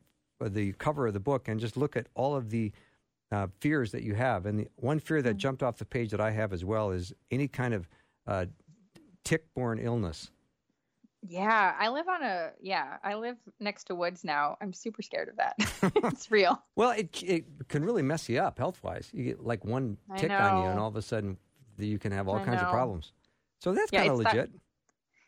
the 0.41 0.71
cover 0.75 1.09
of 1.09 1.15
the 1.15 1.21
book 1.21 1.49
and 1.49 1.59
just 1.59 1.77
look 1.77 1.97
at 1.97 2.07
all 2.15 2.37
of 2.37 2.51
the 2.51 2.71
uh, 3.33 3.49
fears 3.59 3.91
that 3.91 4.05
you 4.05 4.15
have. 4.15 4.47
And 4.47 4.61
the 4.61 4.69
one 4.77 5.01
fear 5.01 5.21
that 5.21 5.37
jumped 5.37 5.65
off 5.65 5.79
the 5.79 5.85
page 5.85 6.13
that 6.13 6.21
I 6.21 6.31
have 6.31 6.53
as 6.53 6.65
well 6.65 6.93
is 6.93 7.13
any 7.33 7.49
kind 7.49 7.75
of 7.75 7.89
uh, 8.25 8.47
tick-borne 9.25 9.81
illness. 9.81 10.31
Yeah, 11.27 11.75
I 11.79 11.89
live 11.89 12.07
on 12.09 12.23
a 12.23 12.51
yeah, 12.61 12.97
I 13.03 13.15
live 13.15 13.37
next 13.59 13.85
to 13.85 13.95
woods 13.95 14.23
now. 14.25 14.57
I'm 14.61 14.73
super 14.73 15.03
scared 15.03 15.29
of 15.29 15.37
that. 15.37 15.55
it's 16.13 16.31
real. 16.31 16.63
Well, 16.77 16.93
it 16.93 17.23
it 17.23 17.45
can 17.69 17.85
really 17.85 18.03
mess 18.03 18.29
you 18.29 18.39
up 18.41 18.59
health 18.59 18.83
wise. 18.83 19.11
You 19.13 19.25
get 19.25 19.45
like 19.45 19.65
one 19.65 19.97
tick 20.17 20.31
on 20.31 20.63
you, 20.63 20.69
and 20.71 20.79
all 20.79 20.89
of 20.89 20.97
a 20.97 21.03
sudden 21.03 21.37
you 21.77 21.99
can 21.99 22.13
have 22.13 22.29
all 22.29 22.37
I 22.37 22.45
kinds 22.45 22.63
of 22.63 22.71
problems. 22.71 23.13
So 23.61 23.73
that's 23.73 23.93
Yeah, 23.93 24.01
kind 24.01 24.13
of 24.13 24.21
it's 24.21 24.31
that- 24.31 24.37
legit. 24.37 24.51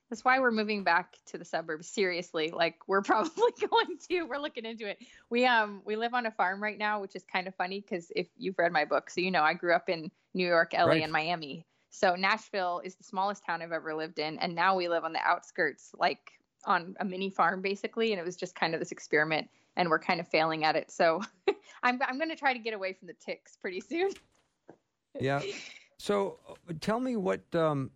That's 0.08 0.24
why 0.24 0.40
we're 0.40 0.50
moving 0.50 0.82
back 0.82 1.16
to 1.26 1.38
the 1.38 1.44
suburbs. 1.44 1.86
Seriously, 1.86 2.50
like 2.50 2.76
we're 2.88 3.02
probably 3.12 3.52
going 3.68 3.96
to. 4.08 4.22
We're 4.24 4.38
looking 4.38 4.64
into 4.64 4.88
it. 4.88 4.98
We 5.28 5.46
um 5.46 5.82
we 5.84 5.94
live 5.96 6.14
on 6.14 6.26
a 6.26 6.30
farm 6.32 6.60
right 6.62 6.78
now, 6.78 7.00
which 7.00 7.14
is 7.14 7.24
kind 7.32 7.46
of 7.46 7.54
funny 7.54 7.80
because 7.80 8.10
if 8.16 8.26
you've 8.36 8.58
read 8.58 8.72
my 8.72 8.84
book, 8.84 9.08
so 9.10 9.20
you 9.20 9.30
know 9.30 9.42
I 9.42 9.54
grew 9.54 9.72
up 9.74 9.88
in 9.88 10.10
New 10.34 10.46
York, 10.46 10.72
LA, 10.72 10.84
Right. 10.86 11.02
and 11.02 11.12
Miami. 11.12 11.64
So 11.90 12.14
Nashville 12.14 12.80
is 12.84 12.94
the 12.94 13.04
smallest 13.04 13.44
town 13.44 13.62
I've 13.62 13.72
ever 13.72 13.94
lived 13.94 14.18
in, 14.18 14.38
and 14.38 14.54
now 14.54 14.76
we 14.76 14.88
live 14.88 15.04
on 15.04 15.12
the 15.12 15.20
outskirts, 15.22 15.92
like 15.98 16.32
on 16.64 16.94
a 17.00 17.04
mini 17.04 17.30
farm 17.30 17.62
basically. 17.62 18.12
And 18.12 18.20
it 18.20 18.24
was 18.24 18.36
just 18.36 18.54
kind 18.54 18.74
of 18.74 18.80
this 18.80 18.92
experiment, 18.92 19.48
and 19.76 19.90
we're 19.90 19.98
kind 19.98 20.20
of 20.20 20.28
failing 20.28 20.64
at 20.64 20.76
it. 20.76 20.90
So 20.90 21.20
I'm 21.82 22.00
I'm 22.06 22.16
going 22.16 22.30
to 22.30 22.36
try 22.36 22.52
to 22.52 22.58
get 22.58 22.74
away 22.74 22.92
from 22.92 23.08
the 23.08 23.14
ticks 23.14 23.56
pretty 23.56 23.80
soon. 23.80 24.10
Yeah. 25.18 25.42
So 26.00 26.38
uh, 26.48 26.72
tell 26.80 26.98
me 26.98 27.16
what 27.16 27.42
um, 27.54 27.90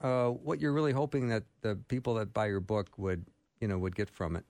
uh, 0.00 0.28
what 0.28 0.60
you're 0.60 0.72
really 0.72 0.92
hoping 0.92 1.28
that 1.28 1.42
the 1.60 1.76
people 1.88 2.14
that 2.14 2.32
buy 2.32 2.46
your 2.46 2.60
book 2.60 2.88
would 2.96 3.26
you 3.60 3.68
know 3.68 3.76
would 3.76 3.94
get 3.94 4.08
from 4.08 4.36
it. 4.36 4.46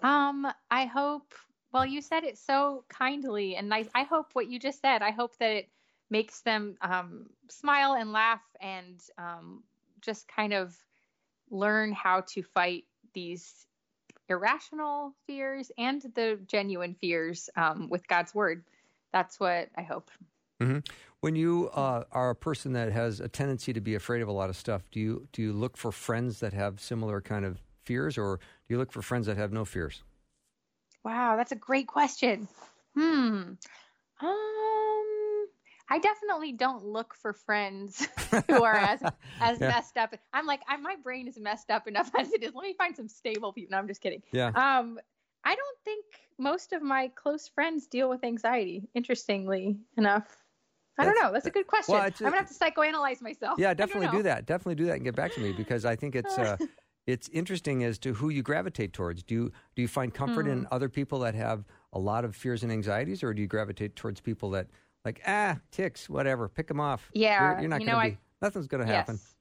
Um, 0.00 0.46
I 0.70 0.84
hope. 0.84 1.34
Well, 1.72 1.84
you 1.84 2.00
said 2.00 2.22
it 2.22 2.38
so 2.38 2.84
kindly 2.88 3.56
and 3.56 3.68
nice. 3.68 3.88
I 3.92 4.04
hope 4.04 4.28
what 4.34 4.48
you 4.48 4.60
just 4.60 4.80
said. 4.80 5.02
I 5.02 5.10
hope 5.10 5.36
that 5.38 5.50
it 5.50 5.68
makes 6.10 6.40
them 6.40 6.76
um, 6.80 7.26
smile 7.48 7.94
and 7.94 8.12
laugh 8.12 8.42
and 8.60 9.00
um, 9.18 9.62
just 10.00 10.28
kind 10.28 10.52
of 10.52 10.76
learn 11.50 11.92
how 11.92 12.20
to 12.20 12.42
fight 12.42 12.84
these 13.14 13.66
irrational 14.28 15.14
fears 15.26 15.70
and 15.78 16.02
the 16.14 16.38
genuine 16.46 16.94
fears 17.00 17.50
um, 17.56 17.88
with 17.90 18.06
God's 18.08 18.34
word. 18.34 18.64
That's 19.12 19.38
what 19.38 19.68
I 19.76 19.82
hope. 19.82 20.10
When 21.20 21.36
you 21.36 21.70
uh, 21.74 22.04
are 22.12 22.30
a 22.30 22.34
person 22.34 22.72
that 22.74 22.92
has 22.92 23.20
a 23.20 23.28
tendency 23.28 23.72
to 23.72 23.80
be 23.80 23.94
afraid 23.94 24.22
of 24.22 24.28
a 24.28 24.32
lot 24.32 24.50
of 24.50 24.56
stuff, 24.56 24.82
do 24.90 25.00
you 25.00 25.28
do 25.32 25.42
you 25.42 25.52
look 25.52 25.76
for 25.76 25.92
friends 25.92 26.40
that 26.40 26.52
have 26.52 26.80
similar 26.80 27.20
kind 27.20 27.44
of 27.44 27.60
fears, 27.84 28.18
or 28.18 28.36
do 28.36 28.74
you 28.74 28.78
look 28.78 28.92
for 28.92 29.02
friends 29.02 29.26
that 29.26 29.36
have 29.36 29.52
no 29.52 29.64
fears? 29.64 30.02
Wow, 31.04 31.36
that's 31.36 31.52
a 31.52 31.56
great 31.56 31.86
question. 31.86 32.48
Hmm. 32.94 33.52
Um, 34.20 34.73
I 35.90 35.98
definitely 35.98 36.52
don't 36.52 36.84
look 36.84 37.14
for 37.14 37.32
friends 37.32 38.08
who 38.48 38.62
are 38.62 38.74
as 38.76 39.00
as 39.40 39.60
Yeah. 39.60 39.68
messed 39.68 39.96
up. 39.96 40.14
I'm 40.32 40.46
like, 40.46 40.60
I, 40.68 40.76
my 40.76 40.96
brain 40.96 41.28
is 41.28 41.38
messed 41.38 41.70
up 41.70 41.86
enough 41.88 42.10
as 42.18 42.32
it 42.32 42.42
is. 42.42 42.52
Let 42.54 42.62
me 42.64 42.74
find 42.74 42.96
some 42.96 43.08
stable 43.08 43.52
people. 43.52 43.72
No, 43.72 43.78
I'm 43.78 43.88
just 43.88 44.00
kidding. 44.00 44.22
Yeah. 44.32 44.48
Um, 44.48 44.98
I 45.44 45.54
don't 45.54 45.78
think 45.84 46.04
most 46.38 46.72
of 46.72 46.82
my 46.82 47.08
close 47.08 47.48
friends 47.48 47.86
deal 47.86 48.08
with 48.08 48.24
anxiety. 48.24 48.88
Interestingly 48.94 49.76
enough, 49.98 50.24
I 50.98 51.04
don't 51.04 51.20
know. 51.20 51.32
That's 51.32 51.46
a 51.46 51.50
good 51.50 51.66
question. 51.66 51.94
well, 51.94 52.04
I'm 52.04 52.12
gonna 52.22 52.36
have 52.38 52.48
to 52.48 52.54
psychoanalyze 52.54 53.20
myself. 53.20 53.58
Yeah, 53.58 53.74
definitely 53.74 54.08
do 54.16 54.22
that. 54.22 54.46
Definitely 54.46 54.76
do 54.76 54.86
that 54.86 54.94
and 54.94 55.04
get 55.04 55.14
back 55.14 55.32
to 55.34 55.40
me 55.40 55.52
because 55.52 55.84
I 55.84 55.96
think 55.96 56.14
it's 56.16 56.38
uh, 56.38 56.56
it's 57.06 57.28
interesting 57.28 57.84
as 57.84 57.98
to 57.98 58.14
who 58.14 58.30
you 58.30 58.42
gravitate 58.42 58.92
towards. 58.94 59.22
Do 59.22 59.34
you 59.34 59.52
do 59.76 59.82
you 59.82 59.88
find 59.88 60.14
comfort 60.14 60.46
Hmm. 60.46 60.52
in 60.52 60.66
other 60.70 60.88
people 60.88 61.18
that 61.20 61.34
have 61.34 61.64
a 61.92 61.98
lot 61.98 62.24
of 62.24 62.34
fears 62.34 62.62
and 62.62 62.72
anxieties, 62.72 63.22
or 63.22 63.34
do 63.34 63.42
you 63.42 63.48
gravitate 63.48 63.96
towards 63.96 64.20
people 64.20 64.50
that 64.50 64.68
like 65.04 65.20
ah 65.26 65.58
ticks, 65.70 66.08
whatever, 66.08 66.48
pick 66.48 66.68
them 66.68 66.80
off. 66.80 67.08
Yeah, 67.12 67.52
you're, 67.52 67.60
you're 67.62 67.68
not 67.68 67.80
you 67.80 67.86
going 67.86 67.96
know, 67.98 68.02
to 68.02 68.06
I- 68.06 68.10
be. 68.10 68.18
Nothing's 68.42 68.66
going 68.66 68.86
to 68.86 68.92
happen. 68.92 69.14
Yes, 69.14 69.34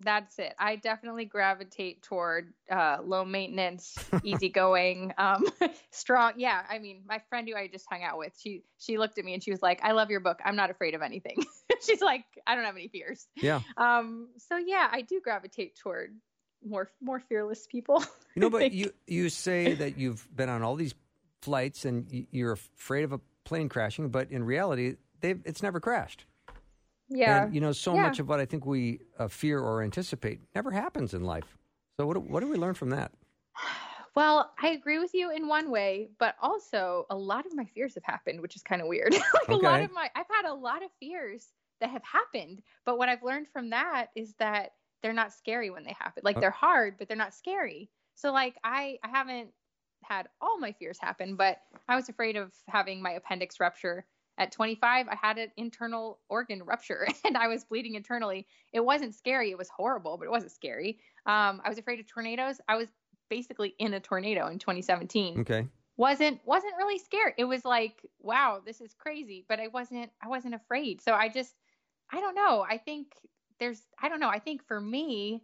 that's 0.00 0.38
it. 0.38 0.54
I 0.58 0.76
definitely 0.76 1.24
gravitate 1.26 2.02
toward 2.02 2.52
uh, 2.70 2.98
low 3.04 3.24
maintenance, 3.24 3.96
easygoing, 4.22 5.12
um, 5.18 5.44
strong. 5.90 6.34
Yeah, 6.36 6.62
I 6.68 6.78
mean, 6.78 7.02
my 7.06 7.20
friend 7.28 7.48
who 7.48 7.54
I 7.54 7.66
just 7.68 7.86
hung 7.90 8.02
out 8.02 8.18
with, 8.18 8.32
she 8.38 8.62
she 8.78 8.98
looked 8.98 9.18
at 9.18 9.24
me 9.24 9.34
and 9.34 9.42
she 9.42 9.50
was 9.50 9.62
like, 9.62 9.80
"I 9.82 9.92
love 9.92 10.10
your 10.10 10.20
book. 10.20 10.40
I'm 10.44 10.56
not 10.56 10.70
afraid 10.70 10.94
of 10.94 11.02
anything." 11.02 11.44
She's 11.86 12.00
like, 12.00 12.24
"I 12.46 12.54
don't 12.54 12.64
have 12.64 12.76
any 12.76 12.88
fears." 12.88 13.26
Yeah. 13.36 13.60
Um. 13.76 14.28
So 14.38 14.56
yeah, 14.56 14.88
I 14.90 15.02
do 15.02 15.20
gravitate 15.22 15.76
toward 15.76 16.14
more 16.66 16.90
more 17.00 17.20
fearless 17.20 17.66
people. 17.66 18.02
You 18.34 18.40
know, 18.42 18.50
but 18.50 18.72
you 18.72 18.92
you 19.06 19.28
say 19.30 19.74
that 19.74 19.96
you've 19.98 20.28
been 20.34 20.48
on 20.50 20.62
all 20.62 20.76
these 20.76 20.94
flights 21.40 21.84
and 21.86 22.26
you're 22.30 22.52
afraid 22.52 23.04
of 23.04 23.12
a 23.12 23.20
plane 23.44 23.68
crashing, 23.68 24.10
but 24.10 24.30
in 24.30 24.44
reality, 24.44 24.96
they've 25.20 25.40
it's 25.44 25.62
never 25.62 25.80
crashed. 25.80 26.24
yeah. 27.08 27.44
And 27.44 27.54
you 27.54 27.60
know, 27.60 27.72
so 27.72 27.94
Yeah. 27.94 28.02
much 28.02 28.18
of 28.18 28.28
what 28.28 28.40
I 28.40 28.46
think 28.46 28.66
we 28.66 29.00
uh, 29.18 29.28
fear 29.28 29.60
or 29.60 29.82
anticipate 29.82 30.40
never 30.54 30.70
happens 30.70 31.14
in 31.14 31.22
life. 31.24 31.56
So 31.98 32.06
what 32.06 32.14
do, 32.14 32.20
what 32.20 32.40
do 32.40 32.48
we 32.48 32.56
learn 32.56 32.74
from 32.74 32.90
that? 32.90 33.12
Well, 34.14 34.52
I 34.62 34.68
agree 34.68 34.98
with 34.98 35.12
you 35.14 35.30
in 35.30 35.46
one 35.46 35.70
way, 35.70 36.08
but 36.18 36.36
also 36.40 37.04
a 37.10 37.16
lot 37.16 37.44
of 37.44 37.54
my 37.54 37.66
fears 37.66 37.94
have 37.94 38.04
happened, 38.04 38.40
which 38.40 38.56
is 38.56 38.62
kind 38.62 38.80
of 38.80 38.88
weird. 38.88 39.12
like 39.34 39.48
a 39.48 39.54
lot 39.56 39.82
of 39.82 39.92
my 39.92 40.10
I've 40.14 40.26
had 40.30 40.46
a 40.48 40.54
lot 40.54 40.82
of 40.82 40.90
fears 40.98 41.48
that 41.80 41.90
have 41.90 42.02
happened, 42.02 42.62
but 42.86 42.96
what 42.96 43.10
I've 43.10 43.22
learned 43.22 43.48
from 43.48 43.70
that 43.70 44.06
is 44.14 44.34
that 44.38 44.72
they're 45.02 45.12
not 45.12 45.34
scary 45.34 45.68
when 45.68 45.84
they 45.84 45.94
happen. 45.98 46.22
Like 46.24 46.38
Oh. 46.38 46.40
they're 46.40 46.50
hard, 46.50 46.96
but 46.98 47.08
they're 47.08 47.16
not 47.16 47.34
scary. 47.34 47.90
So 48.14 48.32
like 48.32 48.56
I 48.64 48.98
I 49.02 49.08
haven't 49.08 49.50
had 50.02 50.28
all 50.40 50.58
my 50.58 50.72
fears 50.72 50.98
happen, 50.98 51.36
but 51.36 51.60
I 51.88 51.94
was 51.96 52.08
afraid 52.08 52.36
of 52.36 52.52
having 52.68 53.02
my 53.02 53.12
appendix 53.12 53.60
rupture 53.60 54.06
at 54.38 54.52
25. 54.52 55.08
I 55.08 55.16
had 55.16 55.38
an 55.38 55.50
internal 55.56 56.20
organ 56.28 56.62
rupture 56.62 57.06
and 57.24 57.36
I 57.36 57.48
was 57.48 57.64
bleeding 57.64 57.94
internally. 57.94 58.46
It 58.72 58.80
wasn't 58.80 59.14
scary. 59.14 59.50
It 59.50 59.58
was 59.58 59.68
horrible, 59.68 60.16
but 60.16 60.26
it 60.26 60.30
wasn't 60.30 60.52
scary. 60.52 60.98
Um, 61.26 61.60
I 61.64 61.68
was 61.68 61.78
afraid 61.78 62.00
of 62.00 62.06
tornadoes. 62.06 62.60
I 62.68 62.76
was 62.76 62.88
basically 63.28 63.74
in 63.78 63.94
a 63.94 64.00
tornado 64.00 64.46
in 64.48 64.58
2017 64.58 65.40
Okay. 65.40 65.66
wasn't 65.96 66.40
wasn't 66.46 66.72
really 66.78 66.96
scared 66.96 67.32
it 67.38 67.44
was 67.44 67.64
like 67.64 68.00
wow 68.20 68.60
this 68.64 68.80
is 68.80 68.94
crazy 68.94 69.44
but 69.48 69.58
i 69.58 69.66
wasn't 69.66 70.08
i 70.22 70.28
wasn't 70.28 70.54
afraid 70.54 71.00
so 71.00 71.12
i 71.12 71.28
just 71.28 71.52
i 72.12 72.20
don't 72.20 72.36
know 72.36 72.64
i 72.70 72.78
think 72.78 73.08
there's 73.58 73.82
i 74.00 74.08
don't 74.08 74.20
know 74.20 74.28
i 74.28 74.38
think 74.38 74.62
for 74.62 74.80
me 74.80 75.42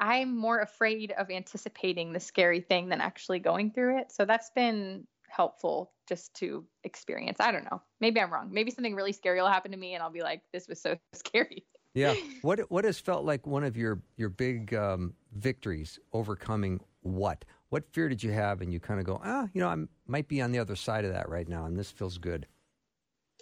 I'm 0.00 0.36
more 0.36 0.58
afraid 0.58 1.12
of 1.12 1.30
anticipating 1.30 2.12
the 2.12 2.18
scary 2.18 2.60
thing 2.60 2.88
than 2.88 3.00
actually 3.00 3.38
going 3.38 3.70
through 3.70 3.98
it. 3.98 4.10
So 4.10 4.24
that's 4.24 4.50
been 4.50 5.06
helpful 5.32 5.92
just 6.08 6.34
to 6.34 6.64
experience. 6.84 7.40
I 7.40 7.52
don't 7.52 7.64
know. 7.64 7.82
Maybe 8.00 8.20
I'm 8.20 8.32
wrong. 8.32 8.50
Maybe 8.52 8.70
something 8.70 8.94
really 8.94 9.12
scary 9.12 9.40
will 9.40 9.48
happen 9.48 9.70
to 9.72 9.76
me 9.76 9.94
and 9.94 10.02
I'll 10.02 10.10
be 10.10 10.22
like, 10.22 10.42
this 10.52 10.68
was 10.68 10.80
so 10.80 10.96
scary. 11.14 11.64
Yeah. 11.94 12.14
What 12.42 12.60
what 12.70 12.84
has 12.84 12.98
felt 12.98 13.24
like 13.24 13.46
one 13.46 13.64
of 13.64 13.76
your 13.76 14.02
your 14.16 14.28
big 14.28 14.72
um, 14.74 15.14
victories 15.34 15.98
overcoming 16.12 16.80
what? 17.00 17.44
What 17.70 17.84
fear 17.92 18.08
did 18.08 18.22
you 18.22 18.32
have 18.32 18.60
and 18.60 18.72
you 18.72 18.80
kind 18.80 19.00
of 19.00 19.06
go, 19.06 19.20
ah, 19.24 19.48
you 19.52 19.60
know, 19.60 19.68
I 19.68 19.76
might 20.06 20.28
be 20.28 20.40
on 20.40 20.52
the 20.52 20.58
other 20.58 20.76
side 20.76 21.04
of 21.04 21.12
that 21.12 21.28
right 21.28 21.48
now 21.48 21.66
and 21.66 21.78
this 21.78 21.90
feels 21.90 22.18
good. 22.18 22.46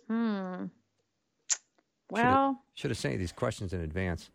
Hmm. 0.09 0.67
Well, 2.11 2.65
should 2.75 2.91
have 2.91 2.99
sent 2.99 3.13
you 3.13 3.19
these 3.19 3.33
questions 3.33 3.73
in 3.73 3.81
advance. 3.81 4.31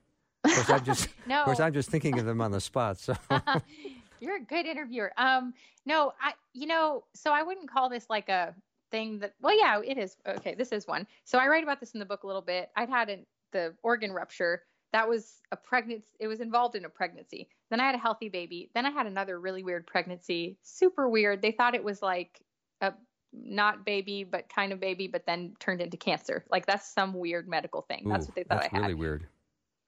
Of 0.45 0.53
course, 0.53 0.69
I'm 0.69 0.85
just, 0.85 1.09
no. 1.27 1.39
of 1.39 1.45
course, 1.45 1.59
I'm 1.59 1.73
just 1.73 1.89
thinking 1.89 2.17
of 2.19 2.25
them 2.25 2.39
on 2.39 2.51
the 2.51 2.61
spot. 2.61 2.97
So 2.97 3.15
you're 4.25 4.37
a 4.37 4.43
good 4.43 4.65
interviewer. 4.65 5.11
Um, 5.17 5.53
no, 5.85 6.13
I, 6.21 6.33
you 6.53 6.67
know, 6.67 7.03
so 7.13 7.31
I 7.31 7.43
wouldn't 7.43 7.69
call 7.69 7.89
this 7.89 8.09
like 8.09 8.29
a 8.29 8.53
thing 8.91 9.19
that. 9.19 9.33
Well, 9.41 9.57
yeah, 9.57 9.81
it 9.85 9.97
is. 9.97 10.17
Okay, 10.27 10.55
this 10.55 10.71
is 10.71 10.87
one. 10.87 11.07
So 11.23 11.37
I 11.37 11.47
write 11.47 11.63
about 11.63 11.79
this 11.79 11.91
in 11.91 11.99
the 11.99 12.05
book 12.05 12.23
a 12.23 12.27
little 12.27 12.41
bit. 12.41 12.69
I'd 12.75 12.89
had 12.89 13.09
an, 13.09 13.25
the 13.51 13.73
organ 13.83 14.11
rupture. 14.11 14.63
That 14.93 15.07
was 15.07 15.41
a 15.51 15.57
pregnancy. 15.57 16.07
It 16.19 16.27
was 16.27 16.39
involved 16.39 16.75
in 16.75 16.85
a 16.85 16.89
pregnancy. 16.89 17.49
Then 17.69 17.79
I 17.79 17.85
had 17.85 17.95
a 17.95 17.99
healthy 17.99 18.29
baby. 18.29 18.69
Then 18.73 18.85
I 18.85 18.91
had 18.91 19.07
another 19.07 19.39
really 19.39 19.63
weird 19.63 19.85
pregnancy. 19.85 20.57
Super 20.63 21.09
weird. 21.09 21.41
They 21.41 21.51
thought 21.51 21.75
it 21.75 21.83
was 21.83 22.01
like 22.01 22.39
a 22.81 22.93
not 23.33 23.85
baby, 23.85 24.23
but 24.23 24.49
kind 24.49 24.71
of 24.71 24.79
baby, 24.79 25.07
but 25.07 25.25
then 25.25 25.53
turned 25.59 25.81
into 25.81 25.97
cancer. 25.97 26.45
Like 26.49 26.65
that's 26.65 26.93
some 26.93 27.13
weird 27.13 27.47
medical 27.47 27.81
thing. 27.81 28.03
Ooh, 28.05 28.09
that's 28.09 28.27
what 28.27 28.35
they 28.35 28.43
thought 28.43 28.61
that's 28.61 28.73
I 28.73 28.77
had. 28.77 28.83
Really 28.83 28.93
weird. 28.95 29.27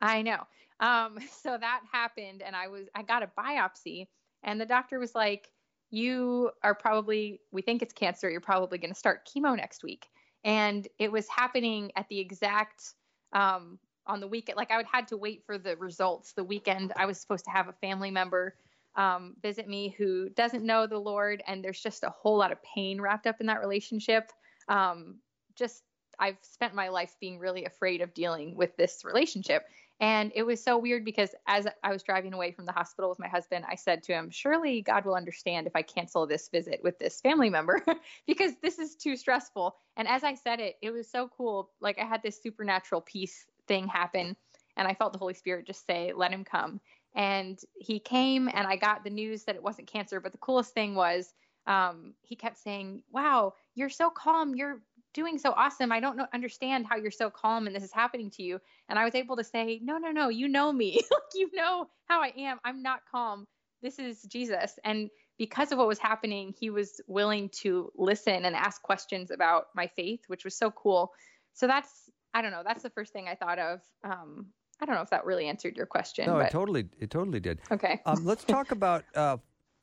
I 0.01 0.21
know. 0.21 0.43
Um, 0.79 1.17
so 1.41 1.57
that 1.57 1.81
happened, 1.91 2.41
and 2.41 2.55
I 2.55 2.67
was 2.67 2.87
I 2.95 3.03
got 3.03 3.23
a 3.23 3.29
biopsy, 3.37 4.07
and 4.43 4.59
the 4.59 4.65
doctor 4.65 4.99
was 4.99 5.15
like, 5.15 5.51
"You 5.89 6.51
are 6.63 6.75
probably 6.75 7.41
we 7.51 7.61
think 7.61 7.81
it's 7.81 7.93
cancer. 7.93 8.29
You're 8.29 8.41
probably 8.41 8.77
going 8.77 8.93
to 8.93 8.99
start 8.99 9.27
chemo 9.27 9.55
next 9.55 9.83
week." 9.83 10.07
And 10.43 10.87
it 10.99 11.11
was 11.11 11.27
happening 11.27 11.91
at 11.95 12.07
the 12.09 12.19
exact 12.19 12.93
um, 13.33 13.79
on 14.05 14.19
the 14.19 14.27
weekend. 14.27 14.57
Like 14.57 14.71
I 14.71 14.77
would 14.77 14.85
had 14.91 15.07
to 15.09 15.17
wait 15.17 15.43
for 15.45 15.57
the 15.57 15.75
results 15.77 16.33
the 16.33 16.43
weekend. 16.43 16.93
I 16.95 17.05
was 17.05 17.19
supposed 17.19 17.45
to 17.45 17.51
have 17.51 17.67
a 17.67 17.73
family 17.73 18.11
member 18.11 18.55
um, 18.97 19.35
visit 19.41 19.67
me 19.67 19.95
who 19.97 20.29
doesn't 20.29 20.65
know 20.65 20.87
the 20.87 20.97
Lord, 20.97 21.43
and 21.47 21.63
there's 21.63 21.79
just 21.79 22.03
a 22.03 22.09
whole 22.09 22.37
lot 22.37 22.51
of 22.51 22.57
pain 22.63 22.99
wrapped 22.99 23.27
up 23.27 23.39
in 23.39 23.45
that 23.45 23.59
relationship. 23.59 24.31
Um, 24.67 25.19
just 25.55 25.83
I've 26.19 26.37
spent 26.41 26.73
my 26.73 26.89
life 26.89 27.15
being 27.21 27.37
really 27.37 27.65
afraid 27.65 28.01
of 28.01 28.13
dealing 28.15 28.55
with 28.55 28.75
this 28.75 29.03
relationship. 29.05 29.63
And 29.99 30.31
it 30.35 30.43
was 30.43 30.63
so 30.63 30.77
weird 30.77 31.03
because 31.03 31.33
as 31.47 31.67
I 31.83 31.91
was 31.91 32.03
driving 32.03 32.33
away 32.33 32.51
from 32.51 32.65
the 32.65 32.71
hospital 32.71 33.09
with 33.09 33.17
my 33.17 33.27
husband, 33.27 33.65
I 33.67 33.75
said 33.75 34.03
to 34.03 34.13
him, 34.13 34.29
Surely 34.29 34.81
God 34.81 35.05
will 35.05 35.15
understand 35.15 35.65
if 35.65 35.75
I 35.75 35.81
cancel 35.81 36.27
this 36.27 36.49
visit 36.49 36.81
with 36.83 36.99
this 36.99 37.19
family 37.19 37.49
member 37.49 37.81
because 38.27 38.53
this 38.61 38.77
is 38.77 38.95
too 38.95 39.15
stressful. 39.15 39.75
And 39.95 40.07
as 40.07 40.23
I 40.23 40.35
said 40.35 40.59
it, 40.59 40.75
it 40.83 40.91
was 40.91 41.09
so 41.09 41.29
cool. 41.35 41.71
Like 41.81 41.97
I 41.97 42.05
had 42.05 42.21
this 42.21 42.41
supernatural 42.41 43.01
peace 43.01 43.47
thing 43.67 43.87
happen. 43.87 44.35
And 44.75 44.87
I 44.87 44.93
felt 44.93 45.13
the 45.13 45.19
Holy 45.19 45.33
Spirit 45.33 45.65
just 45.65 45.87
say, 45.87 46.13
Let 46.15 46.31
him 46.31 46.43
come. 46.43 46.79
And 47.15 47.59
he 47.79 47.99
came, 47.99 48.47
and 48.53 48.67
I 48.67 48.75
got 48.75 49.03
the 49.03 49.09
news 49.09 49.43
that 49.45 49.55
it 49.55 49.63
wasn't 49.63 49.87
cancer. 49.87 50.19
But 50.19 50.33
the 50.33 50.37
coolest 50.37 50.75
thing 50.75 50.93
was, 50.93 51.33
um, 51.65 52.13
he 52.21 52.35
kept 52.35 52.59
saying, 52.59 53.01
Wow, 53.11 53.55
you're 53.73 53.89
so 53.89 54.11
calm. 54.11 54.53
You're 54.53 54.79
doing 55.17 55.39
so 55.39 55.51
awesome. 55.51 55.91
I 55.91 55.99
don't 55.99 56.15
know, 56.15 56.27
understand 56.31 56.85
how 56.87 56.95
you're 56.95 57.09
so 57.09 57.31
calm 57.31 57.65
and 57.65 57.75
this 57.75 57.83
is 57.83 57.91
happening 57.91 58.29
to 58.31 58.43
you. 58.43 58.61
And 58.87 58.99
I 58.99 59.03
was 59.03 59.15
able 59.15 59.35
to 59.37 59.43
say, 59.43 59.79
No, 59.83 59.97
no, 59.97 60.11
no, 60.11 60.29
you 60.29 60.47
know 60.47 60.71
me. 60.71 60.93
like, 61.11 61.21
you 61.33 61.49
know 61.53 61.87
how 62.05 62.21
I 62.21 62.31
am. 62.37 62.59
I'm 62.63 62.83
not 62.83 62.99
calm. 63.11 63.47
This 63.81 63.97
is 63.97 64.21
Jesus. 64.21 64.77
And 64.83 65.09
because 65.39 65.71
of 65.71 65.79
what 65.79 65.87
was 65.87 65.97
happening, 65.97 66.53
he 66.59 66.69
was 66.69 67.01
willing 67.07 67.49
to 67.61 67.91
listen 67.95 68.45
and 68.45 68.55
ask 68.55 68.79
questions 68.83 69.31
about 69.31 69.65
my 69.75 69.87
faith, 69.87 70.21
which 70.27 70.45
was 70.45 70.55
so 70.55 70.69
cool. 70.69 71.11
So 71.53 71.65
that's, 71.65 71.89
I 72.35 72.43
don't 72.43 72.51
know, 72.51 72.61
that's 72.63 72.83
the 72.83 72.91
first 72.91 73.11
thing 73.11 73.27
I 73.27 73.33
thought 73.33 73.57
of 73.57 73.81
um, 74.03 74.47
I 74.79 74.85
don't 74.85 74.93
know 74.93 75.01
if 75.01 75.09
that 75.09 75.25
really 75.25 75.47
answered 75.47 75.75
your 75.75 75.87
question. 75.87 76.27
No, 76.27 76.35
but... 76.35 76.47
it 76.47 76.51
totally, 76.51 76.85
it 76.99 77.09
totally 77.09 77.39
did. 77.39 77.59
Okay. 77.71 77.99
Um, 78.05 78.23
let's 78.25 78.43
talk 78.43 78.69
about 78.71 79.03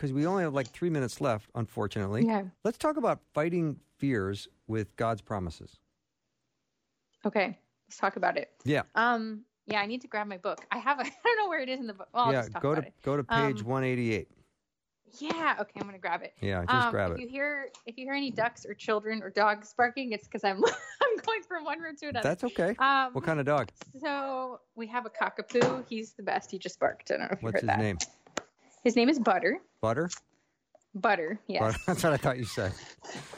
because 0.04 0.12
we 0.14 0.26
only 0.26 0.42
have 0.42 0.52
like 0.52 0.68
three 0.68 0.90
minutes 0.90 1.22
left, 1.22 1.48
unfortunately. 1.54 2.26
Yeah. 2.26 2.42
Let's 2.62 2.76
talk 2.76 2.98
about 2.98 3.20
fighting 3.32 3.78
fears 3.96 4.48
with 4.66 4.94
God's 4.96 5.22
promises. 5.22 5.78
Okay, 7.24 7.58
let's 7.88 7.96
talk 7.96 8.16
about 8.16 8.36
it. 8.36 8.50
Yeah. 8.64 8.82
Um. 8.94 9.44
Yeah, 9.66 9.80
I 9.80 9.86
need 9.86 10.02
to 10.02 10.08
grab 10.08 10.26
my 10.26 10.36
book. 10.36 10.66
I 10.70 10.76
have. 10.76 11.00
A, 11.00 11.02
I 11.04 11.10
don't 11.24 11.38
know 11.38 11.48
where 11.48 11.60
it 11.60 11.70
is 11.70 11.80
in 11.80 11.86
the 11.86 11.94
book. 11.94 12.08
Well, 12.12 12.30
yeah. 12.32 12.46
go 12.60 12.74
to 12.74 12.82
it. 12.82 12.92
go 13.02 13.16
to 13.16 13.24
page 13.24 13.62
um, 13.62 13.66
188. 13.66 14.28
Yeah. 15.20 15.56
Okay, 15.58 15.70
I'm 15.80 15.86
gonna 15.86 15.98
grab 15.98 16.20
it. 16.22 16.34
Yeah, 16.42 16.66
just 16.66 16.86
um, 16.86 16.90
grab 16.90 17.12
if 17.12 17.18
it. 17.18 17.22
If 17.22 17.24
you 17.24 17.30
hear 17.30 17.68
if 17.86 17.96
you 17.96 18.04
hear 18.04 18.12
any 18.12 18.30
ducks 18.30 18.66
or 18.66 18.74
children 18.74 19.22
or 19.22 19.30
dogs 19.30 19.72
barking, 19.74 20.12
it's 20.12 20.26
because 20.28 20.44
I'm 20.44 20.62
I'm 21.02 21.16
going 21.24 21.42
from 21.48 21.64
one 21.64 21.80
room 21.80 21.96
to 21.96 22.08
another. 22.08 22.28
That's 22.28 22.44
okay. 22.44 22.76
Um, 22.78 23.14
what 23.14 23.24
kind 23.24 23.40
of 23.40 23.46
dog? 23.46 23.70
So 24.02 24.60
we 24.74 24.86
have 24.88 25.06
a 25.06 25.10
cockapoo. 25.10 25.86
He's 25.88 26.12
the 26.12 26.22
best. 26.22 26.50
He 26.50 26.58
just 26.58 26.78
barked. 26.78 27.10
I 27.10 27.16
don't 27.16 27.20
know 27.22 27.28
if 27.32 27.42
What's 27.42 27.62
you 27.62 27.68
heard 27.68 27.78
his 27.78 27.78
that. 27.78 27.78
name? 27.78 27.98
His 28.84 28.96
name 28.96 29.08
is 29.08 29.18
Butter. 29.18 29.58
Butter. 29.80 30.10
Butter. 30.94 31.40
Yeah. 31.46 31.60
Butter. 31.60 31.78
That's 31.86 32.04
what 32.04 32.12
I 32.12 32.16
thought 32.18 32.38
you 32.38 32.44
said. 32.44 32.72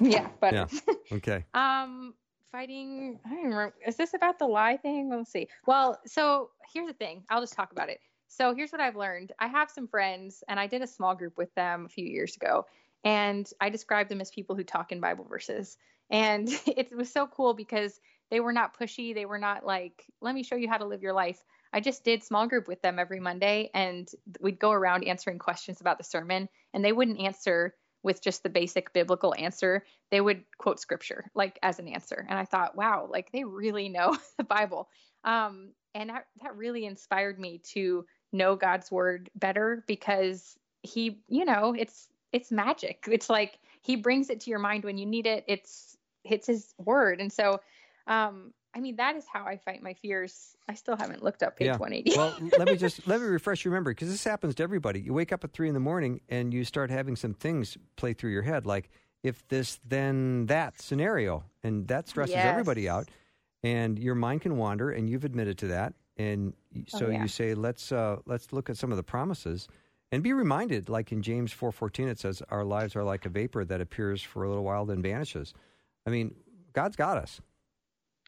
yeah, 0.00 0.28
Butter. 0.40 0.66
Yeah. 0.70 0.94
Okay. 1.16 1.44
um, 1.54 2.14
fighting. 2.50 3.20
I 3.24 3.30
don't 3.30 3.44
remember. 3.44 3.74
Is 3.86 3.96
this 3.96 4.12
about 4.14 4.40
the 4.40 4.46
lie 4.46 4.76
thing? 4.76 5.08
Let's 5.08 5.30
see. 5.30 5.48
Well, 5.66 6.00
so 6.04 6.50
here's 6.74 6.88
the 6.88 6.94
thing. 6.94 7.22
I'll 7.30 7.40
just 7.40 7.54
talk 7.54 7.70
about 7.70 7.88
it. 7.88 8.00
So 8.26 8.54
here's 8.54 8.72
what 8.72 8.80
I've 8.80 8.96
learned. 8.96 9.32
I 9.38 9.46
have 9.46 9.70
some 9.70 9.86
friends, 9.86 10.42
and 10.48 10.58
I 10.58 10.66
did 10.66 10.82
a 10.82 10.86
small 10.86 11.14
group 11.14 11.38
with 11.38 11.54
them 11.54 11.86
a 11.86 11.88
few 11.88 12.04
years 12.04 12.34
ago, 12.34 12.66
and 13.04 13.48
I 13.60 13.70
described 13.70 14.10
them 14.10 14.20
as 14.20 14.32
people 14.32 14.56
who 14.56 14.64
talk 14.64 14.90
in 14.90 15.00
Bible 15.00 15.24
verses. 15.24 15.78
And 16.10 16.48
it 16.66 16.94
was 16.94 17.10
so 17.10 17.28
cool 17.28 17.54
because 17.54 18.00
they 18.30 18.40
were 18.40 18.52
not 18.52 18.76
pushy. 18.76 19.14
They 19.14 19.26
were 19.26 19.38
not 19.38 19.64
like, 19.64 20.04
let 20.20 20.34
me 20.34 20.42
show 20.42 20.56
you 20.56 20.68
how 20.68 20.78
to 20.78 20.86
live 20.86 21.02
your 21.02 21.12
life. 21.12 21.44
I 21.76 21.80
just 21.80 22.04
did 22.04 22.24
small 22.24 22.46
group 22.46 22.68
with 22.68 22.80
them 22.80 22.98
every 22.98 23.20
Monday, 23.20 23.68
and 23.74 24.08
we'd 24.40 24.58
go 24.58 24.70
around 24.70 25.04
answering 25.04 25.38
questions 25.38 25.82
about 25.82 25.98
the 25.98 26.04
sermon, 26.04 26.48
and 26.72 26.82
they 26.82 26.90
wouldn't 26.90 27.20
answer 27.20 27.74
with 28.02 28.22
just 28.22 28.42
the 28.42 28.48
basic 28.48 28.94
biblical 28.94 29.34
answer. 29.36 29.84
They 30.10 30.22
would 30.22 30.44
quote 30.56 30.80
scripture 30.80 31.30
like 31.34 31.58
as 31.62 31.78
an 31.78 31.86
answer. 31.86 32.24
And 32.30 32.38
I 32.38 32.46
thought, 32.46 32.76
wow, 32.76 33.06
like 33.10 33.30
they 33.30 33.44
really 33.44 33.90
know 33.90 34.16
the 34.38 34.44
Bible. 34.44 34.88
Um, 35.22 35.72
and 35.94 36.08
that, 36.08 36.24
that 36.42 36.56
really 36.56 36.86
inspired 36.86 37.38
me 37.38 37.60
to 37.74 38.06
know 38.32 38.56
God's 38.56 38.90
word 38.90 39.28
better 39.34 39.84
because 39.86 40.56
he, 40.82 41.20
you 41.28 41.44
know, 41.44 41.74
it's 41.78 42.08
it's 42.32 42.50
magic. 42.50 43.04
It's 43.06 43.28
like 43.28 43.58
he 43.82 43.96
brings 43.96 44.30
it 44.30 44.40
to 44.40 44.50
your 44.50 44.60
mind 44.60 44.84
when 44.84 44.96
you 44.96 45.04
need 45.04 45.26
it. 45.26 45.44
It's 45.46 45.94
it's 46.24 46.46
his 46.46 46.72
word. 46.78 47.20
And 47.20 47.30
so 47.30 47.60
um 48.06 48.54
I 48.76 48.80
mean 48.80 48.96
that 48.96 49.16
is 49.16 49.24
how 49.26 49.46
I 49.46 49.56
fight 49.56 49.82
my 49.82 49.94
fears. 49.94 50.54
I 50.68 50.74
still 50.74 50.96
haven't 50.96 51.24
looked 51.24 51.42
up 51.42 51.56
page 51.56 51.66
yeah. 51.66 51.78
180. 51.78 52.12
well, 52.14 52.36
let 52.58 52.68
me 52.68 52.76
just 52.76 53.06
let 53.08 53.22
me 53.22 53.26
refresh 53.26 53.64
your 53.64 53.72
memory 53.72 53.94
because 53.94 54.10
this 54.10 54.22
happens 54.22 54.54
to 54.56 54.62
everybody. 54.62 55.00
You 55.00 55.14
wake 55.14 55.32
up 55.32 55.42
at 55.44 55.52
three 55.54 55.68
in 55.68 55.74
the 55.74 55.80
morning 55.80 56.20
and 56.28 56.52
you 56.52 56.62
start 56.62 56.90
having 56.90 57.16
some 57.16 57.32
things 57.32 57.78
play 57.96 58.12
through 58.12 58.32
your 58.32 58.42
head, 58.42 58.66
like 58.66 58.90
if 59.22 59.48
this 59.48 59.80
then 59.82 60.44
that 60.46 60.78
scenario, 60.82 61.42
and 61.62 61.88
that 61.88 62.06
stresses 62.06 62.34
yes. 62.34 62.44
everybody 62.44 62.86
out. 62.86 63.08
And 63.62 63.98
your 63.98 64.14
mind 64.14 64.42
can 64.42 64.58
wander, 64.58 64.90
and 64.90 65.08
you've 65.08 65.24
admitted 65.24 65.56
to 65.58 65.68
that. 65.68 65.94
And 66.18 66.52
so 66.86 67.06
oh, 67.06 67.10
yeah. 67.10 67.22
you 67.22 67.28
say, 67.28 67.54
let's 67.54 67.90
uh, 67.90 68.18
let's 68.26 68.52
look 68.52 68.68
at 68.68 68.76
some 68.76 68.90
of 68.90 68.98
the 68.98 69.02
promises 69.02 69.68
and 70.12 70.22
be 70.22 70.34
reminded. 70.34 70.90
Like 70.90 71.12
in 71.12 71.22
James 71.22 71.50
four 71.50 71.72
fourteen, 71.72 72.08
it 72.08 72.18
says, 72.18 72.42
"Our 72.50 72.62
lives 72.62 72.94
are 72.94 73.02
like 73.04 73.24
a 73.24 73.30
vapor 73.30 73.64
that 73.64 73.80
appears 73.80 74.20
for 74.20 74.44
a 74.44 74.48
little 74.48 74.64
while, 74.64 74.84
then 74.84 75.00
vanishes." 75.00 75.54
I 76.06 76.10
mean, 76.10 76.34
God's 76.74 76.94
got 76.94 77.16
us. 77.16 77.40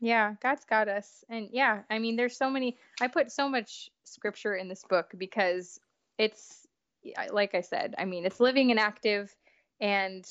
Yeah, 0.01 0.35
God's 0.41 0.65
got 0.65 0.89
us. 0.89 1.25
And 1.29 1.49
yeah, 1.53 1.81
I 1.91 1.99
mean, 1.99 2.17
there's 2.17 2.37
so 2.37 2.49
many. 2.49 2.77
I 3.01 3.09
put 3.09 3.33
so 3.33 3.49
much 3.49 3.91
scripture 4.05 4.55
in 4.55 4.69
this 4.69 4.85
book 4.89 5.13
because 5.19 5.81
it's, 6.19 6.67
like 7.33 7.55
I 7.55 7.61
said, 7.61 7.95
I 7.99 8.05
mean, 8.05 8.25
it's 8.25 8.41
living 8.41 8.71
and 8.71 8.79
active 8.79 9.35
and 9.81 10.25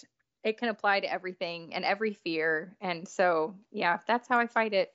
it 0.43 0.57
can 0.57 0.69
apply 0.69 1.01
to 1.01 1.11
everything 1.11 1.73
and 1.73 1.83
every 1.83 2.13
fear. 2.13 2.75
And 2.81 3.07
so, 3.07 3.55
yeah, 3.71 3.99
that's 4.07 4.27
how 4.27 4.39
I 4.39 4.47
fight 4.47 4.73
it. 4.73 4.93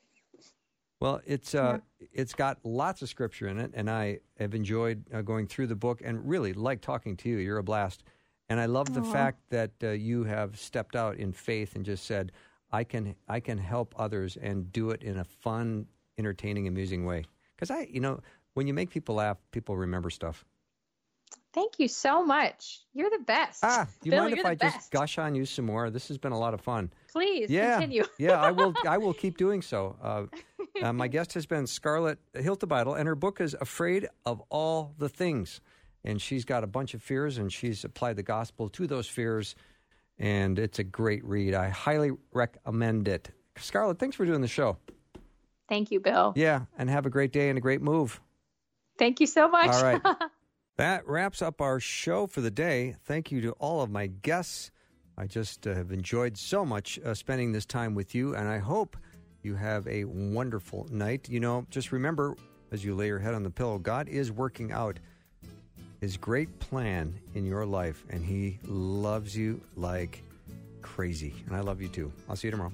Well, 1.00 1.20
it's 1.26 1.52
uh, 1.56 1.78
yeah. 1.98 2.06
it's 2.12 2.32
got 2.32 2.58
lots 2.62 3.02
of 3.02 3.08
scripture 3.08 3.48
in 3.48 3.58
it, 3.58 3.72
and 3.74 3.90
I 3.90 4.20
have 4.38 4.54
enjoyed 4.54 5.02
uh, 5.12 5.22
going 5.22 5.48
through 5.48 5.66
the 5.66 5.74
book, 5.74 6.00
and 6.04 6.28
really 6.28 6.52
like 6.52 6.80
talking 6.80 7.16
to 7.16 7.28
you. 7.28 7.38
You're 7.38 7.58
a 7.58 7.64
blast, 7.64 8.04
and 8.48 8.60
I 8.60 8.66
love 8.66 8.94
the 8.94 9.00
Aww. 9.00 9.12
fact 9.12 9.40
that 9.50 9.72
uh, 9.82 9.88
you 9.88 10.22
have 10.22 10.56
stepped 10.56 10.94
out 10.94 11.16
in 11.16 11.32
faith 11.32 11.74
and 11.74 11.84
just 11.84 12.04
said, 12.04 12.30
"I 12.72 12.84
can 12.84 13.14
I 13.28 13.40
can 13.40 13.58
help 13.58 13.94
others 13.98 14.36
and 14.36 14.72
do 14.72 14.90
it 14.90 15.02
in 15.02 15.18
a 15.18 15.24
fun, 15.24 15.86
entertaining, 16.18 16.66
amusing 16.68 17.04
way." 17.04 17.24
Because 17.54 17.70
I, 17.70 17.86
you 17.90 18.00
know, 18.00 18.20
when 18.54 18.66
you 18.66 18.74
make 18.74 18.90
people 18.90 19.16
laugh, 19.16 19.38
people 19.50 19.76
remember 19.76 20.10
stuff. 20.10 20.44
Thank 21.52 21.78
you 21.78 21.86
so 21.86 22.24
much. 22.24 22.80
You're 22.94 23.10
the 23.10 23.22
best. 23.26 23.62
Ah, 23.62 23.86
do 24.00 24.08
you 24.08 24.12
Bill, 24.12 24.22
mind 24.24 24.38
if 24.38 24.44
I 24.44 24.54
best. 24.54 24.76
just 24.76 24.90
gush 24.90 25.18
on 25.18 25.34
you 25.34 25.44
some 25.44 25.66
more? 25.66 25.90
This 25.90 26.08
has 26.08 26.16
been 26.16 26.32
a 26.32 26.38
lot 26.38 26.54
of 26.54 26.62
fun. 26.62 26.90
Please 27.12 27.50
yeah, 27.50 27.74
continue. 27.74 28.04
yeah, 28.18 28.40
I 28.40 28.50
will. 28.52 28.72
I 28.88 28.96
will 28.96 29.12
keep 29.12 29.36
doing 29.36 29.60
so. 29.60 29.96
Uh, 30.02 30.24
uh, 30.82 30.92
my 30.94 31.08
guest 31.16 31.34
has 31.34 31.44
been 31.44 31.66
Scarlet 31.66 32.18
Hiltibidal, 32.34 32.98
and 32.98 33.06
her 33.06 33.14
book 33.14 33.40
is 33.40 33.54
Afraid 33.60 34.08
of 34.24 34.42
All 34.48 34.94
the 34.98 35.10
Things. 35.10 35.60
And 36.04 36.20
she's 36.20 36.44
got 36.44 36.64
a 36.64 36.66
bunch 36.66 36.94
of 36.94 37.02
fears, 37.02 37.38
and 37.38 37.52
she's 37.52 37.84
applied 37.84 38.16
the 38.16 38.24
gospel 38.24 38.68
to 38.70 38.86
those 38.86 39.06
fears. 39.06 39.54
And 40.22 40.56
it's 40.56 40.78
a 40.78 40.84
great 40.84 41.24
read. 41.24 41.52
I 41.52 41.68
highly 41.68 42.12
recommend 42.32 43.08
it. 43.08 43.30
Scarlet, 43.58 43.98
thanks 43.98 44.16
for 44.16 44.24
doing 44.24 44.40
the 44.40 44.48
show. 44.48 44.78
Thank 45.68 45.90
you, 45.90 45.98
Bill. 45.98 46.32
Yeah, 46.36 46.66
and 46.78 46.88
have 46.88 47.06
a 47.06 47.10
great 47.10 47.32
day 47.32 47.48
and 47.48 47.58
a 47.58 47.60
great 47.60 47.82
move. 47.82 48.20
Thank 48.98 49.20
you 49.20 49.26
so 49.26 49.48
much. 49.48 49.70
All 49.70 49.82
right. 49.82 50.00
that 50.76 51.06
wraps 51.08 51.42
up 51.42 51.60
our 51.60 51.80
show 51.80 52.28
for 52.28 52.40
the 52.40 52.52
day. 52.52 52.94
Thank 53.04 53.32
you 53.32 53.40
to 53.40 53.50
all 53.52 53.82
of 53.82 53.90
my 53.90 54.06
guests. 54.06 54.70
I 55.18 55.26
just 55.26 55.66
uh, 55.66 55.74
have 55.74 55.90
enjoyed 55.90 56.38
so 56.38 56.64
much 56.64 57.00
uh, 57.04 57.14
spending 57.14 57.50
this 57.50 57.66
time 57.66 57.94
with 57.94 58.14
you, 58.14 58.36
and 58.36 58.48
I 58.48 58.58
hope 58.58 58.96
you 59.42 59.56
have 59.56 59.88
a 59.88 60.04
wonderful 60.04 60.86
night. 60.90 61.28
You 61.28 61.40
know, 61.40 61.66
just 61.68 61.90
remember 61.90 62.36
as 62.70 62.84
you 62.84 62.94
lay 62.94 63.08
your 63.08 63.18
head 63.18 63.34
on 63.34 63.42
the 63.42 63.50
pillow, 63.50 63.78
God 63.78 64.08
is 64.08 64.30
working 64.30 64.70
out 64.70 65.00
his 66.03 66.16
great 66.16 66.59
plan 66.59 67.14
in 67.36 67.46
your 67.46 67.64
life, 67.64 68.05
and 68.11 68.24
he 68.24 68.59
loves 68.66 69.36
you 69.36 69.61
like 69.76 70.24
crazy. 70.82 71.32
And 71.46 71.55
I 71.55 71.61
love 71.61 71.80
you 71.80 71.86
too. 71.86 72.12
I'll 72.28 72.34
see 72.34 72.48
you 72.48 72.50
tomorrow. 72.50 72.72